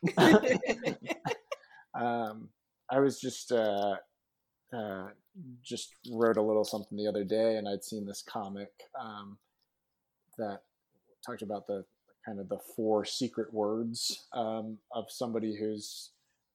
um, 1.94 2.48
I 2.90 3.01
was 3.01 3.20
just 3.20 3.53
uh, 3.53 3.96
uh, 4.75 5.09
just 5.64 5.94
wrote 6.12 6.37
a 6.37 6.42
little 6.42 6.64
something 6.64 6.96
the 6.96 7.09
other 7.09 7.25
day, 7.25 7.57
and 7.57 7.68
I'd 7.68 7.85
seen 7.85 8.07
this 8.07 8.22
comic 8.27 8.70
um, 9.01 9.38
that 10.38 10.61
talked 11.27 11.42
about 11.42 11.66
the 11.66 11.85
kind 12.25 12.38
of 12.38 12.48
the 12.48 12.59
four 12.77 13.05
secret 13.05 13.53
words 13.53 14.27
um, 14.33 14.79
of 14.94 15.07
somebody 15.09 15.57
who's 15.59 16.11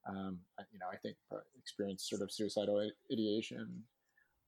um, 0.08 0.39
you 0.72 0.80
know 0.80 0.88
I 0.91 0.98
think 0.98 1.17
experienced 1.58 2.10
sort 2.10 2.22
of 2.22 2.32
suicidal 2.32 2.89
ideation, 3.12 3.84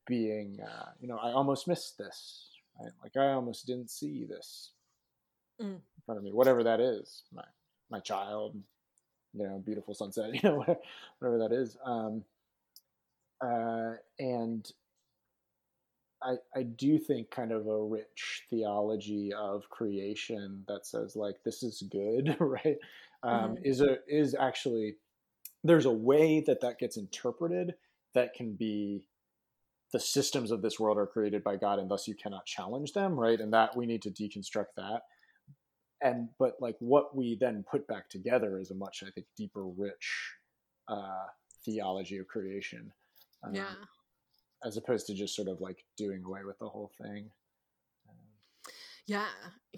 being 0.07 0.59
uh, 0.61 0.91
you 0.99 1.07
know 1.07 1.17
I 1.17 1.31
almost 1.31 1.67
missed 1.67 1.97
this, 1.97 2.49
right? 2.81 2.91
Like 3.03 3.17
I 3.17 3.33
almost 3.33 3.65
didn't 3.67 3.89
see 3.91 4.25
this 4.25 4.71
Mm. 5.61 5.75
in 5.75 5.81
front 6.05 6.17
of 6.17 6.23
me, 6.23 6.31
whatever 6.31 6.63
that 6.63 6.79
is, 6.79 7.23
my 7.33 7.43
my 7.89 7.99
child, 7.99 8.55
you 9.33 9.43
know, 9.47 9.61
beautiful 9.65 9.93
sunset, 9.93 10.33
you 10.33 10.41
know, 10.49 10.57
whatever, 10.57 10.79
whatever 11.19 11.37
that 11.39 11.53
is. 11.55 11.77
Um, 11.85 12.23
uh, 13.41 13.93
and 14.19 14.71
I, 16.21 16.35
I 16.55 16.63
do 16.63 16.97
think 16.99 17.31
kind 17.31 17.51
of 17.51 17.67
a 17.67 17.83
rich 17.83 18.43
theology 18.49 19.31
of 19.33 19.69
creation 19.69 20.63
that 20.67 20.85
says 20.85 21.15
like 21.15 21.35
this 21.45 21.63
is 21.63 21.81
good, 21.89 22.35
right? 22.39 22.77
Um, 23.23 23.55
Mhm. 23.55 23.65
Is 23.65 23.81
a 23.81 23.97
is 24.07 24.35
actually 24.35 24.95
there's 25.63 25.85
a 25.85 25.91
way 25.91 26.41
that 26.45 26.61
that 26.61 26.79
gets 26.79 26.97
interpreted 26.97 27.75
that 28.13 28.33
can 28.33 28.53
be 28.53 29.07
the 29.91 29.99
systems 29.99 30.51
of 30.51 30.61
this 30.61 30.79
world 30.79 30.97
are 30.97 31.07
created 31.07 31.43
by 31.43 31.55
God 31.55 31.79
and 31.79 31.89
thus 31.89 32.07
you 32.07 32.15
cannot 32.15 32.45
challenge 32.45 32.93
them, 32.93 33.19
right? 33.19 33.39
And 33.39 33.51
that 33.53 33.75
we 33.75 33.85
need 33.85 34.01
to 34.03 34.11
deconstruct 34.11 34.75
that. 34.77 35.01
And 36.01 36.29
but 36.37 36.53
like 36.59 36.75
what 36.79 37.15
we 37.15 37.37
then 37.39 37.65
put 37.69 37.87
back 37.87 38.09
together 38.09 38.59
is 38.59 38.71
a 38.71 38.75
much 38.75 39.03
I 39.05 39.09
think 39.11 39.27
deeper, 39.35 39.65
rich 39.65 40.33
uh, 40.87 41.25
theology 41.65 42.17
of 42.17 42.27
creation. 42.27 42.91
Um, 43.43 43.55
yeah. 43.55 43.73
as 44.65 44.75
opposed 44.77 45.07
to 45.07 45.13
just 45.13 45.35
sort 45.35 45.47
of 45.47 45.61
like 45.61 45.85
doing 45.97 46.23
away 46.25 46.41
with 46.45 46.59
the 46.59 46.67
whole 46.67 46.91
thing. 47.01 47.29
Um, 48.09 48.15
Yeah, 49.05 49.27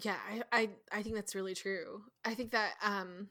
yeah, 0.02 0.16
I, 0.30 0.42
I 0.52 0.68
I 0.90 1.02
think 1.02 1.14
that's 1.14 1.34
really 1.34 1.54
true. 1.54 2.02
I 2.24 2.34
think 2.34 2.50
that 2.52 2.74
um 2.82 3.28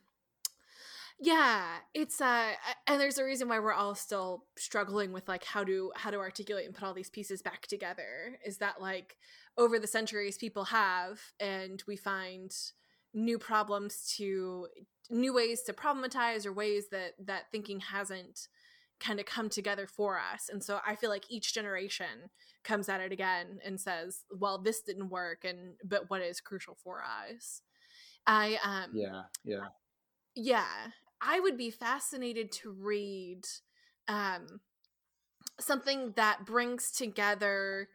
yeah, 1.22 1.78
it's 1.94 2.20
uh 2.20 2.54
and 2.88 3.00
there's 3.00 3.20
a 3.20 3.24
reason 3.24 3.48
why 3.48 3.60
we're 3.60 3.74
all 3.74 3.96
still 3.96 4.46
struggling 4.58 5.14
with 5.14 5.28
like 5.28 5.44
how 5.44 5.64
to 5.64 5.92
how 5.96 6.10
to 6.10 6.18
articulate 6.18 6.66
and 6.66 6.74
put 6.74 6.84
all 6.84 6.94
these 6.94 7.12
pieces 7.12 7.42
back 7.42 7.68
together 7.68 8.40
is 8.46 8.58
that 8.58 8.82
like 8.82 9.18
over 9.58 9.78
the 9.78 9.88
centuries 9.88 10.38
people 10.38 10.66
have 10.66 11.20
and 11.40 11.84
we 11.88 11.96
find 11.96 12.52
new 13.14 13.38
problems 13.38 14.14
to 14.18 14.68
new 15.12 15.34
ways 15.34 15.62
to 15.64 15.74
problematize 15.74 16.46
or 16.46 16.54
ways 16.54 16.90
that 16.90 17.12
that 17.24 17.52
thinking 17.52 17.80
hasn't 17.80 18.48
kind 19.00 19.20
of 19.20 19.26
come 19.26 19.50
together 19.50 19.88
for 19.88 20.20
us. 20.20 20.48
And 20.50 20.64
so 20.64 20.80
I 20.86 20.96
feel 20.96 21.10
like 21.10 21.26
each 21.30 21.54
generation 21.54 22.30
comes 22.64 22.88
at 22.88 23.02
it 23.02 23.12
again 23.12 23.60
and 23.66 23.80
says, 23.80 24.24
"Well, 24.32 24.60
this 24.60 24.82
didn't 24.82 25.10
work, 25.10 25.44
and 25.44 25.74
but 25.84 26.10
what 26.10 26.22
is 26.22 26.40
crucial 26.40 26.76
for 26.76 27.04
us?" 27.04 27.62
I 28.28 28.58
um 28.64 28.92
yeah, 28.94 29.24
yeah, 29.44 29.68
yeah, 30.36 30.92
I 31.22 31.40
would 31.40 31.58
be 31.58 31.72
fascinated 31.72 32.52
to 32.54 32.72
read 32.72 33.46
um 34.08 34.62
something 35.60 36.14
that 36.16 36.46
brings 36.46 36.92
together 36.92 37.90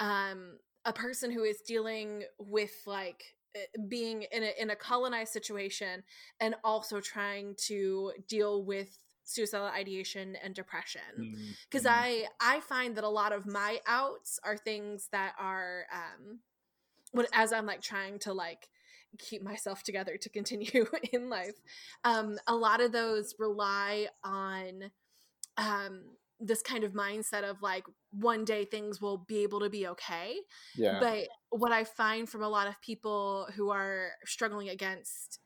um 0.00 0.58
a 0.84 0.92
person 0.92 1.30
who 1.30 1.44
is 1.44 1.60
dealing 1.66 2.24
with 2.38 2.72
like 2.86 3.22
uh, 3.56 3.60
being 3.88 4.22
in 4.32 4.42
a 4.42 4.52
in 4.60 4.70
a 4.70 4.76
colonized 4.76 5.32
situation 5.32 6.02
and 6.40 6.54
also 6.64 7.00
trying 7.00 7.54
to 7.66 8.12
deal 8.28 8.64
with 8.64 8.98
suicidal 9.24 9.66
ideation 9.66 10.36
and 10.42 10.54
depression 10.54 11.28
because 11.70 11.86
Mhm. 11.86 11.88
i 11.88 12.26
i 12.40 12.60
find 12.60 12.96
that 12.96 13.04
a 13.04 13.08
lot 13.08 13.32
of 13.32 13.46
my 13.46 13.78
outs 13.86 14.38
are 14.44 14.56
things 14.56 15.08
that 15.12 15.34
are 15.38 15.84
um 15.92 16.40
what 17.12 17.28
as 17.32 17.52
i'm 17.52 17.66
like 17.66 17.80
trying 17.82 18.18
to 18.18 18.32
like 18.32 18.68
keep 19.18 19.42
myself 19.42 19.82
together 19.82 20.16
to 20.16 20.28
continue 20.28 20.86
in 21.12 21.28
life. 21.28 21.54
Um 22.04 22.38
a 22.46 22.54
lot 22.54 22.80
of 22.80 22.92
those 22.92 23.34
rely 23.38 24.08
on 24.24 24.90
um 25.56 26.02
this 26.40 26.62
kind 26.62 26.82
of 26.82 26.92
mindset 26.92 27.44
of 27.44 27.62
like 27.62 27.84
one 28.10 28.44
day 28.44 28.64
things 28.64 29.00
will 29.00 29.18
be 29.18 29.44
able 29.44 29.60
to 29.60 29.70
be 29.70 29.86
okay. 29.86 30.36
Yeah, 30.76 30.98
but 31.00 31.28
what 31.50 31.70
i 31.72 31.84
find 31.84 32.28
from 32.28 32.42
a 32.42 32.48
lot 32.48 32.66
of 32.66 32.80
people 32.80 33.46
who 33.54 33.70
are 33.70 34.12
struggling 34.24 34.70
against 34.70 35.38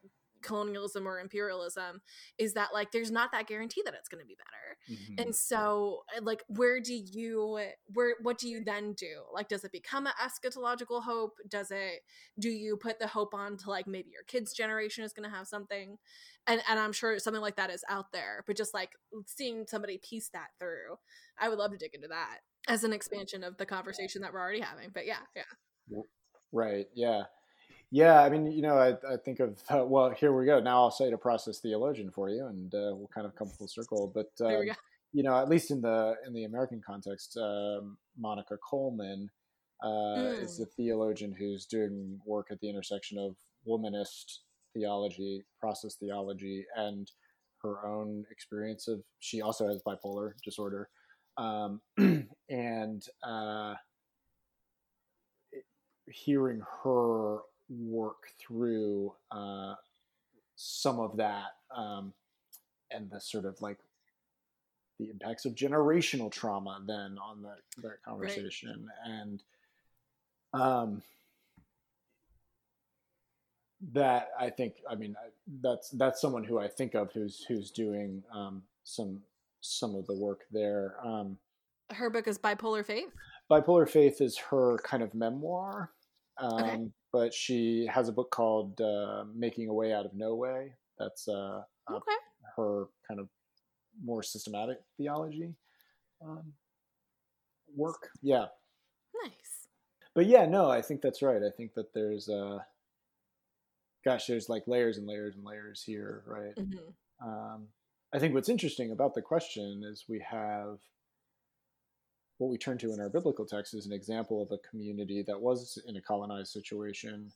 colonialism 0.42 1.06
or 1.06 1.20
imperialism 1.20 2.00
is 2.38 2.54
that 2.54 2.68
like 2.72 2.92
there's 2.92 3.10
not 3.10 3.32
that 3.32 3.46
guarantee 3.46 3.82
that 3.84 3.94
it's 3.94 4.08
going 4.08 4.22
to 4.22 4.26
be 4.26 4.36
better. 4.36 4.52
Mhm. 4.90 5.24
and 5.24 5.34
so 5.34 6.04
uh, 6.16 6.20
like 6.22 6.44
where 6.48 6.80
do 6.80 6.94
you 6.94 7.58
where 7.92 8.14
what 8.22 8.38
do 8.38 8.48
you 8.48 8.62
then 8.64 8.92
do? 8.92 9.22
Like 9.32 9.48
does 9.48 9.64
it 9.64 9.72
become 9.72 10.06
an 10.06 10.12
eschatological 10.22 11.02
hope? 11.02 11.38
Does 11.48 11.70
it 11.70 12.02
do 12.38 12.48
you 12.50 12.76
put 12.76 12.98
the 12.98 13.06
hope 13.06 13.34
on 13.34 13.56
to 13.58 13.70
like 13.70 13.86
maybe 13.86 14.10
your 14.10 14.24
kids 14.24 14.52
generation 14.52 15.04
is 15.04 15.12
going 15.12 15.28
to 15.28 15.34
have 15.34 15.46
something? 15.46 15.98
And 16.46 16.62
and 16.70 16.78
i'm 16.78 16.92
sure 16.92 17.18
something 17.18 17.42
like 17.42 17.56
that 17.56 17.70
is 17.70 17.82
out 17.88 18.12
there 18.12 18.44
but 18.46 18.56
just 18.56 18.72
like 18.72 18.90
seeing 19.26 19.66
somebody 19.66 19.98
piece 19.98 20.28
that 20.28 20.50
through 20.60 20.96
i 21.40 21.48
would 21.48 21.58
love 21.58 21.72
to 21.72 21.76
dig 21.76 21.92
into 21.94 22.06
that 22.06 22.38
as 22.68 22.84
an 22.84 22.92
expansion 22.92 23.42
of 23.42 23.56
the 23.56 23.66
conversation 23.66 24.22
that 24.22 24.32
we're 24.32 24.40
already 24.40 24.60
having 24.60 24.90
but 24.94 25.06
yeah 25.06 25.18
yeah. 25.34 25.42
Right, 26.52 26.86
yeah, 26.94 27.24
yeah. 27.90 28.22
I 28.22 28.28
mean, 28.28 28.46
you 28.46 28.62
know, 28.62 28.76
I, 28.78 28.90
I 29.12 29.16
think 29.24 29.40
of 29.40 29.58
uh, 29.70 29.84
well, 29.86 30.10
here 30.10 30.36
we 30.36 30.46
go. 30.46 30.60
Now 30.60 30.82
I'll 30.82 30.90
cite 30.90 31.12
a 31.12 31.18
process 31.18 31.58
theologian 31.58 32.10
for 32.10 32.28
you, 32.28 32.46
and 32.46 32.74
uh, 32.74 32.94
we'll 32.94 33.10
kind 33.14 33.26
of 33.26 33.34
come 33.36 33.48
full 33.48 33.68
circle. 33.68 34.12
But 34.14 34.30
um, 34.46 34.64
you 35.12 35.22
know, 35.22 35.38
at 35.38 35.48
least 35.48 35.70
in 35.70 35.80
the 35.80 36.14
in 36.26 36.32
the 36.32 36.44
American 36.44 36.82
context, 36.84 37.36
um, 37.36 37.96
Monica 38.18 38.56
Coleman 38.68 39.30
uh, 39.82 40.32
is 40.40 40.54
Mm. 40.54 40.58
the 40.58 40.66
theologian 40.76 41.32
who's 41.32 41.66
doing 41.66 42.20
work 42.24 42.48
at 42.50 42.60
the 42.60 42.68
intersection 42.68 43.18
of 43.18 43.36
womanist 43.66 44.38
theology, 44.74 45.44
process 45.60 45.96
theology, 45.96 46.64
and 46.76 47.10
her 47.62 47.86
own 47.86 48.24
experience 48.30 48.88
of. 48.88 49.02
She 49.20 49.42
also 49.42 49.68
has 49.68 49.82
bipolar 49.82 50.32
disorder, 50.44 50.88
um, 51.36 51.80
and 52.48 53.02
uh, 53.22 53.74
hearing 56.10 56.62
her 56.82 57.38
work 57.68 58.28
through 58.38 59.12
uh, 59.30 59.74
some 60.56 60.98
of 61.00 61.16
that 61.16 61.56
um, 61.74 62.12
and 62.90 63.10
the 63.10 63.20
sort 63.20 63.44
of 63.44 63.60
like 63.60 63.78
the 64.98 65.10
impacts 65.10 65.44
of 65.44 65.54
generational 65.54 66.30
trauma 66.30 66.80
then 66.86 67.18
on 67.22 67.42
that 67.42 67.58
that 67.82 68.02
conversation. 68.02 68.88
And 69.04 69.42
um 70.54 71.02
that 73.92 74.30
i 74.40 74.48
think 74.48 74.76
i 74.88 74.94
mean 74.94 75.14
that's 75.60 75.90
that's 75.90 76.18
someone 76.18 76.42
who 76.42 76.58
i 76.58 76.66
think 76.66 76.94
of 76.94 77.12
who's 77.12 77.44
who's 77.46 77.70
doing 77.70 78.22
um 78.34 78.62
some 78.84 79.20
some 79.60 79.94
of 79.94 80.06
the 80.06 80.14
work 80.14 80.42
there. 80.50 80.94
Um 81.04 81.36
her 81.92 82.08
book 82.08 82.26
is 82.26 82.38
bipolar 82.38 82.84
faith? 82.84 83.10
Bipolar 83.50 83.88
faith 83.88 84.20
is 84.20 84.38
her 84.38 84.78
kind 84.82 85.02
of 85.02 85.14
memoir. 85.14 85.90
Um 86.38 86.58
Okay. 86.58 86.90
But 87.16 87.32
she 87.32 87.88
has 87.92 88.08
a 88.08 88.12
book 88.12 88.30
called 88.30 88.80
uh, 88.80 89.24
making 89.34 89.68
a 89.68 89.74
way 89.74 89.92
out 89.92 90.06
of 90.06 90.12
no 90.14 90.34
way 90.34 90.72
that's 90.98 91.28
uh, 91.28 91.62
okay 91.90 92.18
her 92.56 92.86
kind 93.08 93.20
of 93.20 93.28
more 94.04 94.22
systematic 94.22 94.78
theology 94.96 95.54
um, 96.22 96.52
work. 97.74 98.08
Yeah, 98.22 98.46
nice 99.22 99.56
but 100.16 100.24
yeah, 100.24 100.46
no, 100.46 100.70
I 100.70 100.80
think 100.80 101.02
that's 101.02 101.20
right. 101.20 101.42
I 101.42 101.50
think 101.54 101.74
that 101.74 101.92
there's, 101.92 102.30
uh, 102.30 102.60
gosh, 104.02 104.26
there's 104.26 104.48
like 104.48 104.66
layers 104.66 104.96
and 104.96 105.06
layers 105.06 105.36
and 105.36 105.44
layers 105.44 105.82
here, 105.82 106.22
right? 106.26 106.54
Mhm. 106.56 106.94
Um, 107.20 107.68
I 108.14 108.18
think 108.18 108.32
what's 108.32 108.48
interesting 108.48 108.92
about 108.92 109.14
the 109.14 109.20
question 109.20 109.84
is 109.84 110.06
we 110.08 110.20
have 110.20 110.78
what 112.38 112.50
we 112.50 112.58
turn 112.58 112.78
to 112.78 112.92
in 112.92 113.00
our 113.00 113.08
biblical 113.08 113.46
text 113.46 113.74
is 113.74 113.86
an 113.86 113.92
example 113.92 114.42
of 114.42 114.50
a 114.52 114.68
community 114.68 115.24
that 115.26 115.40
was 115.40 115.82
in 115.86 115.96
a 115.96 116.00
colonized 116.00 116.52
situation 116.52 117.32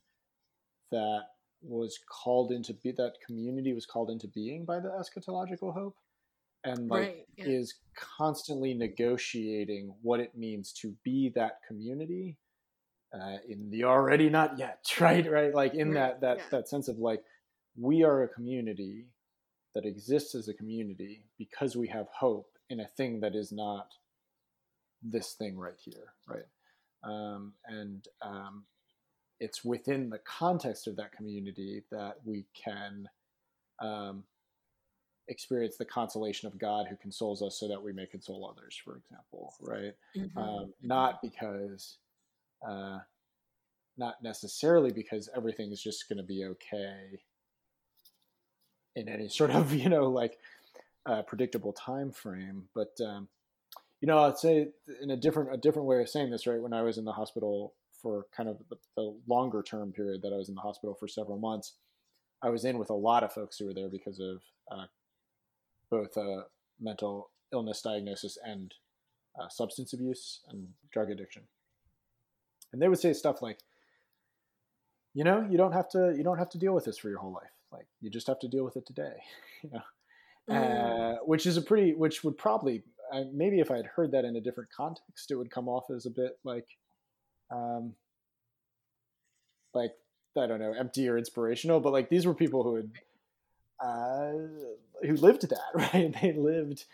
that 0.91 1.21
was 1.61 1.99
called 2.09 2.51
into 2.51 2.73
be 2.73 2.91
that 2.91 3.13
community 3.25 3.73
was 3.73 3.85
called 3.85 4.09
into 4.09 4.27
being 4.27 4.65
by 4.65 4.79
the 4.79 4.89
eschatological 4.89 5.73
hope 5.73 5.95
and 6.63 6.87
like 6.87 7.01
right 7.01 7.25
yeah. 7.37 7.45
is 7.45 7.75
constantly 7.95 8.73
negotiating 8.73 9.93
what 10.01 10.19
it 10.19 10.35
means 10.35 10.71
to 10.71 10.93
be 11.03 11.31
that 11.35 11.59
community 11.67 12.37
uh, 13.13 13.37
in 13.47 13.69
the 13.69 13.83
already 13.83 14.29
not 14.29 14.57
yet 14.57 14.83
right 14.99 15.29
right 15.29 15.53
like 15.53 15.73
in 15.73 15.89
Right, 15.91 15.95
that 15.95 16.21
that 16.21 16.37
yeah. 16.37 16.43
that 16.51 16.69
sense 16.69 16.87
of 16.87 16.97
like 16.97 17.23
we 17.77 18.03
are 18.03 18.23
a 18.23 18.27
community 18.27 19.05
that 19.75 19.85
exists 19.85 20.35
as 20.35 20.47
a 20.47 20.53
community 20.53 21.23
because 21.37 21.75
we 21.75 21.87
have 21.87 22.07
hope 22.13 22.47
in 22.69 22.79
a 22.79 22.87
thing 22.97 23.21
that 23.21 23.35
is 23.35 23.51
not 23.51 23.87
this 25.01 25.33
thing 25.33 25.57
right 25.57 25.77
here, 25.77 26.13
right? 26.27 26.45
Um, 27.03 27.53
and 27.65 28.07
um, 28.21 28.63
it's 29.39 29.63
within 29.65 30.09
the 30.09 30.19
context 30.19 30.87
of 30.87 30.95
that 30.97 31.11
community 31.11 31.83
that 31.91 32.17
we 32.23 32.45
can 32.53 33.09
um, 33.79 34.23
experience 35.27 35.77
the 35.77 35.85
consolation 35.85 36.47
of 36.47 36.59
God 36.59 36.87
who 36.87 36.95
consoles 36.95 37.41
us 37.41 37.59
so 37.59 37.67
that 37.67 37.81
we 37.81 37.93
may 37.93 38.05
console 38.05 38.47
others, 38.47 38.79
for 38.83 38.97
example, 38.97 39.55
right? 39.59 39.95
Mhm. 40.15 40.37
Um, 40.37 40.73
not 40.81 41.21
because, 41.21 41.97
uh, 42.61 42.99
not 43.97 44.21
necessarily 44.21 44.91
because 44.91 45.29
everything 45.35 45.71
is 45.71 45.81
just 45.81 46.07
going 46.07 46.17
to 46.17 46.23
be 46.23 46.45
okay 46.45 47.19
in 48.95 49.09
any 49.09 49.29
sort 49.29 49.51
of, 49.51 49.73
you 49.73 49.89
know, 49.89 50.09
like 50.09 50.39
uh, 51.05 51.23
predictable 51.23 51.73
time 51.73 52.11
frame, 52.11 52.67
but 52.75 52.99
um, 53.01 53.27
you 54.01 54.07
know, 54.07 54.19
I'd 54.23 54.37
say 54.37 54.69
in 55.01 55.11
a 55.11 55.15
different 55.15 55.53
a 55.53 55.57
different 55.57 55.87
way 55.87 56.01
of 56.01 56.09
saying 56.09 56.31
this, 56.31 56.47
right? 56.47 56.61
When 56.61 56.73
I 56.73 56.81
was 56.81 56.97
in 56.97 57.05
the 57.05 57.11
hospital 57.13 57.73
for 58.01 58.25
kind 58.35 58.49
of 58.49 58.57
the, 58.97 59.15
longer 59.27 59.61
term 59.61 59.91
period 59.91 60.23
that 60.23 60.33
I 60.33 60.37
was 60.37 60.49
in 60.49 60.55
the 60.55 60.61
hospital 60.61 60.95
for 60.95 61.07
several 61.07 61.37
months, 61.37 61.73
I 62.41 62.49
was 62.49 62.65
in 62.65 62.79
with 62.79 62.89
a 62.89 62.95
lot 62.95 63.23
of 63.23 63.31
folks 63.31 63.57
who 63.57 63.67
were 63.67 63.73
there 63.75 63.89
because 63.89 64.19
of 64.19 64.41
uh, 64.71 64.85
both 65.91 66.17
uh, 66.17 66.43
mental 66.79 67.29
illness 67.53 67.81
diagnosis 67.81 68.37
and 68.43 68.73
uh, 69.39 69.47
substance 69.49 69.93
abuse 69.93 70.39
and 70.49 70.67
drug 70.91 71.11
addiction. 71.11 71.43
And 72.73 72.81
they 72.81 72.87
would 72.87 72.99
say 72.99 73.13
stuff 73.13 73.41
like, 73.41 73.59
you 75.13 75.23
know, 75.23 75.45
you 75.49 75.57
don't 75.57 75.73
have 75.73 75.89
to 75.89 76.13
you 76.17 76.23
don't 76.23 76.39
have 76.39 76.49
to 76.51 76.57
deal 76.57 76.73
with 76.73 76.85
this 76.85 76.97
for 76.97 77.09
your 77.09 77.19
whole 77.19 77.33
life. 77.33 77.51
Like 77.71 77.85
you 78.01 78.09
just 78.09 78.27
have 78.27 78.39
to 78.39 78.47
deal 78.47 78.63
with 78.63 78.77
it 78.77 78.85
today. 78.87 79.17
you 79.61 79.69
know, 79.71 79.81
Mm. 80.49 80.55
uh, 80.55 81.17
which 81.23 81.45
is 81.45 81.55
a 81.55 81.61
pretty 81.61 81.93
which 81.93 82.23
would 82.23 82.35
probably 82.35 82.81
uh, 83.11 83.23
maybe 83.33 83.59
if 83.59 83.71
I 83.71 83.77
had 83.77 83.85
heard 83.85 84.11
that 84.11 84.25
in 84.25 84.35
a 84.35 84.41
different 84.41 84.69
context, 84.75 85.31
it 85.31 85.35
would 85.35 85.51
come 85.51 85.67
off 85.67 85.89
as 85.89 86.05
a 86.05 86.09
bit 86.09 86.37
like, 86.43 86.67
um, 87.51 87.93
like 89.73 89.93
I 90.37 90.47
don't 90.47 90.59
know, 90.59 90.73
empty 90.73 91.07
or 91.09 91.17
inspirational. 91.17 91.79
But 91.79 91.93
like 91.93 92.09
these 92.09 92.25
were 92.25 92.33
people 92.33 92.63
who 92.63 92.75
had 92.75 92.91
uh, 93.79 94.31
who 95.05 95.15
lived 95.15 95.49
that, 95.49 95.59
right? 95.93 96.15
They 96.21 96.33
lived. 96.33 96.85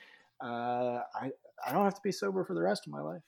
Uh, 0.41 1.01
I 1.15 1.31
I 1.65 1.71
don't 1.71 1.83
have 1.83 1.95
to 1.95 2.01
be 2.03 2.11
sober 2.11 2.43
for 2.43 2.53
the 2.53 2.61
rest 2.61 2.87
of 2.87 2.93
my 2.93 3.01
life. 3.01 3.21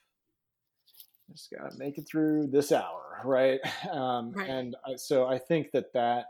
I 1.28 1.32
just 1.32 1.50
gotta 1.50 1.76
make 1.78 1.98
it 1.98 2.08
through 2.08 2.48
this 2.48 2.72
hour, 2.72 3.20
right? 3.24 3.60
Um, 3.90 4.32
Right. 4.32 4.48
And 4.48 4.76
I, 4.86 4.96
so 4.96 5.26
I 5.26 5.38
think 5.38 5.72
that 5.72 5.92
that 5.94 6.26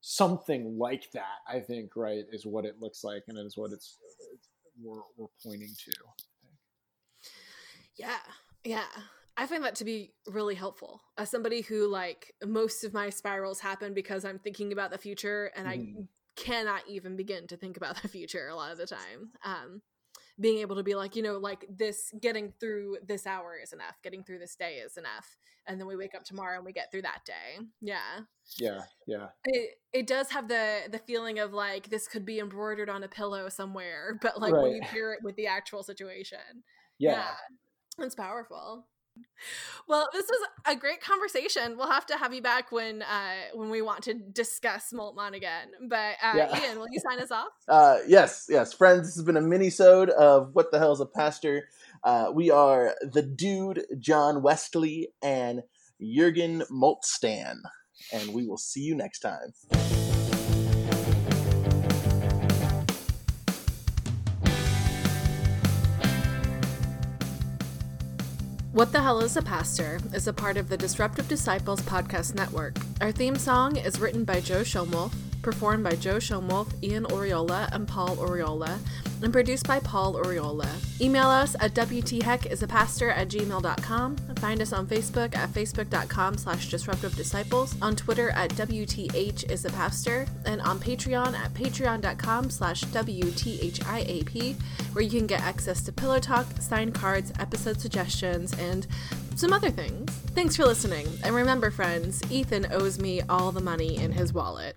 something 0.00 0.78
like 0.78 1.10
that, 1.12 1.38
I 1.48 1.60
think, 1.60 1.96
right, 1.96 2.24
is 2.30 2.44
what 2.44 2.64
it 2.64 2.80
looks 2.80 3.04
like, 3.04 3.24
and 3.28 3.38
is 3.38 3.56
what 3.56 3.72
it's, 3.72 3.96
it's 4.34 4.48
we're, 4.80 5.00
we're 5.16 5.26
pointing 5.42 5.74
to. 5.84 5.92
Yeah, 7.96 8.18
yeah. 8.64 8.84
I 9.36 9.46
find 9.46 9.64
that 9.64 9.74
to 9.76 9.84
be 9.84 10.12
really 10.26 10.54
helpful 10.54 11.02
as 11.18 11.30
somebody 11.30 11.60
who 11.60 11.88
like 11.88 12.32
most 12.44 12.84
of 12.84 12.92
my 12.92 13.10
spirals 13.10 13.60
happen 13.60 13.92
because 13.94 14.24
I'm 14.24 14.38
thinking 14.38 14.72
about 14.72 14.90
the 14.90 14.98
future 14.98 15.50
and 15.56 15.68
I 15.68 15.78
Mhm. 15.78 16.08
cannot 16.36 16.86
even 16.88 17.16
begin 17.16 17.46
to 17.48 17.56
think 17.56 17.76
about 17.76 18.00
the 18.02 18.08
future 18.08 18.48
a 18.48 18.54
lot 18.56 18.72
of 18.72 18.78
the 18.78 18.86
time. 18.86 19.32
Um, 19.44 19.82
being 20.40 20.58
able 20.58 20.76
to 20.76 20.82
be 20.82 20.94
like, 20.94 21.14
you 21.16 21.22
know, 21.22 21.38
like 21.38 21.64
this 21.68 22.12
getting 22.20 22.52
through 22.58 22.98
this 23.06 23.26
hour 23.26 23.56
is 23.62 23.72
enough, 23.72 24.00
getting 24.02 24.24
through 24.24 24.38
this 24.40 24.56
day 24.56 24.76
is 24.76 24.96
enough, 24.96 25.36
and 25.66 25.80
then 25.80 25.86
we 25.86 25.96
wake 25.96 26.14
up 26.14 26.24
tomorrow 26.24 26.56
and 26.56 26.64
we 26.64 26.72
get 26.72 26.90
through 26.90 27.02
that 27.02 27.24
day. 27.24 27.64
Yeah, 27.80 28.20
Yeah, 28.58 28.80
yeah, 29.06 29.28
it 29.44 29.78
it 29.92 30.06
does 30.06 30.30
have 30.30 30.48
the 30.48 30.82
the 30.90 30.98
feeling 30.98 31.38
of 31.38 31.52
like 31.52 31.88
this 31.88 32.08
could 32.08 32.24
be 32.26 32.40
embroidered 32.40 32.88
on 32.90 33.02
a 33.04 33.08
pillow 33.08 33.48
somewhere, 33.48 34.18
but 34.20 34.40
like 34.40 34.52
when 34.52 34.72
you 34.72 34.80
Right. 34.80 34.90
hear 34.90 35.12
it 35.12 35.20
with 35.22 35.36
the 35.36 35.46
actual 35.46 35.82
situation, 35.82 36.64
yeah. 36.98 37.34
it's 37.98 38.14
powerful. 38.14 38.86
Well, 39.86 40.08
this 40.12 40.26
was 40.26 40.48
a 40.66 40.74
great 40.74 41.00
conversation. 41.02 41.76
We'll 41.76 41.90
have 41.90 42.06
to 42.06 42.16
have 42.16 42.32
you 42.32 42.40
back 42.40 42.72
when 42.72 43.02
uh 43.02 43.34
when 43.54 43.70
we 43.70 43.82
want 43.82 44.02
to 44.04 44.14
discuss 44.14 44.92
Moltmann 44.92 45.34
again. 45.34 45.68
But 45.88 46.16
uh 46.22 46.36
Yeah. 46.36 46.62
Ian, 46.62 46.78
will 46.78 46.88
you 46.90 47.00
sign 47.00 47.20
us 47.20 47.30
off? 47.30 47.48
Uh, 47.68 47.98
yes, 48.06 48.46
yes, 48.48 48.72
friends. 48.72 49.08
This 49.08 49.16
has 49.16 49.24
been 49.24 49.36
a 49.36 49.40
mini-sode 49.40 50.10
of 50.10 50.50
What 50.52 50.70
the 50.70 50.78
Hell's 50.78 51.00
a 51.00 51.06
Pastor. 51.06 51.68
Uh, 52.04 52.30
we 52.32 52.50
are 52.50 52.94
the 53.00 53.22
dude 53.22 53.84
John 53.98 54.42
Westley 54.42 55.08
and 55.22 55.62
Jurgen 56.00 56.62
Moltstan, 56.70 57.56
and 58.12 58.34
we 58.34 58.46
will 58.46 58.58
see 58.58 58.82
you 58.82 58.94
next 58.94 59.20
time. 59.20 59.54
What 68.74 68.90
the 68.90 69.02
Hell 69.02 69.20
is 69.20 69.36
a 69.36 69.42
Pastor 69.42 70.00
is 70.12 70.26
a 70.26 70.32
part 70.32 70.56
of 70.56 70.68
the 70.68 70.76
Disruptive 70.76 71.28
Disciples 71.28 71.80
podcast 71.82 72.34
network. 72.34 72.76
Our 73.00 73.12
theme 73.12 73.36
song 73.36 73.76
is 73.76 74.00
written 74.00 74.24
by 74.24 74.40
Joe 74.40 74.62
Schomolf, 74.62 75.12
performed 75.44 75.84
by 75.84 75.94
Joe 75.94 76.16
Schomolf, 76.16 76.72
Ian 76.82 77.04
Oriola, 77.04 77.68
and 77.72 77.86
Paul 77.86 78.16
Oriola, 78.16 78.78
and 79.22 79.32
produced 79.32 79.68
by 79.68 79.78
Paul 79.78 80.14
Oriola. 80.14 80.68
Email 81.00 81.28
us 81.28 81.54
at 81.60 81.74
wtheckisapastor 81.74 83.16
at 83.16 83.28
gmail.com. 83.28 84.16
Find 84.36 84.62
us 84.62 84.72
on 84.72 84.86
Facebook 84.86 85.36
at 85.36 85.50
facebook.com 85.50 86.38
slash 86.38 86.68
disruptive 86.70 87.14
disciples, 87.14 87.76
on 87.80 87.94
Twitter 87.94 88.30
at 88.30 88.50
wth 88.50 88.94
wthisapastor, 88.94 90.28
and 90.46 90.60
on 90.62 90.78
Patreon 90.78 91.34
at 91.34 91.52
patreon.com 91.54 92.50
slash 92.50 92.82
wthiap, 92.84 94.62
where 94.92 95.04
you 95.04 95.18
can 95.18 95.26
get 95.26 95.40
access 95.40 95.82
to 95.82 95.92
Pillow 95.92 96.18
Talk, 96.18 96.46
signed 96.60 96.94
cards, 96.94 97.32
episode 97.38 97.80
suggestions, 97.80 98.52
and 98.58 98.86
some 99.36 99.52
other 99.52 99.70
things. 99.70 100.10
Thanks 100.34 100.56
for 100.56 100.64
listening. 100.64 101.06
And 101.22 101.34
remember, 101.34 101.70
friends, 101.70 102.22
Ethan 102.30 102.68
owes 102.70 102.98
me 102.98 103.20
all 103.28 103.52
the 103.52 103.60
money 103.60 103.96
in 103.96 104.12
his 104.12 104.32
wallet. 104.32 104.76